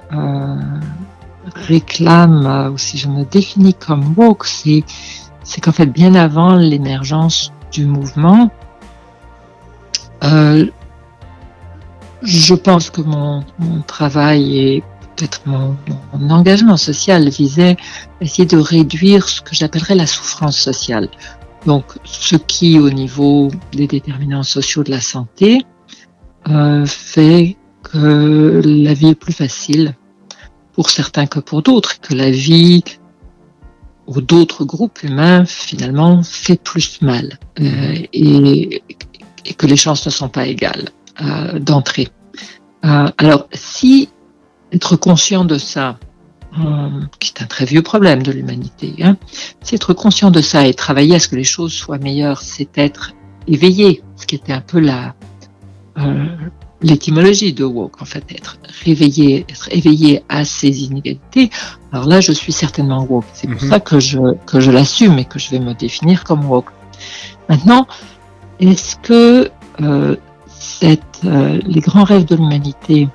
réclame 1.67 2.71
ou 2.73 2.77
si 2.77 2.97
je 2.97 3.09
me 3.09 3.25
définis 3.25 3.73
comme 3.73 4.13
woke, 4.15 4.45
c'est, 4.45 4.83
qu'en 5.61 5.71
fait, 5.71 5.87
bien 5.87 6.15
avant 6.15 6.55
l'émergence 6.55 7.51
du 7.71 7.85
mouvement, 7.85 8.49
je 12.23 12.53
pense 12.53 12.89
que 12.89 13.01
mon, 13.01 13.43
travail 13.85 14.59
et 14.59 14.83
mon, 15.45 15.75
engagement 16.29 16.77
social 16.77 17.29
visait 17.29 17.77
à 18.19 18.23
essayer 18.23 18.45
de 18.45 18.57
réduire 18.57 19.27
ce 19.27 19.41
que 19.41 19.55
j'appellerais 19.55 19.95
la 19.95 20.07
souffrance 20.07 20.57
sociale. 20.57 21.09
Donc, 21.65 21.85
ce 22.03 22.35
qui, 22.35 22.79
au 22.79 22.89
niveau 22.89 23.49
des 23.73 23.87
déterminants 23.87 24.43
sociaux 24.43 24.83
de 24.83 24.91
la 24.91 25.01
santé, 25.01 25.65
euh, 26.47 26.85
fait 26.85 27.57
que 27.83 28.61
la 28.63 28.93
vie 28.93 29.09
est 29.09 29.15
plus 29.15 29.33
facile 29.33 29.95
pour 30.73 30.89
certains 30.89 31.25
que 31.25 31.39
pour 31.39 31.61
d'autres, 31.61 31.99
que 31.99 32.13
la 32.13 32.31
vie 32.31 32.83
ou 34.05 34.21
d'autres 34.21 34.63
groupes 34.63 35.03
humains 35.03 35.45
finalement 35.45 36.23
fait 36.23 36.61
plus 36.61 37.01
mal 37.01 37.37
euh, 37.59 37.95
et, 38.13 38.83
et 39.45 39.53
que 39.53 39.65
les 39.65 39.75
chances 39.75 40.05
ne 40.05 40.11
sont 40.11 40.29
pas 40.29 40.45
égales. 40.45 40.89
Euh, 41.19 41.57
d'entrée. 41.57 42.09
Euh, 42.85 43.09
alors, 43.17 43.47
si 43.51 44.09
être 44.71 44.95
conscient 44.95 45.45
de 45.45 45.57
ça, 45.57 45.97
euh, 46.59 46.89
qui 47.19 47.33
est 47.35 47.41
un 47.41 47.45
très 47.45 47.65
vieux 47.65 47.81
problème 47.81 48.23
de 48.23 48.31
l'humanité, 48.31 48.95
hein, 49.01 49.17
si 49.61 49.75
être 49.75 49.93
conscient 49.93 50.31
de 50.31 50.41
ça 50.41 50.67
et 50.67 50.73
travailler 50.73 51.15
à 51.15 51.19
ce 51.19 51.27
que 51.27 51.35
les 51.35 51.43
choses 51.43 51.73
soient 51.73 51.97
meilleures, 51.97 52.41
c'est 52.41 52.77
être 52.77 53.13
éveillé, 53.47 54.03
ce 54.15 54.25
qui 54.25 54.35
était 54.35 54.53
un 54.53 54.61
peu 54.61 54.79
la 54.79 55.15
l'étymologie 56.81 57.53
de 57.53 57.63
woke, 57.63 58.01
en 58.01 58.05
fait, 58.05 58.23
être 58.29 58.57
réveillé, 58.85 59.45
être 59.49 59.67
éveillé 59.71 60.23
à 60.29 60.45
ces 60.45 60.83
inégalités. 60.83 61.49
Alors 61.91 62.07
là, 62.07 62.21
je 62.21 62.31
suis 62.31 62.53
certainement 62.53 63.03
woke. 63.03 63.25
C'est 63.33 63.47
pour 63.47 63.63
mhm. 63.63 63.69
ça 63.69 63.79
que 63.79 63.99
je 63.99 64.19
que 64.45 64.59
je 64.59 64.71
l'assume 64.71 65.17
et 65.19 65.25
que 65.25 65.39
je 65.39 65.49
vais 65.51 65.59
me 65.59 65.73
définir 65.73 66.23
comme 66.23 66.45
woke. 66.49 66.69
Maintenant, 67.49 67.87
est-ce 68.59 68.95
que 68.97 69.49
euh, 69.81 70.15
les 71.23 71.79
grands 71.79 72.03
rêves 72.03 72.25
de 72.25 72.35
l'humanité 72.35 73.07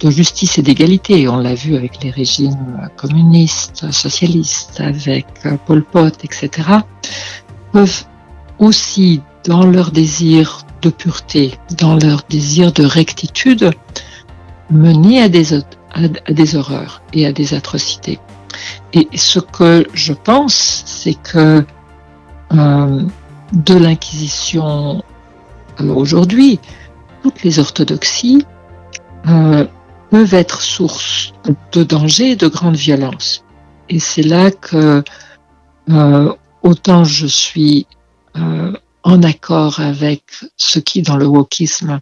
de 0.00 0.10
justice 0.10 0.58
et 0.58 0.62
d'égalité, 0.62 1.28
on 1.28 1.38
l'a 1.38 1.54
vu 1.54 1.76
avec 1.76 2.02
les 2.02 2.10
régimes 2.10 2.88
communistes, 2.96 3.90
socialistes, 3.90 4.80
avec 4.80 5.26
euh, 5.46 5.56
Pol 5.66 5.82
Pot, 5.82 6.24
etc., 6.24 6.68
peuvent 7.72 8.04
aussi, 8.58 9.20
dans 9.44 9.64
leur 9.64 9.90
désir 9.90 10.64
de 10.82 10.90
pureté, 10.90 11.58
dans 11.78 11.96
leur 11.96 12.22
désir 12.28 12.72
de 12.72 12.84
rectitude, 12.84 13.70
mener 14.70 15.22
à 15.22 15.28
des, 15.28 16.56
horreurs 16.56 17.02
et 17.12 17.26
à 17.26 17.32
des 17.32 17.54
atrocités. 17.54 18.18
Et 18.92 19.08
ce 19.14 19.40
que 19.40 19.86
je 19.92 20.12
pense, 20.12 20.82
c'est 20.86 21.14
que 21.14 21.64
euh, 22.52 23.02
de 23.52 23.74
l'Inquisition 23.74 25.02
aujourd'hui, 25.80 26.60
toutes 27.22 27.42
les 27.42 27.58
orthodoxies 27.58 28.44
euh, 29.28 29.66
peuvent 30.10 30.34
être 30.34 30.60
source 30.60 31.32
de 31.72 31.82
danger 31.82 32.32
et 32.32 32.36
de 32.36 32.48
grande 32.48 32.76
violence. 32.76 33.44
Et 33.88 33.98
c'est 33.98 34.22
là 34.22 34.50
que 34.50 35.02
euh, 35.90 36.34
autant 36.62 37.04
je 37.04 37.26
suis 37.26 37.86
euh, 38.36 38.72
en 39.02 39.22
accord 39.22 39.80
avec 39.80 40.22
ce 40.56 40.78
qui, 40.78 41.02
dans 41.02 41.16
le 41.16 41.26
wokisme, 41.26 42.00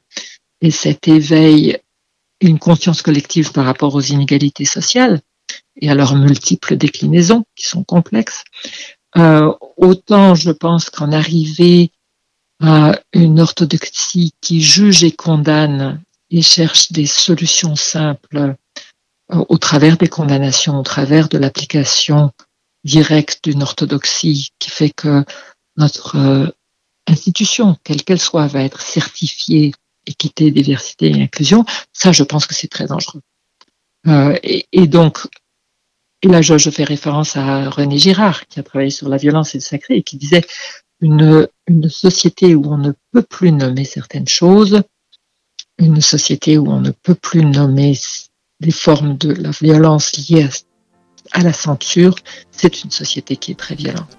est 0.61 0.71
cet 0.71 1.09
éveil, 1.09 1.79
une 2.41 2.59
conscience 2.59 3.03
collective 3.03 3.53
par 3.53 3.65
rapport 3.65 3.95
aux 3.95 4.01
inégalités 4.01 4.65
sociales 4.65 5.21
et 5.81 5.91
à 5.91 5.95
leurs 5.95 6.15
multiples 6.15 6.77
déclinaisons 6.77 7.45
qui 7.57 7.67
sont 7.67 7.83
complexes, 7.83 8.45
euh, 9.17 9.53
autant 9.77 10.35
je 10.35 10.51
pense 10.51 10.91
qu'en 10.91 11.13
arriver 11.13 11.91
à 12.63 12.99
une 13.13 13.41
orthodoxie 13.41 14.33
qui 14.41 14.61
juge 14.61 15.03
et 15.03 15.13
condamne 15.13 16.01
et 16.33 16.43
cherche 16.43 16.91
des 16.93 17.07
solutions 17.07 17.77
simples 17.77 18.57
euh, 19.31 19.45
au 19.49 19.59
travers 19.59 19.97
des 19.99 20.09
condamnations, 20.09 20.79
au 20.79 20.83
travers 20.83 21.29
de 21.29 21.39
l'application 21.39 22.33
directe 22.85 23.45
d'une 23.45 23.63
orthodoxie 23.63 24.51
qui 24.59 24.71
fait 24.71 24.91
que 24.91 25.25
notre 25.77 26.17
euh, 26.17 26.47
institution, 27.07 27.77
quelle 27.85 28.03
qu'elle 28.03 28.19
soit, 28.19 28.47
va 28.47 28.63
être 28.63 28.81
certifiée 28.81 29.73
équité, 30.07 30.51
diversité 30.51 31.11
et 31.11 31.23
inclusion, 31.23 31.65
ça, 31.93 32.11
je 32.11 32.25
pense 32.25 32.47
que 32.47 32.55
c'est 32.55 32.69
très 32.69 32.87
dangereux. 32.87 33.21
Euh, 34.09 34.37
et, 34.43 34.87
donc, 34.89 35.29
là, 36.25 36.43
je, 36.43 36.59
je, 36.59 36.71
fais 36.71 36.83
référence 36.83 37.37
à 37.37 37.71
René 37.71 37.99
Girard, 37.99 38.47
qui 38.49 38.59
a 38.59 38.65
travaillé 38.65 38.91
sur 38.91 39.09
la 39.09 39.17
violence 39.17 39.55
et 39.55 39.59
le 39.59 39.63
sacré, 39.63 39.99
et 39.99 40.03
qui 40.03 40.17
disait 40.17 40.45
une, 41.01 41.47
une 41.69 41.89
société 41.89 42.57
où 42.57 42.65
on 42.67 42.79
ne 42.79 42.93
peut 43.13 43.23
plus 43.23 43.53
nommer 43.53 43.85
certaines 43.85 44.27
choses, 44.27 44.83
une 45.79 46.01
société 46.01 46.59
où 46.59 46.69
on 46.69 46.81
ne 46.81 46.91
peut 46.91 47.15
plus 47.15 47.45
nommer 47.45 47.95
des 48.61 48.71
formes 48.71 49.17
de 49.19 49.33
la 49.33 49.51
violence 49.51 50.17
liées 50.17 50.49
à, 51.33 51.43
la 51.43 51.53
censure, 51.53 52.15
c'est 52.51 52.85
une 52.85 52.91
société 52.91 53.37
qui 53.37 53.53
est 53.53 53.59
très 53.59 53.75
violente. 53.75 54.17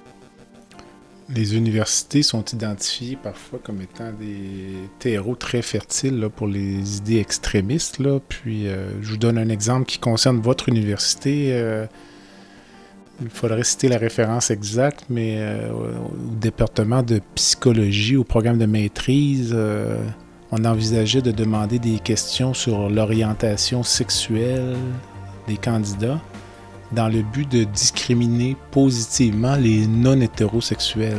les 1.34 1.56
universités 1.56 2.22
sont 2.22 2.44
identifiées 2.44 3.18
parfois 3.22 3.60
comme 3.64 3.82
étant 3.82 4.12
des 4.12 4.90
terreaux 5.00 5.36
très 5.36 5.62
fertiles 5.62 6.28
pour 6.36 6.48
les 6.48 6.98
idées 6.98 7.20
extrémistes. 7.20 7.98
Puis, 8.28 8.68
euh, 8.68 9.02
je 9.02 9.12
vous 9.12 9.18
donne 9.18 9.38
un 9.38 9.50
exemple 9.50 9.86
qui 9.86 10.00
concerne 10.00 10.42
votre 10.42 10.70
université. 10.70 11.50
Euh, 11.54 11.86
il 13.22 13.30
faudrait 13.30 13.64
citer 13.64 13.88
la 13.88 13.98
référence 13.98 14.52
exacte, 14.52 15.06
mais 15.10 15.38
euh, 15.38 15.72
au 15.72 16.36
département 16.42 17.04
de 17.04 17.22
psychologie, 17.36 18.18
au 18.18 18.24
programme 18.24 18.58
de 18.58 18.66
maîtrise, 18.66 19.56
on 20.56 20.66
envisageait 20.66 21.24
de 21.24 21.32
demander 21.32 21.80
des 21.80 21.98
questions 21.98 22.54
sur 22.54 22.88
l'orientation 22.88 23.82
sexuelle 23.82 24.76
des 25.48 25.58
candidats 25.58 26.22
dans 26.92 27.08
le 27.08 27.24
but 27.24 27.52
de 27.52 27.64
discriminer 27.64 28.56
positivement 28.70 29.56
les 29.56 29.88
non-hétérosexuels. 29.88 31.18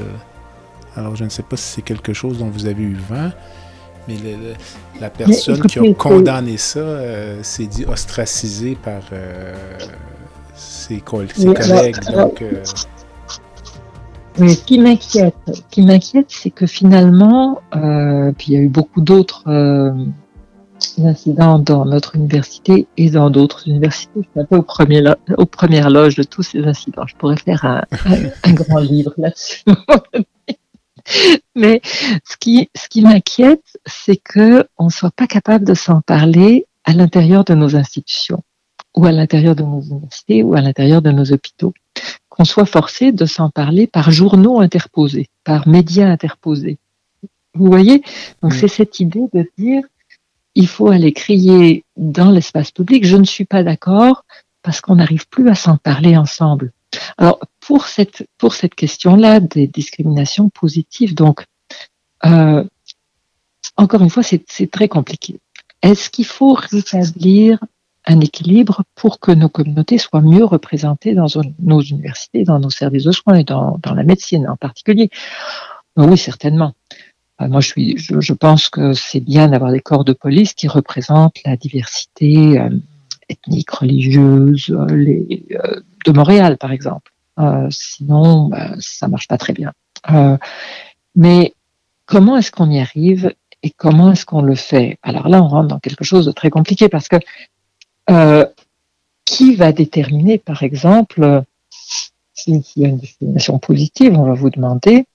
Alors, 0.95 1.16
je 1.16 1.24
ne 1.24 1.28
sais 1.30 1.43
pas 1.43 1.57
si 1.57 1.64
c'est 1.64 1.82
quelque 1.82 2.12
chose 2.12 2.39
dont 2.39 2.49
vous 2.49 2.66
avez 2.66 2.85
eu 2.85 2.95
vent, 2.95 3.30
mais 4.07 4.14
la 5.01 5.11
personne 5.11 5.62
qui 5.62 5.80
a 5.80 5.95
condamné 5.95 6.57
ça 6.57 6.78
euh, 6.78 7.43
s'est 7.43 7.66
dit 7.66 7.85
ostracisée 7.87 8.76
par 8.80 9.03
euh, 9.12 9.53
ses, 10.55 11.01
collègues. 11.01 11.32
donc, 12.14 12.41
euh, 12.41 12.62
ce 14.37 14.64
qui 14.64 14.78
m'inquiète, 14.78 15.35
qui 15.70 15.82
m'inquiète, 15.82 16.26
c'est 16.28 16.51
que 16.51 16.66
finalement, 16.66 17.61
puis 17.72 18.47
il 18.49 18.53
y 18.53 18.57
a 18.57 18.61
eu 18.61 18.68
beaucoup 18.68 19.01
d'autres 19.01 19.45
incidents 20.99 21.59
dans 21.59 21.85
notre 21.85 22.16
université 22.16 22.87
et 22.97 23.11
dans 23.11 23.30
d'autres 23.30 23.68
universités. 23.68 24.20
Je 24.22 24.28
suis 24.30 24.41
un 24.41 24.45
peu 24.45 24.57
au 24.57 24.62
premier, 24.62 25.03
aux 25.39 25.47
premières 25.47 25.91
loges 25.91 26.16
de 26.16 26.22
tous 26.22 26.43
ces 26.43 26.64
incidents. 26.64 27.07
Je 27.07 27.16
pourrais 27.16 27.37
faire 27.37 27.64
un, 27.64 27.82
un, 28.45 28.53
grand 28.53 28.78
livre 28.78 29.12
là-dessus. 29.16 29.64
Mais 31.55 31.80
ce 31.85 32.37
qui, 32.39 32.70
ce 32.74 32.89
qui 32.89 33.03
m'inquiète, 33.03 33.78
c'est 33.87 34.16
que 34.16 34.66
on 34.78 34.89
soit 34.89 35.11
pas 35.11 35.26
capable 35.26 35.64
de 35.64 35.74
s'en 35.74 36.01
parler 36.01 36.66
à 36.85 36.93
l'intérieur 36.93 37.45
de 37.45 37.55
nos 37.55 37.76
institutions, 37.76 38.43
ou 38.97 39.07
à 39.07 39.12
l'intérieur 39.12 39.55
de 39.55 39.62
nos 39.62 39.80
universités, 39.80 40.43
ou 40.43 40.55
à 40.55 40.61
l'intérieur 40.61 41.03
de 41.03 41.11
nos 41.11 41.32
hôpitaux. 41.32 41.74
Qu'on 42.35 42.45
soit 42.45 42.66
forcé 42.66 43.12
de 43.12 43.26
s'en 43.26 43.49
parler 43.49 43.87
par 43.87 44.11
journaux 44.11 44.59
interposés, 44.61 45.28
par 45.45 45.68
médias 45.68 46.09
interposés. 46.09 46.78
Vous 47.55 47.66
voyez? 47.66 48.03
Donc 48.43 48.55
c'est 48.55 48.66
cette 48.66 48.99
idée 48.99 49.28
de 49.32 49.49
dire 49.57 49.85
il 50.57 50.66
faut 50.66 50.89
aller 50.89 51.12
crier 51.12 51.85
dans 51.97 52.32
l'espace 52.32 52.72
public, 52.72 53.07
je 53.07 53.16
ne 53.16 53.24
suis 53.24 53.45
pas 53.45 53.62
d'accord, 53.62 54.24
parce 54.62 54.80
qu'on 54.80 54.97
n'arrive 54.97 55.28
plus 55.28 55.49
à 55.49 55.55
s'en 55.55 55.76
parler 55.76 56.16
ensemble. 56.16 56.72
Alors, 57.18 57.39
pour 57.61 57.87
cette, 57.87 58.26
pour 58.37 58.55
cette 58.55 58.74
question-là 58.74 59.39
des 59.39 59.68
discriminations 59.68 60.49
positives, 60.49 61.14
donc, 61.14 61.45
euh, 62.24 62.64
encore 63.76 64.03
une 64.03 64.11
fois, 64.11 64.24
c'est 64.24 64.70
très 64.70 64.89
compliqué. 64.89 65.39
Est-ce 65.82 66.11
qu'il 66.11 66.24
faut 66.24 66.55
rétablir 66.55 67.59
un 68.07 68.20
équilibre 68.20 68.82
pour 68.94 69.18
que 69.18 69.32
nos 69.32 69.48
communautés 69.48 69.98
soient 69.98 70.20
mieux 70.20 70.44
représentées 70.44 71.14
dans 71.14 71.26
nos 71.61 71.80
universités, 71.80 72.44
dans 72.44 72.59
nos 72.59 72.70
services 72.70 73.05
de 73.05 73.12
soins 73.12 73.36
et 73.36 73.44
dans, 73.44 73.78
la 73.84 74.02
médecine 74.02 74.48
en 74.48 74.57
particulier 74.57 75.11
Oui, 75.96 76.18
certainement. 76.18 76.74
Euh, 77.40 77.48
moi, 77.48 77.61
je, 77.61 78.32
pense 78.32 78.68
que 78.68 78.92
c'est 78.92 79.20
bien 79.20 79.48
d'avoir 79.48 79.72
des 79.72 79.80
corps 79.80 80.05
de 80.05 80.12
police 80.12 80.55
qui 80.55 80.68
représentent 80.68 81.40
la 81.44 81.57
diversité 81.57 82.61
euh, 82.61 82.70
ethnique, 83.28 83.70
religieuse, 83.70 84.70
euh, 84.70 84.94
les, 84.94 85.46
de 86.05 86.12
Montréal, 86.12 86.59
par 86.59 86.72
exemple. 86.72 87.11
sinon, 87.70 88.48
bah, 88.48 88.74
ça 88.78 89.09
marche 89.09 89.28
pas 89.28 89.38
très 89.38 89.55
bien. 89.55 89.72
mais 91.16 91.55
comment 92.07 92.36
est-ce 92.36 92.52
qu'on 92.52 92.70
y 92.70 92.78
arrive 92.78 93.34
et 93.62 93.70
comment 93.70 94.12
est-ce 94.12 94.26
qu'on 94.26 94.42
le 94.42 94.55
fait? 94.55 94.98
Alors 95.02 95.28
là, 95.28 95.42
on 95.42 95.48
rentre 95.48 95.68
dans 95.68 95.78
quelque 95.78 96.05
chose 96.05 96.26
de 96.26 96.32
très 96.32 96.50
compliqué 96.50 96.90
parce 96.90 97.09
que 97.09 97.16
qui 99.24 99.55
va 99.57 99.72
déterminer, 99.72 100.38
par 100.38 100.62
exemple, 100.62 101.42
s'il 102.34 102.62
y 102.76 102.84
a 102.84 102.88
une 102.88 102.98
discrimination 102.98 103.59
positive, 103.59 104.18
on 104.18 104.24
va 104.24 104.34
vous 104.34 104.50
demander 104.50 105.07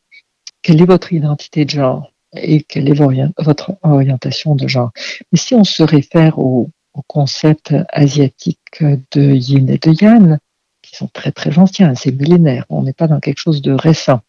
quelle 0.61 0.81
est 0.81 0.85
votre 0.85 1.13
identité 1.13 1.65
de 1.65 1.69
genre 1.69 2.11
et 2.33 2.61
quelle 2.61 2.89
est 2.89 2.93
votre 3.37 3.71
orientation 3.83 4.55
de 4.55 4.67
genre. 4.67 4.91
Mais 5.31 5.37
si 5.39 5.55
on 5.55 5.63
se 5.63 5.83
réfère 5.83 6.39
au, 6.39 6.69
concept 7.07 7.73
asiatique 7.93 8.81
de 8.81 9.33
yin 9.33 9.69
et 9.69 9.77
de 9.77 10.03
yang, 10.03 10.37
qui 10.81 10.97
sont 10.97 11.07
très 11.07 11.31
très 11.31 11.57
anciens, 11.57 11.95
c'est 11.95 12.11
millénaire, 12.11 12.65
on 12.67 12.83
n'est 12.83 12.93
pas 12.93 13.07
dans 13.07 13.21
quelque 13.21 13.37
chose 13.37 13.61
de 13.61 13.71
récent. 13.71 14.19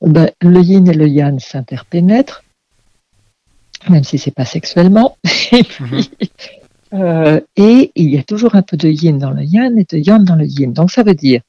Ben, 0.00 0.30
le 0.40 0.60
yin 0.60 0.86
et 0.86 0.94
le 0.94 1.08
yang 1.08 1.40
s'interpénètrent, 1.40 2.44
même 3.88 4.04
si 4.04 4.18
c'est 4.18 4.30
pas 4.30 4.44
sexuellement. 4.44 5.16
et, 5.52 5.64
puis, 5.64 6.12
euh, 6.92 7.40
et 7.56 7.92
il 7.94 8.10
y 8.10 8.18
a 8.18 8.22
toujours 8.22 8.54
un 8.54 8.62
peu 8.62 8.76
de 8.76 8.88
yin 8.88 9.18
dans 9.18 9.30
le 9.30 9.42
yang 9.42 9.78
et 9.78 9.84
de 9.84 9.98
yang 9.98 10.24
dans 10.24 10.36
le 10.36 10.46
yin. 10.46 10.72
Donc 10.72 10.90
ça 10.90 11.02
veut 11.02 11.14
dire, 11.14 11.42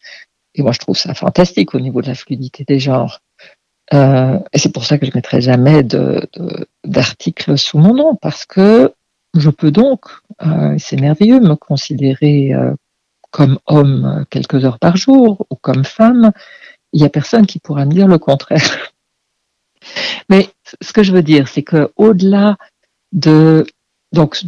et 0.56 0.62
moi 0.62 0.72
je 0.72 0.80
trouve 0.80 0.98
ça 0.98 1.14
fantastique 1.14 1.74
au 1.76 1.80
niveau 1.80 2.02
de 2.02 2.08
la 2.08 2.16
fluidité 2.16 2.64
des 2.64 2.80
genres, 2.80 3.22
euh, 3.94 4.40
et 4.54 4.58
c'est 4.58 4.72
pour 4.72 4.86
ça 4.86 4.98
que 4.98 5.06
je 5.06 5.12
ne 5.12 5.16
mettrai 5.16 5.42
jamais 5.42 5.84
d'article 6.84 7.58
sous 7.58 7.78
mon 7.78 7.94
nom, 7.94 8.16
parce 8.16 8.46
que 8.46 8.94
je 9.38 9.50
peux 9.50 9.72
donc, 9.72 10.02
euh, 10.46 10.76
c'est 10.78 11.00
merveilleux, 11.00 11.40
me 11.40 11.56
considérer 11.56 12.54
comme 13.32 13.60
homme 13.66 14.26
quelques 14.30 14.66
heures 14.66 14.80
par 14.80 14.98
jour 14.98 15.46
ou 15.50 15.56
comme 15.56 15.86
femme. 15.86 16.32
Il 16.94 17.00
n'y 17.00 17.06
a 17.06 17.10
personne 17.10 17.46
qui 17.46 17.60
pourra 17.60 17.86
me 17.86 17.92
dire 17.92 18.08
le 18.08 18.18
contraire. 18.18 18.92
Mais 20.30 20.50
ce 20.82 20.94
que 20.94 21.04
je 21.04 21.12
veux 21.12 21.24
dire, 21.24 21.48
c'est 21.48 21.64
que 21.64 21.92
au-delà 21.96 22.58
de 23.12 23.66
donc 24.12 24.42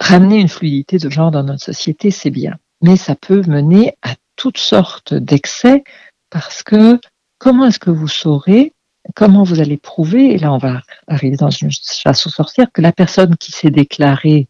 ramener 0.00 0.40
une 0.40 0.48
fluidité 0.48 0.98
de 0.98 1.10
genre 1.10 1.30
dans 1.30 1.42
notre 1.42 1.64
société, 1.64 2.10
c'est 2.10 2.30
bien, 2.30 2.58
mais 2.80 2.96
ça 2.96 3.14
peut 3.14 3.42
mener 3.46 3.96
à 4.02 4.14
toutes 4.36 4.58
sortes 4.58 5.14
d'excès 5.14 5.84
parce 6.30 6.62
que 6.62 6.98
comment 7.38 7.66
est-ce 7.66 7.78
que 7.78 7.90
vous 7.90 8.08
saurez 8.08 8.72
comment 9.14 9.42
vous 9.42 9.60
allez 9.60 9.76
prouver, 9.76 10.32
et 10.32 10.38
là 10.38 10.52
on 10.52 10.58
va 10.58 10.82
arriver 11.06 11.36
dans 11.36 11.50
une 11.50 11.70
chasse 11.70 12.26
aux 12.26 12.30
sorcières, 12.30 12.70
que 12.72 12.82
la 12.82 12.92
personne 12.92 13.36
qui 13.36 13.52
s'est 13.52 13.70
déclarée 13.70 14.48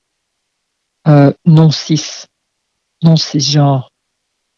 euh, 1.08 1.32
non 1.44 1.70
cis, 1.70 2.26
non 3.02 3.16
cisgenre, 3.16 3.90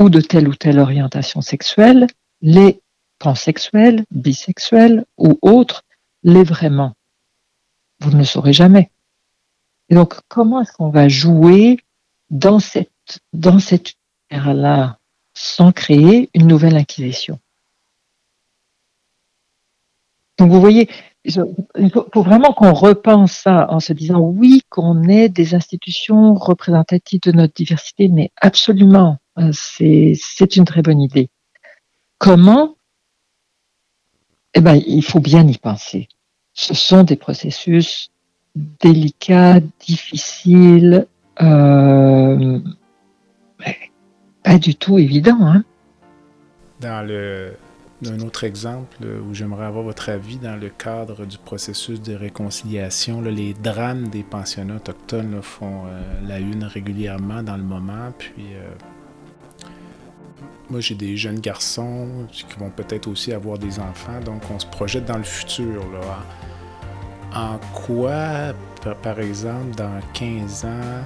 ou 0.00 0.10
de 0.10 0.20
telle 0.20 0.48
ou 0.48 0.54
telle 0.54 0.78
orientation 0.78 1.40
sexuelle, 1.40 2.06
l'est 2.42 2.82
pansexuelle, 3.18 4.04
bisexuelle 4.10 5.04
ou 5.16 5.38
autre, 5.40 5.82
l'est 6.22 6.44
vraiment. 6.44 6.94
Vous 8.00 8.10
ne 8.10 8.18
le 8.18 8.24
saurez 8.24 8.52
jamais. 8.52 8.90
Donc, 9.90 10.14
comment 10.28 10.60
est-ce 10.60 10.72
qu'on 10.72 10.90
va 10.90 11.08
jouer 11.08 11.78
dans 12.30 12.58
cette, 12.58 13.20
dans 13.32 13.58
cette 13.58 13.94
là 14.30 14.98
sans 15.34 15.72
créer 15.72 16.30
une 16.34 16.46
nouvelle 16.46 16.76
inquisition? 16.76 17.38
Donc 20.38 20.50
vous 20.50 20.60
voyez, 20.60 20.88
il 21.24 21.90
faut, 21.90 22.22
vraiment 22.22 22.52
qu'on 22.52 22.72
repense 22.72 23.32
ça 23.32 23.70
en 23.70 23.80
se 23.80 23.92
disant 23.92 24.18
oui, 24.18 24.62
qu'on 24.68 25.04
ait 25.04 25.28
des 25.28 25.54
institutions 25.54 26.34
représentatives 26.34 27.20
de 27.20 27.32
notre 27.32 27.54
diversité, 27.54 28.08
mais 28.08 28.30
absolument, 28.40 29.18
euh, 29.38 29.50
c'est 29.52 30.56
une 30.56 30.64
très 30.64 30.82
bonne 30.82 31.00
idée. 31.00 31.30
Comment? 32.18 32.76
Eh 34.54 34.60
ben, 34.60 34.80
il 34.86 35.02
faut 35.04 35.20
bien 35.20 35.46
y 35.46 35.58
penser. 35.58 36.08
Ce 36.52 36.74
sont 36.74 37.02
des 37.02 37.16
processus 37.16 38.10
délicats, 38.54 39.60
difficiles, 39.80 41.06
euh, 41.42 42.60
pas 44.42 44.58
du 44.58 44.74
tout 44.74 44.98
évidents. 44.98 45.46
Hein. 45.46 45.64
Dans 46.80 48.12
un 48.12 48.20
autre 48.20 48.44
exemple 48.44 48.98
où 49.04 49.32
j'aimerais 49.32 49.64
avoir 49.64 49.84
votre 49.84 50.10
avis 50.10 50.36
dans 50.36 50.60
le 50.60 50.68
cadre 50.68 51.24
du 51.24 51.38
processus 51.38 52.02
de 52.02 52.14
réconciliation. 52.14 53.22
les 53.22 53.54
drames 53.54 54.08
des 54.08 54.22
pensionnats 54.22 54.76
autochtones 54.76 55.40
font 55.40 55.86
euh, 55.86 56.00
la 56.26 56.38
une 56.38 56.64
régulièrement 56.64 57.42
dans 57.42 57.56
le 57.56 57.62
moment. 57.62 58.12
Puis 58.18 58.44
euh, 58.54 58.68
moi, 60.68 60.80
j'ai 60.80 60.94
des 60.94 61.16
jeunes 61.16 61.40
garçons 61.40 62.08
qui 62.30 62.44
vont 62.58 62.70
peut-être 62.70 63.08
aussi 63.08 63.32
avoir 63.32 63.58
des 63.58 63.78
enfants, 63.78 64.20
donc 64.24 64.42
on 64.50 64.58
se 64.58 64.66
projette 64.66 65.06
dans 65.06 65.18
le 65.18 65.24
futur. 65.24 65.82
En 67.34 67.58
quoi, 67.72 68.54
par 69.02 69.18
exemple, 69.18 69.74
dans 69.76 70.00
15 70.12 70.64
ans, 70.66 71.04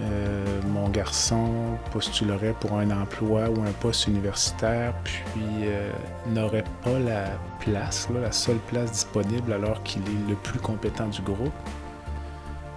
euh, 0.00 0.60
mon 0.68 0.88
garçon 0.88 1.50
postulerait 1.92 2.54
pour 2.60 2.74
un 2.74 2.90
emploi 2.90 3.48
ou 3.50 3.62
un 3.62 3.72
poste 3.80 4.06
universitaire, 4.06 4.94
puis 5.04 5.42
euh, 5.64 5.90
n'aurait 6.28 6.64
pas 6.84 6.98
la 6.98 7.24
place, 7.60 8.08
la 8.20 8.30
seule 8.30 8.58
place 8.68 8.92
disponible 8.92 9.52
alors 9.52 9.82
qu'il 9.82 10.02
est 10.02 10.28
le 10.28 10.36
plus 10.36 10.58
compétent 10.60 11.08
du 11.08 11.22
groupe. 11.22 11.52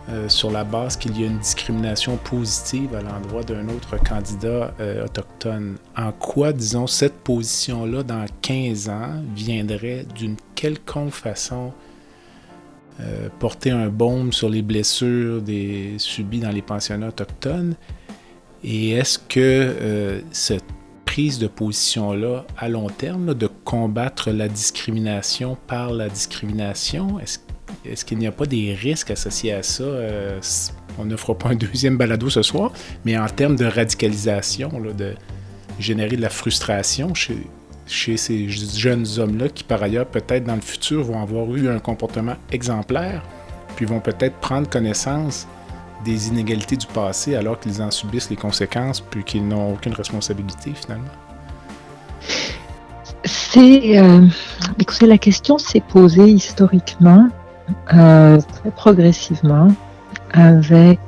euh, 0.10 0.28
sur 0.28 0.50
la 0.52 0.64
base 0.64 0.98
qu'il 0.98 1.20
y 1.20 1.24
a 1.24 1.28
une 1.28 1.38
discrimination 1.38 2.18
positive 2.18 2.96
à 2.96 3.02
l'endroit 3.02 3.44
d'un 3.44 3.70
autre 3.70 3.98
candidat 4.04 4.74
autochtone. 5.06 5.78
En 5.96 6.12
quoi, 6.12 6.54
disons, 6.54 6.88
cette 6.88 7.20
position-là, 7.24 8.02
dans 8.02 8.26
15 8.42 8.90
ans, 8.90 9.22
viendrait 9.36 10.06
d'une 10.16 10.38
quelconque 10.56 11.12
façon 11.14 11.72
euh, 13.02 13.30
porter 13.40 13.72
un 13.72 13.90
baume 13.90 14.32
sur 14.34 14.50
les 14.50 14.62
blessures 14.62 15.42
des, 15.42 15.96
subies 15.98 16.40
dans 16.40 16.52
les 16.52 16.62
pensionnats 16.62 17.10
autochtones? 17.10 17.76
Et 18.64 18.92
est-ce 18.92 19.18
que 19.18 20.22
cette 20.32 20.64
prise 21.06 21.40
de 21.40 21.48
position-là, 21.48 22.46
à 22.58 22.70
long 22.70 22.88
terme, 22.88 23.34
de 23.34 23.48
combattre 23.66 24.30
la 24.30 24.48
discrimination 24.48 25.58
par 25.66 25.92
la 25.92 26.10
discrimination, 26.10 27.20
est-ce 27.20 27.40
est-ce 27.86 28.06
qu'il 28.06 28.18
n'y 28.18 28.28
a 28.28 28.32
pas 28.32 28.46
des 28.46 28.74
risques 28.74 29.12
associés 29.12 29.54
à 29.54 29.64
ça? 29.64 29.84
Euh, 29.84 30.40
on 31.00 31.06
ne 31.06 31.16
fera 31.16 31.38
pas 31.38 31.50
un 31.50 31.56
deuxième 31.56 31.98
balado 31.98 32.30
ce 32.30 32.42
soir, 32.42 32.72
mais 33.06 33.18
en 33.18 33.28
termes 33.28 33.56
de 33.56 33.66
radicalisation, 33.66 34.70
de 34.98 35.16
générer 35.80 36.16
de 36.16 36.22
la 36.22 36.30
frustration 36.30 37.14
chez, 37.14 37.38
chez 37.92 38.16
ces 38.16 38.48
jeunes 38.50 39.06
hommes-là 39.18 39.50
qui, 39.50 39.64
par 39.64 39.84
ailleurs, 39.84 40.06
peut-être 40.06 40.46
dans 40.46 40.56
le 40.56 40.62
futur, 40.62 41.04
vont 41.04 41.22
avoir 41.22 41.54
eu 41.54 41.70
un 41.70 41.80
comportement 41.80 42.36
exemplaire, 42.52 43.22
puis 43.76 43.86
vont 43.86 44.00
peut-être 44.00 44.36
prendre 44.38 44.70
connaissance 44.70 45.46
des 46.06 46.30
inégalités 46.30 46.78
du 46.78 46.88
passé 46.88 47.36
alors 47.36 47.60
qu'ils 47.60 47.82
en 47.82 47.92
subissent 47.92 48.30
les 48.30 48.38
conséquences, 48.38 49.02
puis 49.02 49.24
qu'ils 49.24 49.48
n'ont 49.48 49.74
aucune 49.74 49.94
responsabilité 49.94 50.72
finalement? 50.74 51.12
C'est, 53.26 54.00
euh, 54.00 54.26
écoutez, 54.80 55.06
la 55.06 55.18
question 55.18 55.58
s'est 55.58 55.84
posée 55.90 56.30
historiquement 56.30 57.28
euh, 57.94 58.40
très 58.40 58.72
progressivement 58.72 59.68
avec, 60.32 61.00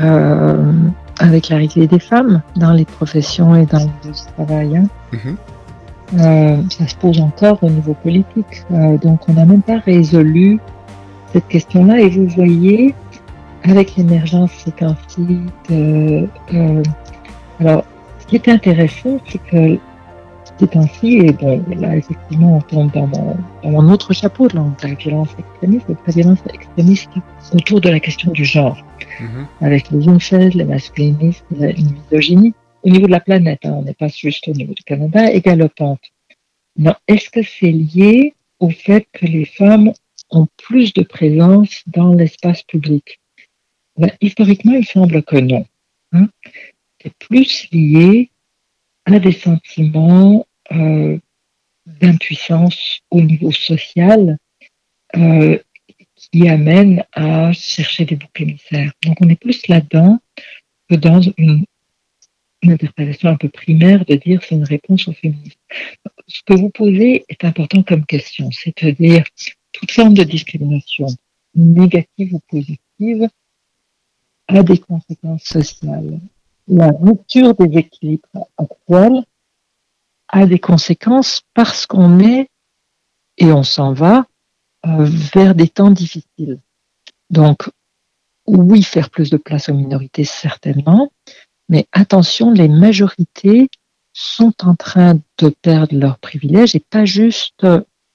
euh, 0.00 0.72
avec 1.18 1.48
l'arrivée 1.48 1.88
des 1.88 1.98
femmes 1.98 2.40
dans 2.56 2.72
les 2.72 2.84
professions 2.84 3.56
et 3.56 3.66
dans 3.66 3.90
le 4.04 4.12
travail. 4.36 4.76
Hein. 4.76 4.86
Mhm. 5.12 5.18
Euh, 5.26 5.59
ça 6.16 6.88
se 6.88 6.96
pose 6.96 7.20
encore 7.20 7.62
au 7.62 7.70
niveau 7.70 7.94
politique. 7.94 8.64
donc 8.70 9.28
on 9.28 9.32
n'a 9.34 9.44
même 9.44 9.62
pas 9.62 9.78
résolu 9.78 10.58
cette 11.32 11.46
question-là. 11.48 12.00
Et 12.00 12.08
vous 12.08 12.26
voyez, 12.28 12.94
avec 13.62 13.96
l'émergence 13.96 14.50
ces 14.52 14.72
temps-ci, 14.72 15.40
alors 17.60 17.84
ce 18.18 18.26
qui 18.26 18.36
est 18.36 18.48
intéressant, 18.48 19.18
c'est 19.26 19.42
que 19.50 19.78
ainsi, 20.74 21.18
et 21.18 21.32
ben, 21.32 21.62
là, 21.78 21.96
effectivement, 21.96 22.56
on 22.56 22.60
tombe 22.60 22.92
dans 22.92 23.08
mon, 23.64 23.88
autre 23.90 24.12
chapeau, 24.12 24.48
de 24.48 24.56
la 24.56 24.94
violence 24.94 25.28
extrémiste, 25.38 25.86
la 25.88 26.12
violence 26.12 26.38
extrémiste 26.52 27.10
autour 27.54 27.80
de 27.80 27.88
la 27.88 28.00
question 28.00 28.30
du 28.32 28.44
genre, 28.44 28.78
mhm. 29.20 29.46
avec 29.60 29.90
les 29.90 30.08
incels, 30.08 30.52
les 30.54 30.64
masculinistes, 30.64 31.44
la 31.58 31.68
misogynie, 31.68 32.54
au 32.82 32.90
niveau 32.90 33.06
de 33.06 33.12
la 33.12 33.20
planète, 33.20 33.64
hein, 33.64 33.74
on 33.74 33.82
n'est 33.82 33.94
pas 33.94 34.08
juste 34.08 34.48
au 34.48 34.52
niveau 34.52 34.74
du 34.74 34.82
Canada, 34.82 35.32
et 35.32 35.40
galopante. 35.40 36.02
Non, 36.76 36.94
est-ce 37.08 37.30
que 37.30 37.42
c'est 37.42 37.72
lié 37.72 38.34
au 38.58 38.70
fait 38.70 39.06
que 39.12 39.26
les 39.26 39.44
femmes 39.44 39.92
ont 40.30 40.46
plus 40.56 40.92
de 40.92 41.02
présence 41.02 41.82
dans 41.86 42.14
l'espace 42.14 42.62
public? 42.62 43.20
Ben, 43.96 44.12
Historiquement, 44.20 44.74
il 44.74 44.86
semble 44.86 45.22
que 45.22 45.36
non. 45.36 45.66
Hein. 46.12 46.28
C'est 47.02 47.14
plus 47.18 47.68
lié 47.72 48.30
à 49.04 49.18
des 49.18 49.32
sentiments 49.32 50.46
euh, 50.72 51.18
d'impuissance 51.86 53.00
au 53.10 53.20
niveau 53.20 53.50
social 53.52 54.36
euh, 55.16 55.58
qui 56.14 56.48
amène 56.48 57.04
à 57.12 57.52
chercher 57.52 58.04
des 58.04 58.16
boucs 58.16 58.40
émissaires. 58.40 58.92
Donc 59.04 59.16
on 59.20 59.28
est 59.28 59.40
plus 59.40 59.66
là-dedans 59.68 60.20
que 60.88 60.96
dans 60.96 61.20
une, 61.20 61.64
interprétation 62.62 63.30
un 63.30 63.36
peu 63.36 63.48
primaire 63.48 64.04
de 64.04 64.14
dire 64.16 64.40
c'est 64.42 64.54
une 64.54 64.64
réponse 64.64 65.08
au 65.08 65.12
féminisme. 65.12 65.58
Ce 66.26 66.42
que 66.44 66.54
vous 66.54 66.70
posez 66.70 67.24
est 67.28 67.44
important 67.44 67.82
comme 67.82 68.04
question, 68.04 68.50
c'est-à-dire 68.50 69.24
toute 69.72 69.90
forme 69.90 70.14
de 70.14 70.24
discrimination, 70.24 71.06
négative 71.54 72.34
ou 72.34 72.40
positive, 72.48 73.28
a 74.48 74.62
des 74.62 74.78
conséquences 74.78 75.44
sociales. 75.44 76.20
La 76.68 76.90
rupture 76.90 77.54
des 77.54 77.78
équilibres 77.78 78.48
actuels 78.58 79.24
a 80.28 80.46
des 80.46 80.58
conséquences 80.58 81.42
parce 81.54 81.86
qu'on 81.86 82.20
est 82.20 82.48
et 83.38 83.52
on 83.52 83.62
s'en 83.62 83.92
va 83.92 84.26
euh, 84.86 85.04
vers 85.34 85.54
des 85.54 85.68
temps 85.68 85.90
difficiles. 85.90 86.60
Donc, 87.30 87.68
oui, 88.46 88.82
faire 88.82 89.10
plus 89.10 89.30
de 89.30 89.36
place 89.36 89.68
aux 89.68 89.74
minorités, 89.74 90.24
certainement, 90.24 91.10
mais 91.70 91.86
attention, 91.92 92.50
les 92.50 92.68
majorités 92.68 93.70
sont 94.12 94.52
en 94.62 94.74
train 94.74 95.14
de 95.38 95.48
perdre 95.62 95.96
leurs 95.96 96.18
privilèges 96.18 96.76
et 96.76 96.80
pas 96.90 97.06
juste 97.06 97.66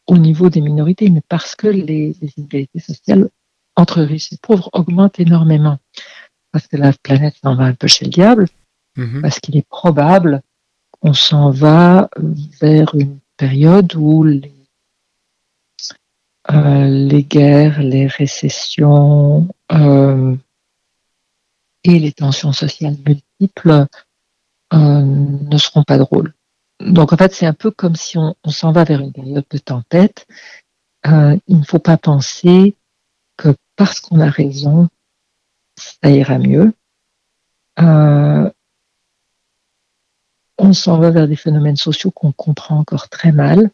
au 0.06 0.18
niveau 0.18 0.49
des 0.49 0.62
minorités, 0.62 1.10
mais 1.10 1.24
parce 1.28 1.56
que 1.56 1.68
les, 1.68 2.16
inégalités 2.38 2.80
sociales 2.80 3.30
entre 3.76 4.03
riches 4.03 4.32
et 4.32 4.38
pauvres 4.39 4.70
augmentent 4.74 5.20
énormément. 5.20 5.80
Parce 6.51 6.68
que 6.68 6.78
la 6.78 6.93
planète 6.93 7.36
s'en 7.43 7.56
va 7.56 7.64
un 7.64 7.74
peu 7.74 7.88
chez 7.88 8.06
le 8.06 8.12
diable, 8.12 8.47
mm-hmm. 8.97 9.22
parce 9.22 9.39
qu'il 9.39 9.58
est 9.58 9.68
probable 9.68 10.43
on 11.06 11.14
s'en 11.14 11.51
va 11.51 12.10
vers 12.62 12.95
une 12.95 13.20
période 13.38 13.93
où 13.95 14.24
les, 14.24 14.51
euh, 16.51 17.22
guerres, 17.22 17.82
les 17.82 18.08
récessions 18.08 19.47
euh, 19.72 20.36
et 21.86 21.99
les 21.99 22.11
tensions 22.11 22.51
sociales 22.51 22.95
multiples 23.05 23.86
euh, 24.73 24.77
ne 25.01 25.57
seront 25.57 25.83
pas 25.83 25.97
drôles. 25.97 26.33
Donc 26.79 27.13
en 27.13 27.17
fait, 27.17 27.33
c'est 27.33 27.45
un 27.45 27.53
peu 27.53 27.71
comme 27.71 27.95
si 27.95 28.17
on, 28.17 28.36
s'en 28.49 28.71
va 28.71 28.83
vers 28.83 28.99
une 28.99 29.13
période 29.13 29.45
de 29.49 29.57
tempête. 29.57 30.27
il 31.05 31.39
ne 31.59 31.63
faut 31.63 31.79
pas 31.79 31.97
penser 31.97 32.75
que 33.38 33.55
parce 33.75 33.99
qu'on 33.99 34.19
a 34.19 34.29
raison, 34.29 34.89
ça 35.77 36.09
ira 36.09 36.38
mieux 36.38 36.73
on 40.57 40.73
s'en 40.73 40.97
va 40.99 41.11
vers 41.11 41.27
des 41.27 41.36
phénomènes 41.36 41.75
sociaux 41.75 42.11
qu'on 42.11 42.31
comprend 42.31 42.79
encore 42.79 43.09
très 43.09 43.31
mal. 43.31 43.69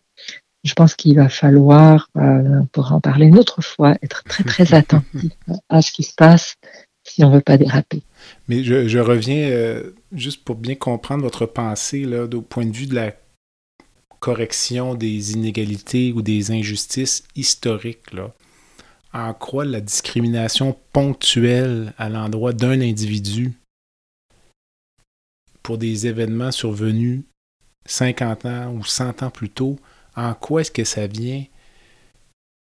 Je 0.63 0.73
pense 0.73 0.95
qu'il 0.95 1.15
va 1.15 1.29
falloir, 1.29 2.09
euh, 2.17 2.61
pour 2.71 2.91
en 2.91 3.01
parler 3.01 3.25
une 3.25 3.39
autre 3.39 3.61
fois, 3.61 3.95
être 4.01 4.23
très 4.23 4.43
très 4.43 4.73
attentif 4.75 5.31
à 5.69 5.81
ce 5.81 5.91
qui 5.91 6.03
se 6.03 6.13
passe 6.13 6.55
si 7.11 7.23
on 7.23 7.29
ne 7.29 7.35
veut 7.35 7.41
pas 7.41 7.57
déraper. 7.57 8.03
Mais 8.47 8.63
je, 8.63 8.99
reviens 8.99 9.49
euh, 9.49 9.91
juste 10.13 10.43
pour 10.43 10.55
bien 10.55 10.75
comprendre 10.75 11.23
votre 11.23 11.45
pensée 11.45 12.05
là, 12.05 12.23
au 12.23 12.41
point 12.41 12.65
de 12.65 12.75
vue 12.75 12.87
de 12.87 12.95
la 12.95 13.13
correction 14.19 14.95
des 14.95 15.33
inégalités 15.33 16.13
ou 16.13 16.21
des 16.21 16.51
injustices 16.51 17.23
historiques. 17.35 18.15
En 19.13 19.33
quoi 19.33 19.65
la 19.65 19.81
discrimination 19.81 20.77
ponctuelle 20.93 21.93
à 21.97 22.07
l'endroit 22.07 22.53
d'un 22.53 22.79
individu 22.79 23.53
pour 25.63 25.77
des 25.77 26.07
événements 26.07 26.51
survenus 26.51 27.23
50 27.85 28.45
ans 28.45 28.73
ou 28.73 28.85
100 28.85 29.23
ans 29.23 29.31
plus 29.31 29.49
tôt, 29.49 29.77
en 30.15 30.33
quoi 30.33 30.61
est-ce 30.61 30.71
que 30.71 30.83
ça 30.83 31.07
vient 31.07 31.43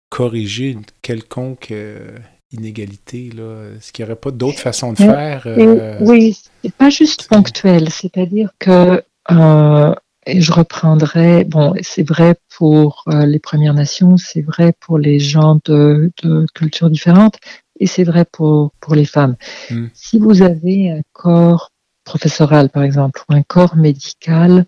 corriger 0.08 0.70
une 0.70 0.84
quelconque 1.02 1.70
euh, 1.70 2.18
inégalité? 2.52 3.28
Est-ce 3.28 3.92
qu'il 3.92 4.04
n'y 4.04 4.10
aurait 4.10 4.20
pas 4.20 4.30
d'autres 4.30 4.58
façons 4.58 4.92
de 4.92 4.98
faire? 4.98 5.42
Euh? 5.46 5.96
Oui, 6.00 6.38
c'est 6.62 6.74
pas 6.74 6.90
juste 6.90 7.28
ponctuel, 7.28 7.90
c'est-à-dire 7.90 8.50
que, 8.58 9.02
euh, 9.30 9.94
et 10.26 10.40
je 10.40 10.52
reprendrai, 10.52 11.44
bon, 11.44 11.74
c'est 11.82 12.08
vrai 12.08 12.36
pour 12.56 13.04
les 13.06 13.38
Premières 13.38 13.74
Nations, 13.74 14.16
c'est 14.16 14.42
vrai 14.42 14.72
pour 14.80 14.98
les 14.98 15.18
gens 15.18 15.58
de, 15.64 16.10
cultures 16.54 16.90
différentes, 16.90 17.36
et 17.80 17.86
c'est 17.86 18.04
vrai 18.04 18.24
pour, 18.24 18.72
pour 18.80 18.94
les 18.94 19.04
femmes. 19.04 19.36
Hmm. 19.70 19.86
Si 19.92 20.18
vous 20.18 20.42
avez 20.42 20.90
un 20.90 21.02
corps 21.12 21.70
professoral, 22.04 22.68
par 22.68 22.82
exemple, 22.82 23.22
ou 23.28 23.34
un 23.34 23.42
corps 23.42 23.76
médical 23.76 24.66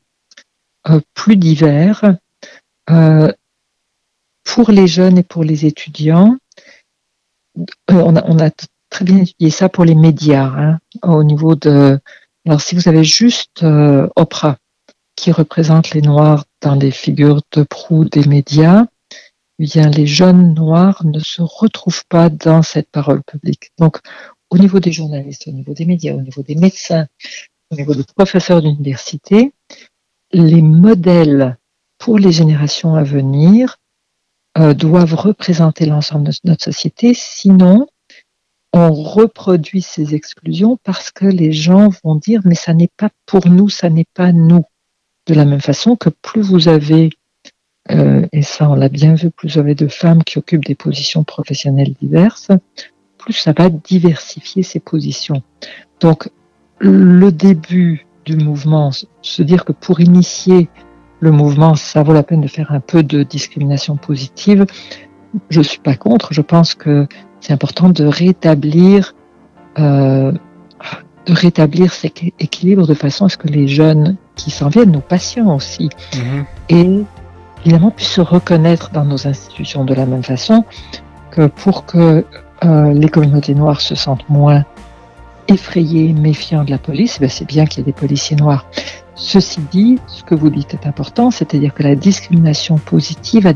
euh, 0.88 1.00
plus 1.14 1.36
divers 1.36 2.16
euh, 2.90 3.32
pour 4.44 4.70
les 4.70 4.86
jeunes 4.86 5.18
et 5.18 5.22
pour 5.22 5.44
les 5.44 5.66
étudiants. 5.66 6.36
Euh, 7.58 7.64
on, 7.90 8.38
a, 8.38 8.50
très 8.90 9.04
bien 9.04 9.18
étudié 9.18 9.50
ça 9.50 9.68
pour 9.68 9.84
les 9.84 9.94
médias, 9.94 10.46
hein, 10.46 10.78
au 11.02 11.24
niveau 11.24 11.54
de. 11.54 11.98
Alors, 12.46 12.60
si 12.60 12.74
vous 12.74 12.88
avez 12.88 13.04
juste 13.04 13.64
Oprah, 14.16 14.58
qui 15.16 15.32
représente 15.32 15.90
les 15.90 16.02
Noirs 16.02 16.44
dans 16.60 16.74
les 16.74 16.90
figures 16.90 17.40
de 17.52 17.62
proue 17.62 18.04
des 18.04 18.26
médias, 18.26 18.86
eh 19.58 19.64
bien, 19.64 19.88
les 19.88 20.06
jeunes 20.06 20.54
noirs 20.54 21.04
ne 21.04 21.18
se 21.18 21.40
retrouvent 21.42 22.04
pas 22.08 22.28
dans 22.28 22.62
cette 22.62 22.90
parole 22.90 23.22
publique. 23.24 23.70
Donc, 23.78 23.98
au 24.50 24.58
niveau 24.58 24.78
des 24.80 24.92
journalistes, 24.92 25.48
au 25.48 25.52
niveau 25.52 25.72
des 25.72 25.86
médias, 25.86 26.14
au 26.14 26.20
niveau 26.20 26.42
des 26.42 26.54
médecins, 26.54 27.06
au 27.70 27.76
niveau 27.76 27.94
des 27.94 28.04
professeurs 28.04 28.60
d'université, 28.60 29.52
les 30.32 30.62
modèles 30.62 31.56
pour 31.98 32.18
les 32.18 32.32
générations 32.32 32.94
à 32.94 33.02
venir 33.02 33.78
euh, 34.58 34.74
doivent 34.74 35.14
représenter 35.14 35.86
l'ensemble 35.86 36.24
de 36.28 36.32
notre 36.44 36.64
société, 36.64 37.12
sinon 37.14 37.86
on 38.72 38.92
reproduit 38.92 39.82
ces 39.82 40.14
exclusions 40.14 40.78
parce 40.82 41.10
que 41.10 41.24
les 41.24 41.52
gens 41.52 41.88
vont 42.04 42.14
dire 42.14 42.40
mais 42.44 42.54
ça 42.54 42.74
n'est 42.74 42.90
pas 42.96 43.10
pour 43.26 43.46
nous, 43.48 43.68
ça 43.68 43.90
n'est 43.90 44.06
pas 44.14 44.32
nous. 44.32 44.64
De 45.26 45.34
la 45.34 45.44
même 45.44 45.60
façon 45.60 45.96
que 45.96 46.08
plus 46.08 46.42
vous 46.42 46.68
avez, 46.68 47.10
euh, 47.90 48.26
et 48.32 48.42
ça 48.42 48.70
on 48.70 48.74
l'a 48.74 48.88
bien 48.88 49.14
vu, 49.14 49.30
plus 49.30 49.54
vous 49.54 49.58
avez 49.58 49.74
de 49.74 49.88
femmes 49.88 50.22
qui 50.24 50.38
occupent 50.38 50.64
des 50.64 50.74
positions 50.74 51.24
professionnelles 51.24 51.94
diverses, 52.00 52.48
plus 53.18 53.32
ça 53.32 53.52
va 53.52 53.70
diversifier 53.70 54.62
ces 54.62 54.80
positions. 54.80 55.42
Donc 56.00 56.30
le 56.78 57.30
début 57.30 58.06
du 58.24 58.36
mouvement, 58.36 58.90
se 59.22 59.42
dire 59.42 59.64
que 59.64 59.72
pour 59.72 60.00
initier 60.00 60.68
le 61.20 61.30
mouvement, 61.30 61.74
ça 61.74 62.02
vaut 62.02 62.12
la 62.12 62.22
peine 62.22 62.40
de 62.40 62.48
faire 62.48 62.72
un 62.72 62.80
peu 62.80 63.02
de 63.02 63.22
discrimination 63.22 63.96
positive. 63.96 64.66
Je 65.48 65.60
suis 65.60 65.78
pas 65.78 65.94
contre. 65.94 66.32
Je 66.32 66.42
pense 66.42 66.74
que 66.74 67.06
c'est 67.40 67.52
important 67.52 67.88
de 67.88 68.04
rétablir, 68.04 69.14
euh, 69.78 70.32
de 71.26 71.32
rétablir 71.32 71.92
cet 71.92 72.22
équilibre 72.38 72.86
de 72.86 72.94
façon 72.94 73.26
à 73.26 73.28
ce 73.28 73.36
que 73.36 73.48
les 73.48 73.68
jeunes 73.68 74.16
qui 74.34 74.50
s'en 74.50 74.68
viennent, 74.68 74.92
nos 74.92 75.00
patients 75.00 75.54
aussi, 75.54 75.88
mm-hmm. 76.12 76.44
et 76.68 77.04
évidemment 77.64 77.90
puissent 77.90 78.12
se 78.12 78.20
reconnaître 78.20 78.90
dans 78.90 79.04
nos 79.04 79.26
institutions 79.26 79.84
de 79.84 79.94
la 79.94 80.06
même 80.06 80.22
façon 80.22 80.64
que 81.30 81.46
pour 81.46 81.86
que 81.86 82.24
euh, 82.64 82.92
les 82.92 83.08
communautés 83.08 83.54
noires 83.54 83.80
se 83.80 83.94
sentent 83.94 84.28
moins 84.28 84.64
effrayées, 85.48 86.12
méfiants 86.12 86.64
de 86.64 86.70
la 86.70 86.78
police, 86.78 87.18
ben 87.20 87.28
c'est 87.28 87.46
bien 87.46 87.66
qu'il 87.66 87.78
y 87.78 87.82
ait 87.82 87.84
des 87.84 87.92
policiers 87.92 88.36
noirs. 88.36 88.66
Ceci 89.14 89.60
dit, 89.70 89.98
ce 90.06 90.22
que 90.22 90.34
vous 90.34 90.50
dites 90.50 90.74
est 90.74 90.86
important, 90.86 91.30
c'est-à-dire 91.30 91.72
que 91.72 91.82
la 91.82 91.94
discrimination 91.94 92.76
positive 92.76 93.52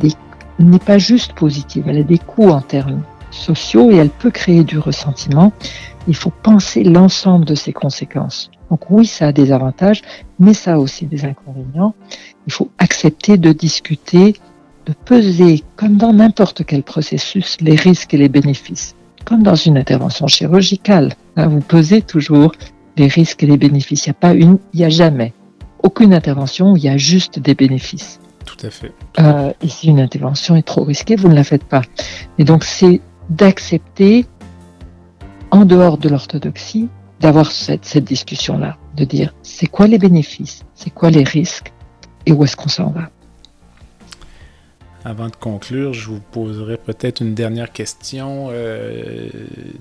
n'est 0.58 0.78
pas 0.78 0.98
juste 0.98 1.34
positive, 1.34 1.84
elle 1.86 1.98
a 1.98 2.02
des 2.02 2.18
coûts 2.18 2.48
en 2.48 2.60
termes 2.60 3.02
sociaux 3.30 3.90
et 3.90 3.96
elle 3.96 4.10
peut 4.10 4.30
créer 4.30 4.64
du 4.64 4.78
ressentiment. 4.78 5.52
Il 6.08 6.16
faut 6.16 6.32
penser 6.42 6.82
l'ensemble 6.82 7.44
de 7.44 7.54
ses 7.54 7.72
conséquences. 7.72 8.50
Donc 8.70 8.90
oui, 8.90 9.06
ça 9.06 9.28
a 9.28 9.32
des 9.32 9.52
avantages, 9.52 10.02
mais 10.38 10.54
ça 10.54 10.74
a 10.74 10.78
aussi 10.78 11.06
des 11.06 11.24
inconvénients. 11.24 11.94
Il 12.46 12.52
faut 12.52 12.70
accepter 12.78 13.36
de 13.36 13.52
discuter, 13.52 14.36
de 14.86 14.94
peser, 15.04 15.62
comme 15.76 15.96
dans 15.96 16.12
n'importe 16.12 16.64
quel 16.64 16.82
processus, 16.82 17.58
les 17.60 17.76
risques 17.76 18.14
et 18.14 18.16
les 18.18 18.28
bénéfices. 18.28 18.94
Comme 19.24 19.42
dans 19.42 19.54
une 19.54 19.78
intervention 19.78 20.26
chirurgicale, 20.26 21.14
hein, 21.36 21.48
vous 21.48 21.60
pesez 21.60 22.02
toujours 22.02 22.52
les 22.96 23.06
risques 23.06 23.42
et 23.42 23.46
les 23.46 23.56
bénéfices. 23.56 24.06
Il 24.06 24.10
n'y 24.10 24.16
a 24.16 24.20
pas 24.20 24.34
une, 24.34 24.58
il 24.72 24.80
n'y 24.80 24.84
a 24.84 24.90
jamais 24.90 25.32
aucune 25.82 26.12
intervention 26.12 26.72
où 26.72 26.76
il 26.76 26.84
y 26.84 26.88
a 26.88 26.96
juste 26.96 27.38
des 27.38 27.54
bénéfices. 27.54 28.20
Tout 28.44 28.66
à 28.66 28.70
fait. 28.70 28.92
Euh, 29.18 29.52
et 29.62 29.68
si 29.68 29.88
une 29.88 30.00
intervention 30.00 30.56
est 30.56 30.62
trop 30.62 30.84
risquée, 30.84 31.16
vous 31.16 31.28
ne 31.28 31.34
la 31.34 31.44
faites 31.44 31.64
pas. 31.64 31.82
Et 32.38 32.44
donc 32.44 32.64
c'est 32.64 33.00
d'accepter, 33.28 34.26
en 35.50 35.64
dehors 35.64 35.98
de 35.98 36.08
l'orthodoxie, 36.08 36.88
d'avoir 37.20 37.52
cette, 37.52 37.84
cette 37.84 38.04
discussion-là, 38.04 38.76
de 38.96 39.04
dire 39.04 39.34
c'est 39.42 39.66
quoi 39.66 39.86
les 39.86 39.98
bénéfices, 39.98 40.64
c'est 40.74 40.90
quoi 40.90 41.10
les 41.10 41.24
risques 41.24 41.72
et 42.26 42.32
où 42.32 42.44
est-ce 42.44 42.56
qu'on 42.56 42.68
s'en 42.68 42.90
va? 42.90 43.10
Avant 45.02 45.28
de 45.28 45.36
conclure, 45.36 45.94
je 45.94 46.08
vous 46.08 46.20
poserai 46.20 46.76
peut-être 46.76 47.22
une 47.22 47.34
dernière 47.34 47.72
question. 47.72 48.48
Euh, 48.50 49.30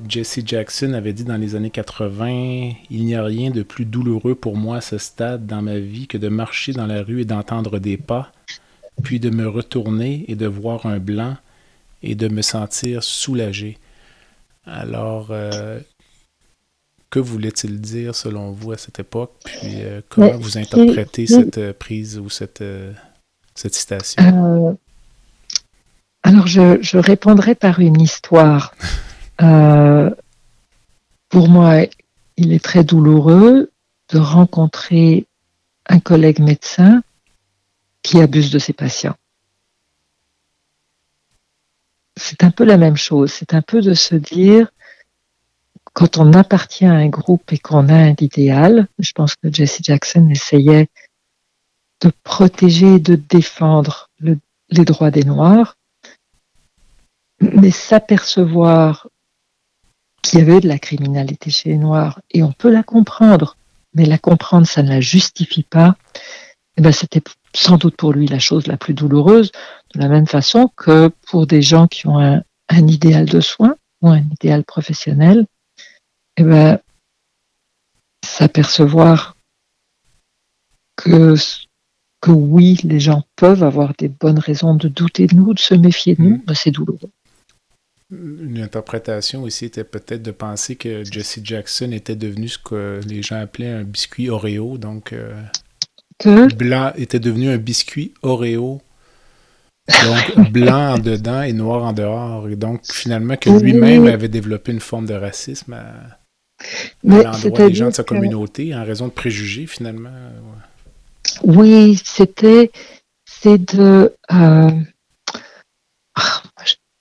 Jesse 0.08 0.40
Jackson 0.46 0.94
avait 0.94 1.12
dit 1.12 1.26
dans 1.26 1.36
les 1.36 1.56
années 1.56 1.70
80, 1.70 2.72
Il 2.90 3.04
n'y 3.04 3.16
a 3.16 3.24
rien 3.24 3.52
de 3.52 3.62
plus 3.62 3.84
douloureux 3.84 4.36
pour 4.36 4.56
moi 4.56 4.78
à 4.78 4.82
ce 4.82 4.98
stade 4.98 5.46
dans 5.46 5.62
ma 5.62 5.78
vie 5.78 6.08
que 6.08 6.18
de 6.18 6.30
marcher 6.30 6.72
dans 6.72 6.88
la 6.88 7.04
rue 7.04 7.22
et 7.22 7.26
d'entendre 7.26 7.80
des 7.80 7.98
pas, 7.98 8.32
puis 9.04 9.20
de 9.20 9.30
me 9.30 9.46
retourner 9.46 10.24
et 10.30 10.36
de 10.36 10.48
voir 10.48 10.86
un 10.86 11.00
blanc 11.00 11.36
et 12.02 12.16
de 12.16 12.30
me 12.30 12.42
sentir 12.42 13.04
soulagé. 13.04 13.78
Alors, 14.66 15.32
euh, 15.32 15.82
que 17.10 17.20
voulait-il 17.20 17.82
dire 17.82 18.16
selon 18.16 18.52
vous 18.52 18.72
à 18.72 18.78
cette 18.78 19.00
époque? 19.00 19.34
Puis 19.44 19.82
euh, 19.82 20.00
comment 20.08 20.38
vous 20.38 20.58
interprétez 20.58 21.28
cette 21.28 21.74
prise 21.74 22.18
ou 22.20 22.30
cette, 22.30 22.64
cette 23.54 23.76
citation? 23.76 24.78
Alors, 26.30 26.48
je, 26.48 26.82
je, 26.82 26.98
répondrai 26.98 27.56
par 27.56 27.80
une 27.80 28.02
histoire. 28.02 28.74
pour 31.30 31.48
moi, 31.48 31.86
il 32.38 32.54
est 32.54 32.64
très 32.64 32.84
douloureux 32.84 33.72
de 34.12 34.18
rencontrer 34.18 35.26
un 35.88 36.00
collègue 36.00 36.40
médecin 36.40 37.02
qui 38.02 38.20
abuse 38.22 38.52
de 38.52 38.60
ses 38.60 38.74
patients 38.74 39.16
c'est 42.20 42.44
un 42.44 42.52
peu 42.52 42.64
la 42.64 42.78
même 42.78 42.98
chose. 42.98 43.32
C'est 43.32 43.54
un 43.54 43.62
peu 43.62 43.82
de 43.82 43.94
se 43.94 44.16
dire, 44.16 44.70
quand 45.94 46.18
on 46.18 46.34
appartient 46.34 46.86
à 46.86 46.94
un 46.94 47.08
groupe 47.08 47.52
et 47.52 47.58
qu'on 47.58 47.90
a 47.90 47.96
un 47.96 48.16
idéal, 48.20 48.88
je 49.00 49.12
pense 49.14 49.36
que 49.36 49.52
Jesse 49.52 49.80
Jackson 49.82 50.30
essayait 50.30 50.90
de 52.02 52.12
protéger 52.24 52.96
et 52.96 53.00
de 53.00 53.16
défendre 53.16 54.10
les 54.20 54.86
droits 54.86 55.12
des 55.12 55.24
Noirs, 55.24 55.78
mais 57.42 57.72
s'apercevoir 57.72 59.08
qu'il 60.22 60.40
y 60.40 60.42
avait 60.42 60.60
de 60.60 60.68
la 60.68 60.80
criminalité 60.80 61.50
chez 61.50 61.70
les 61.70 61.78
Noirs, 61.78 62.20
et 62.32 62.44
on 62.44 62.52
peut 62.52 62.72
la 62.72 62.84
comprendre, 62.84 63.56
mais 63.94 64.06
la 64.06 64.18
comprendre, 64.18 64.68
ça 64.68 64.84
ne 64.84 64.90
la 64.90 65.02
justifie 65.02 65.64
pas, 65.64 65.96
eh 66.78 66.82
ben 66.82 66.92
c'était 66.92 67.22
sans 67.54 67.78
doute 67.78 67.96
pour 67.96 68.14
lui 68.14 68.28
la 68.28 68.40
chose 68.40 68.68
la 68.68 68.78
plus 68.78 68.94
douloureuse, 68.94 69.52
de 69.94 70.00
la 70.00 70.08
même 70.08 70.28
façon 70.28 70.70
que 70.76 71.10
pour 71.28 71.48
des 71.48 71.62
gens 71.62 71.88
qui 71.88 72.08
ont 72.08 72.20
un, 72.20 72.42
idéal 72.70 73.26
de 73.26 73.40
soins 73.40 73.76
ou 74.02 74.10
un 74.10 74.20
idéal 74.20 74.64
professionnel, 74.64 75.46
eh 76.38 76.44
ben, 76.44 76.80
s'apercevoir 78.24 79.36
que, 80.96 81.36
que 82.22 82.32
oui, 82.32 82.78
les 82.84 83.00
gens 83.00 83.24
peuvent 83.36 83.64
avoir 83.64 83.94
des 83.98 84.10
bonnes 84.10 84.40
raisons 84.40 84.76
de 84.76 84.88
douter 84.88 85.28
de 85.28 85.36
nous, 85.36 85.54
de 85.54 85.60
se 85.60 85.74
méfier 85.74 86.16
de 86.16 86.22
nous, 86.22 86.36
mm. 86.38 86.44
ben, 86.46 86.54
c'est 86.54 86.72
douloureux. 86.72 87.10
Une 88.12 88.60
interprétation 88.60 89.44
aussi 89.44 89.66
était 89.66 89.84
peut-être 89.84 90.24
de 90.24 90.32
penser 90.32 90.76
que 90.76 91.04
Jesse 91.04 91.42
Jackson 91.44 91.92
était 91.92 92.16
devenu 92.16 92.48
ce 92.48 92.58
que 92.58 93.00
les 93.08 93.22
gens 93.22 93.40
appelaient 93.40 93.70
un 93.70 93.84
biscuit 93.84 94.30
Oreo, 94.30 94.80
donc 94.80 95.14
euh, 95.14 95.44
Blanc 96.26 96.92
était 96.96 97.20
devenu 97.20 97.50
un 97.50 97.58
biscuit 97.58 98.14
Oreo. 98.22 98.82
Donc, 99.88 100.50
blanc 100.52 100.96
en 100.96 101.00
dedans 101.00 101.42
et 101.42 101.54
noir 101.54 101.84
en 101.84 101.94
dehors. 101.94 102.48
Et 102.50 102.56
donc, 102.56 102.82
finalement, 102.92 103.38
que 103.38 103.50
lui-même 103.50 104.06
avait 104.08 104.28
développé 104.28 104.72
une 104.72 104.80
forme 104.80 105.06
de 105.06 105.14
racisme 105.14 105.74
à, 105.74 106.20
l'endroit 107.04 107.68
des 107.68 107.74
gens 107.74 107.90
de 107.90 107.96
sa 107.96 108.04
communauté 108.04 108.76
en 108.76 108.84
raison 108.84 109.08
de 109.08 109.14
préjugés, 109.14 109.66
finalement. 109.66 110.12
Oui, 111.44 112.00
c'était. 112.04 112.72
C'est 113.26 113.58
de. 113.76 114.16
Euh, 114.32 114.70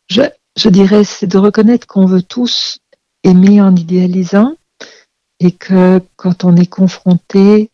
je, 0.08 0.22
je 0.58 0.68
dirais, 0.68 1.04
c'est 1.04 1.28
de 1.28 1.38
reconnaître 1.38 1.86
qu'on 1.86 2.04
veut 2.04 2.22
tous 2.22 2.80
aimer 3.22 3.60
en 3.60 3.74
idéalisant 3.76 4.56
et 5.38 5.52
que 5.52 6.02
quand 6.16 6.42
on 6.42 6.56
est 6.56 6.66
confronté 6.66 7.70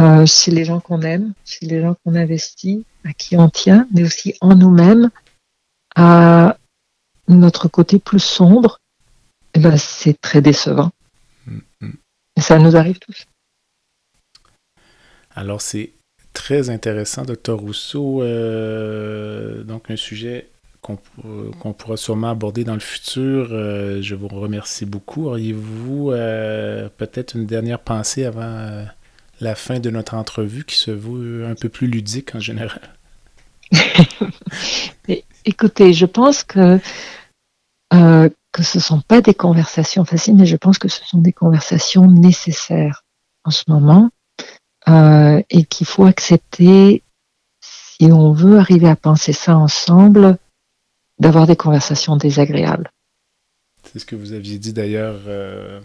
euh, 0.00 0.26
chez 0.26 0.50
les 0.50 0.64
gens 0.64 0.80
qu'on 0.80 1.02
aime, 1.02 1.34
chez 1.44 1.66
les 1.66 1.80
gens 1.80 1.94
qu'on 2.02 2.16
investit, 2.16 2.84
à 3.04 3.12
qui 3.12 3.36
on 3.36 3.48
tient, 3.48 3.86
mais 3.92 4.02
aussi 4.02 4.34
en 4.40 4.56
nous-mêmes, 4.56 5.10
à 5.94 6.56
notre 7.28 7.68
côté 7.68 8.00
plus 8.00 8.22
sombre, 8.22 8.80
eh 9.54 9.60
ben, 9.60 9.76
c'est 9.76 10.20
très 10.20 10.42
décevant. 10.42 10.90
Mm-hmm. 11.48 11.92
Et 12.36 12.40
ça 12.40 12.58
nous 12.58 12.76
arrive 12.76 12.98
tous. 12.98 13.26
Alors, 15.32 15.60
c'est 15.60 15.92
très 16.32 16.70
intéressant, 16.70 17.22
docteur 17.22 17.60
Rousseau. 17.60 18.22
Euh, 18.22 19.62
donc, 19.62 19.90
un 19.90 19.96
sujet 19.96 20.48
qu'on 20.80 21.72
pourra 21.72 21.96
sûrement 21.96 22.30
aborder 22.30 22.64
dans 22.64 22.74
le 22.74 22.80
futur. 22.80 23.48
Euh, 23.50 24.00
je 24.02 24.14
vous 24.14 24.28
remercie 24.28 24.86
beaucoup. 24.86 25.26
Auriez-vous 25.26 26.10
euh, 26.10 26.88
peut-être 26.96 27.34
une 27.34 27.46
dernière 27.46 27.80
pensée 27.80 28.24
avant 28.24 28.86
la 29.40 29.54
fin 29.54 29.80
de 29.80 29.90
notre 29.90 30.14
entrevue 30.14 30.64
qui 30.64 30.76
se 30.76 30.90
veut 30.90 31.46
un 31.46 31.54
peu 31.54 31.68
plus 31.68 31.86
ludique 31.86 32.34
en 32.34 32.40
général? 32.40 32.94
Écoutez, 35.44 35.92
je 35.92 36.06
pense 36.06 36.44
que, 36.44 36.78
euh, 37.94 38.28
que 38.52 38.62
ce 38.62 38.78
ne 38.78 38.82
sont 38.82 39.00
pas 39.00 39.20
des 39.20 39.34
conversations 39.34 40.04
faciles, 40.04 40.36
mais 40.36 40.46
je 40.46 40.56
pense 40.56 40.78
que 40.78 40.88
ce 40.88 41.04
sont 41.06 41.18
des 41.18 41.32
conversations 41.32 42.10
nécessaires 42.10 43.04
en 43.44 43.50
ce 43.50 43.64
moment 43.68 44.10
euh, 44.88 45.42
et 45.50 45.64
qu'il 45.64 45.86
faut 45.86 46.04
accepter, 46.04 47.02
si 47.60 48.12
on 48.12 48.32
veut 48.32 48.58
arriver 48.58 48.88
à 48.88 48.96
penser 48.96 49.32
ça 49.32 49.56
ensemble, 49.56 50.38
d'avoir 51.20 51.46
des 51.46 51.56
conversations 51.56 52.16
désagréables. 52.16 52.90
C'est 53.84 53.98
ce 53.98 54.06
que 54.06 54.16
vous 54.16 54.32
aviez 54.32 54.58
dit 54.58 54.72
d'ailleurs. 54.72 55.20
Euh, 55.26 55.80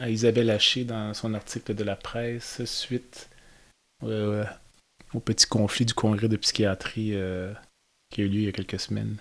à 0.00 0.10
Isabelle 0.10 0.50
Haché 0.50 0.84
dans 0.84 1.14
son 1.14 1.32
article 1.34 1.74
de 1.74 1.84
la 1.84 1.94
presse 1.94 2.64
suite 2.64 3.28
euh, 4.02 4.44
au 5.14 5.20
petit 5.20 5.46
conflit 5.46 5.84
du 5.84 5.94
congrès 5.94 6.28
de 6.28 6.36
psychiatrie 6.36 7.12
euh, 7.14 7.52
qui 8.10 8.20
a 8.20 8.24
eu 8.24 8.28
lieu 8.28 8.40
il 8.40 8.44
y 8.46 8.48
a 8.48 8.52
quelques 8.52 8.80
semaines. 8.80 9.16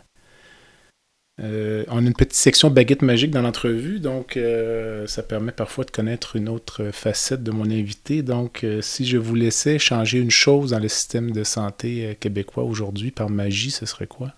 On 1.37 1.97
a 1.97 2.01
une 2.01 2.13
petite 2.13 2.33
section 2.33 2.71
baguette 2.71 3.01
magique 3.01 3.29
dans 3.29 3.41
l'entrevue, 3.41 3.99
donc 3.99 4.39
ça 5.05 5.21
permet 5.21 5.51
parfois 5.51 5.83
de 5.83 5.91
connaître 5.91 6.37
une 6.37 6.47
autre 6.47 6.91
facette 6.91 7.43
de 7.43 7.51
mon 7.51 7.69
invité. 7.69 8.23
Donc, 8.23 8.65
si 8.79 9.05
je 9.05 9.17
vous 9.17 9.35
laissais 9.35 9.77
changer 9.77 10.19
une 10.19 10.31
chose 10.31 10.71
dans 10.71 10.79
le 10.79 10.87
système 10.87 11.31
de 11.31 11.43
santé 11.43 12.17
québécois 12.21 12.63
aujourd'hui 12.63 13.11
par 13.11 13.29
magie, 13.29 13.71
ce 13.71 13.85
serait 13.85 14.07
quoi? 14.07 14.33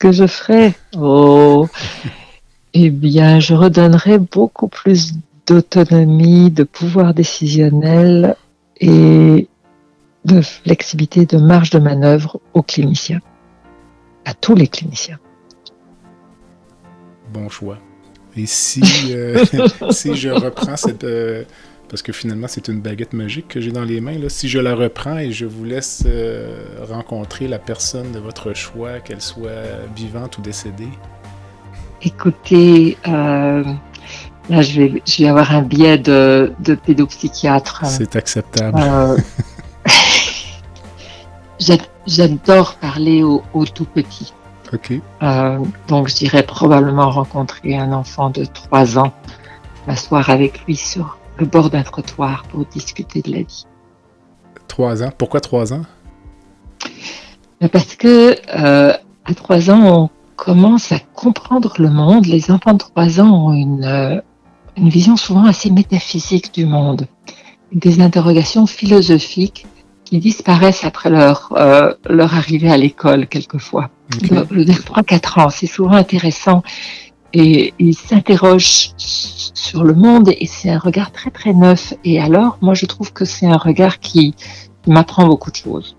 Que 0.00 0.12
je 0.12 0.26
ferais, 0.26 0.72
oh, 0.96 1.68
eh 2.72 2.88
bien, 2.88 3.38
je 3.38 3.54
redonnerais 3.54 4.18
beaucoup 4.18 4.66
plus 4.66 5.12
d'autonomie, 5.46 6.50
de 6.50 6.64
pouvoir 6.64 7.12
décisionnel 7.12 8.34
et 8.80 9.46
de 10.24 10.40
flexibilité, 10.40 11.26
de 11.26 11.36
marge 11.36 11.68
de 11.68 11.78
manœuvre 11.78 12.40
aux 12.54 12.62
cliniciens 12.62 13.20
à 14.24 14.32
tous 14.32 14.54
les 14.54 14.68
cliniciens. 14.68 15.18
Bon 17.34 17.50
choix. 17.50 17.76
Et 18.36 18.46
si, 18.46 18.82
euh, 19.10 19.44
je 20.14 20.30
reprends 20.30 20.76
cette... 20.76 21.04
Euh, 21.04 21.44
parce 21.90 22.02
que 22.02 22.12
finalement, 22.12 22.46
c'est 22.48 22.68
une 22.68 22.80
baguette 22.80 23.12
magique 23.12 23.48
que 23.48 23.60
j'ai 23.60 23.72
dans 23.72 23.84
les 23.84 24.00
mains. 24.00 24.16
Là. 24.16 24.28
Si 24.28 24.48
je 24.48 24.60
la 24.60 24.74
reprends 24.74 25.18
et 25.18 25.32
je 25.32 25.44
vous 25.44 25.64
laisse 25.64 26.04
euh, 26.06 26.64
rencontrer 26.88 27.48
la 27.48 27.58
personne 27.58 28.12
de 28.12 28.20
votre 28.20 28.54
choix, 28.54 29.00
qu'elle 29.00 29.20
soit 29.20 29.88
vivante 29.94 30.38
ou 30.38 30.40
décédée. 30.40 30.88
Écoutez, 32.00 32.96
là, 33.04 34.62
je 34.62 34.80
vais, 34.80 35.02
je 35.04 35.22
vais 35.22 35.28
avoir 35.28 35.52
un 35.52 35.62
biais 35.62 35.98
de, 35.98 36.52
de 36.60 36.74
pédopsychiatre. 36.74 37.84
C'est 37.86 38.16
acceptable. 38.16 38.78
J'adore 42.06 42.74
parler 42.76 43.22
aux, 43.22 43.42
tout 43.66 43.84
petits. 43.84 44.32
Ok. 44.72 44.92
Euh, 45.22 45.58
donc, 45.88 46.08
je 46.08 46.14
dirais 46.16 46.42
probablement 46.42 47.10
rencontrer 47.10 47.76
un 47.76 47.92
enfant 47.92 48.30
de 48.30 48.44
3 48.44 48.98
ans, 48.98 49.12
m'asseoir 49.86 50.30
avec 50.30 50.64
lui 50.66 50.76
sur 50.76 51.18
le 51.40 51.46
bord 51.46 51.70
d'un 51.70 51.82
trottoir 51.82 52.44
pour 52.50 52.64
discuter 52.66 53.22
de 53.22 53.32
la 53.32 53.38
vie. 53.38 53.66
3 54.68 55.02
ans? 55.02 55.12
Pourquoi 55.16 55.40
3 55.40 55.72
ans? 55.72 55.82
Ben, 57.60 57.68
Parce 57.68 57.96
que 57.96 58.36
euh, 58.54 58.92
à 59.24 59.34
3 59.34 59.70
ans, 59.70 60.02
on 60.04 60.10
commence 60.36 60.92
à 60.92 60.98
comprendre 60.98 61.74
le 61.78 61.90
monde. 61.90 62.26
Les 62.26 62.50
enfants 62.50 62.74
de 62.74 62.78
3 62.78 63.20
ans 63.20 63.48
ont 63.48 63.52
une, 63.52 63.84
euh, 63.84 64.20
une 64.76 64.88
vision 64.88 65.16
souvent 65.16 65.44
assez 65.44 65.70
métaphysique 65.70 66.54
du 66.54 66.66
monde, 66.66 67.06
des 67.72 68.00
interrogations 68.00 68.66
philosophiques 68.66 69.66
qui 70.04 70.18
disparaissent 70.18 70.84
après 70.84 71.08
leur, 71.08 71.52
euh, 71.56 71.94
leur 72.08 72.34
arrivée 72.34 72.70
à 72.70 72.76
l'école 72.76 73.26
quelquefois. 73.26 73.90
Okay. 74.14 74.34
Le, 74.50 74.64
3-4 74.64 75.40
ans, 75.40 75.50
c'est 75.50 75.66
souvent 75.66 75.92
intéressant 75.92 76.62
et 77.32 77.74
ils 77.78 77.94
s'interrogent 77.94 78.92
sur 78.96 79.84
le 79.84 79.94
monde 79.94 80.30
et 80.30 80.46
c'est 80.46 80.70
un 80.70 80.78
regard 80.78 81.12
très 81.12 81.30
très 81.30 81.52
neuf. 81.52 81.94
Et 82.04 82.20
alors, 82.20 82.58
moi 82.60 82.74
je 82.74 82.86
trouve 82.86 83.12
que 83.12 83.24
c'est 83.24 83.46
un 83.46 83.56
regard 83.56 83.98
qui, 84.00 84.34
m'apprend 84.86 85.26
beaucoup 85.26 85.50
de 85.50 85.56
choses. 85.56 85.94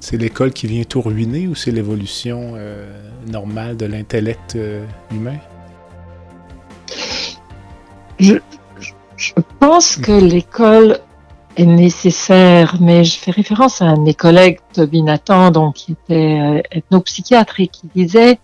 C'est 0.00 0.16
l'école 0.16 0.52
qui 0.52 0.66
vient 0.66 0.82
tout 0.82 1.00
ruiner 1.00 1.46
ou 1.46 1.54
c'est 1.54 1.70
l'évolution 1.70 2.54
euh, 2.56 2.90
normale 3.28 3.76
de 3.76 3.86
l'intellect 3.86 4.56
euh, 4.56 4.84
humain? 5.12 5.38
Je, 8.18 8.34
je 9.16 9.32
pense 9.60 9.96
que 9.96 10.12
l'école 10.12 10.98
est 11.56 11.66
nécessaire, 11.66 12.76
mais 12.80 13.04
je 13.04 13.18
fais 13.18 13.30
référence 13.30 13.80
à 13.80 13.86
un 13.86 13.94
de 13.94 14.00
mes 14.00 14.14
collègues, 14.14 14.58
Toby 14.72 15.02
Nathan, 15.02 15.50
donc, 15.50 15.74
qui 15.74 15.92
était 15.92 16.38
euh, 16.40 16.60
ethnopsychiatre 16.70 17.60
et 17.60 17.68
qui 17.68 17.88
disait 17.94 18.38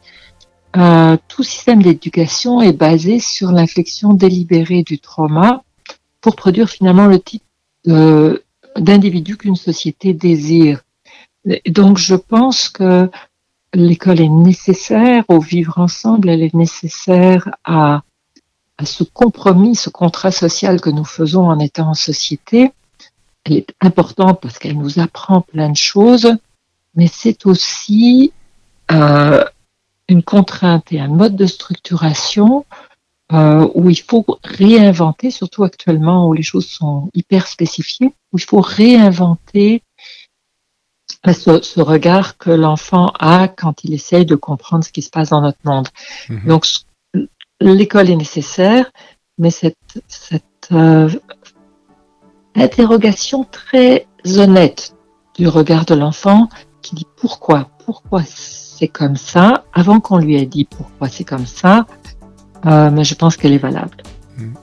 euh, 0.77 1.16
tout 1.28 1.43
système 1.43 1.82
d'éducation 1.82 2.61
est 2.61 2.73
basé 2.73 3.19
sur 3.19 3.53
l'inflexion 3.53 4.15
délibérée 4.15 4.82
du 4.82 4.99
trauma 4.99 5.62
pour 6.20 6.36
produire 6.36 6.69
finalement 6.69 7.07
le 7.07 7.19
type 7.19 7.43
d'individu 7.85 9.36
qu'une 9.36 9.57
société 9.57 10.15
désire. 10.15 10.82
donc 11.66 11.99
je 11.99 12.15
pense 12.15 12.69
que 12.69 13.11
l'école 13.74 14.20
est 14.20 14.28
nécessaire 14.28 15.24
au 15.28 15.40
vivre 15.40 15.78
ensemble, 15.78 16.31
elle 16.31 16.43
est 16.43 16.55
nécessaire 16.55 17.49
à, 17.65 18.03
à 18.78 18.86
ce 18.86 19.03
compromis, 19.03 19.74
ce 19.74 19.90
contrat 19.90 20.31
social 20.31 20.81
que 20.81 20.90
nous 20.90 21.05
faisons 21.05 21.49
en 21.49 21.59
étant 21.59 21.90
en 21.90 21.94
société 21.94 22.73
elle 23.44 23.55
est 23.55 23.74
importante 23.81 24.40
parce 24.40 24.59
qu'elle 24.59 24.78
nous 24.78 24.99
apprend 24.99 25.40
plein 25.40 25.70
de 25.70 25.77
choses, 25.77 26.36
mais 26.94 27.09
c'est 27.09 27.47
aussi 27.47 28.32
euh, 28.90 29.44
une 30.09 30.23
contrainte 30.23 30.93
et 30.93 31.01
un 31.01 31.09
mode 31.09 31.37
de 31.37 31.47
structuration 31.47 32.65
euh, 33.33 33.69
où 33.74 33.89
il 33.89 34.01
faut 34.01 34.27
réinventer, 34.45 35.31
surtout 35.31 35.65
actuellement 35.65 36.29
où 36.29 36.35
les 36.35 36.43
choses 36.43 36.69
sont 36.69 37.09
hyper 37.15 37.47
spécifiées, 37.47 38.15
où 38.33 38.39
il 38.39 38.45
faut 38.45 38.61
réinventer 38.61 39.83
ce, 41.27 41.62
ce 41.62 41.81
regard 41.81 42.37
que 42.37 42.51
l'enfant 42.51 43.12
a 43.19 43.49
quand 43.49 43.85
il 43.85 43.95
essaye 43.95 44.27
de 44.27 44.35
comprendre 44.35 44.85
ce 44.85 44.93
qui 44.93 45.03
se 45.03 45.11
passe 45.11 45.31
dans 45.31 45.41
notre 45.41 45.61
monde. 45.65 45.89
Mmh. 46.29 46.49
Donc 46.49 46.66
l'école 47.61 48.11
est 48.11 48.16
nécessaire, 48.16 48.91
mais 49.39 49.51
cette, 49.51 49.77
cette 50.09 50.69
euh, 50.73 51.09
interrogation 52.55 53.45
très 53.45 54.07
honnête 54.37 54.95
du 55.35 55.49
regard 55.49 55.85
de 55.87 55.95
l'enfant 55.95 56.49
qui 56.83 56.95
dit 56.95 57.07
pourquoi, 57.16 57.70
pourquoi 57.85 58.23
c'est 58.82 58.88
comme 58.88 59.14
ça, 59.14 59.64
avant 59.72 60.00
qu'on 60.00 60.18
lui 60.18 60.34
ait 60.34 60.44
dit 60.44 60.64
pourquoi 60.64 61.09
c'est 61.09 61.22
comme 61.22 61.46
ça, 61.46 61.86
euh, 62.66 62.90
mais 62.90 63.04
je 63.04 63.14
pense 63.14 63.36
qu'elle 63.36 63.52
est 63.52 63.59
valable. 63.59 63.96
Hmm. 64.36 64.54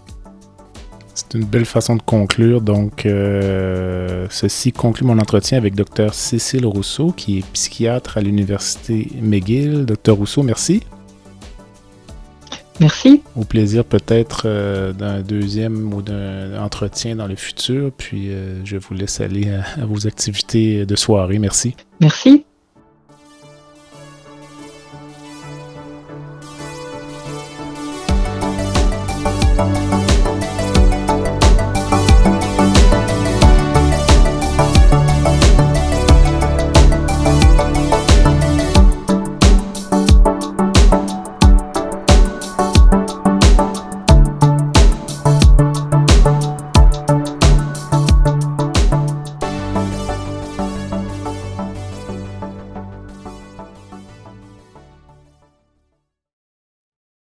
C'est 1.15 1.35
une 1.35 1.45
belle 1.45 1.63
façon 1.63 1.95
de 1.95 2.01
conclure. 2.01 2.59
Donc, 2.59 3.05
euh, 3.05 4.27
ceci 4.29 4.73
conclut 4.73 5.05
mon 5.05 5.19
entretien 5.19 5.57
avec 5.57 5.73
Dr. 5.73 6.13
Cécile 6.13 6.65
Rousseau, 6.65 7.13
qui 7.13 7.37
est 7.37 7.45
psychiatre 7.53 8.17
à 8.17 8.21
l'Université 8.21 9.07
McGill. 9.21 9.85
Dr. 9.85 10.11
Rousseau, 10.11 10.43
merci. 10.43 10.83
Merci. 12.81 13.21
Au 13.37 13.45
plaisir 13.45 13.85
peut-être 13.85 14.43
euh, 14.47 14.91
d'un 14.91 15.21
deuxième 15.21 15.93
ou 15.93 16.01
d'un 16.01 16.61
entretien 16.61 17.15
dans 17.15 17.27
le 17.27 17.37
futur. 17.37 17.93
Puis 17.97 18.31
euh, 18.31 18.65
je 18.65 18.75
vous 18.75 18.95
laisse 18.95 19.21
aller 19.21 19.49
à, 19.49 19.81
à 19.81 19.85
vos 19.85 20.07
activités 20.07 20.85
de 20.85 20.95
soirée. 20.97 21.39
Merci. 21.39 21.73
Merci. 22.01 22.43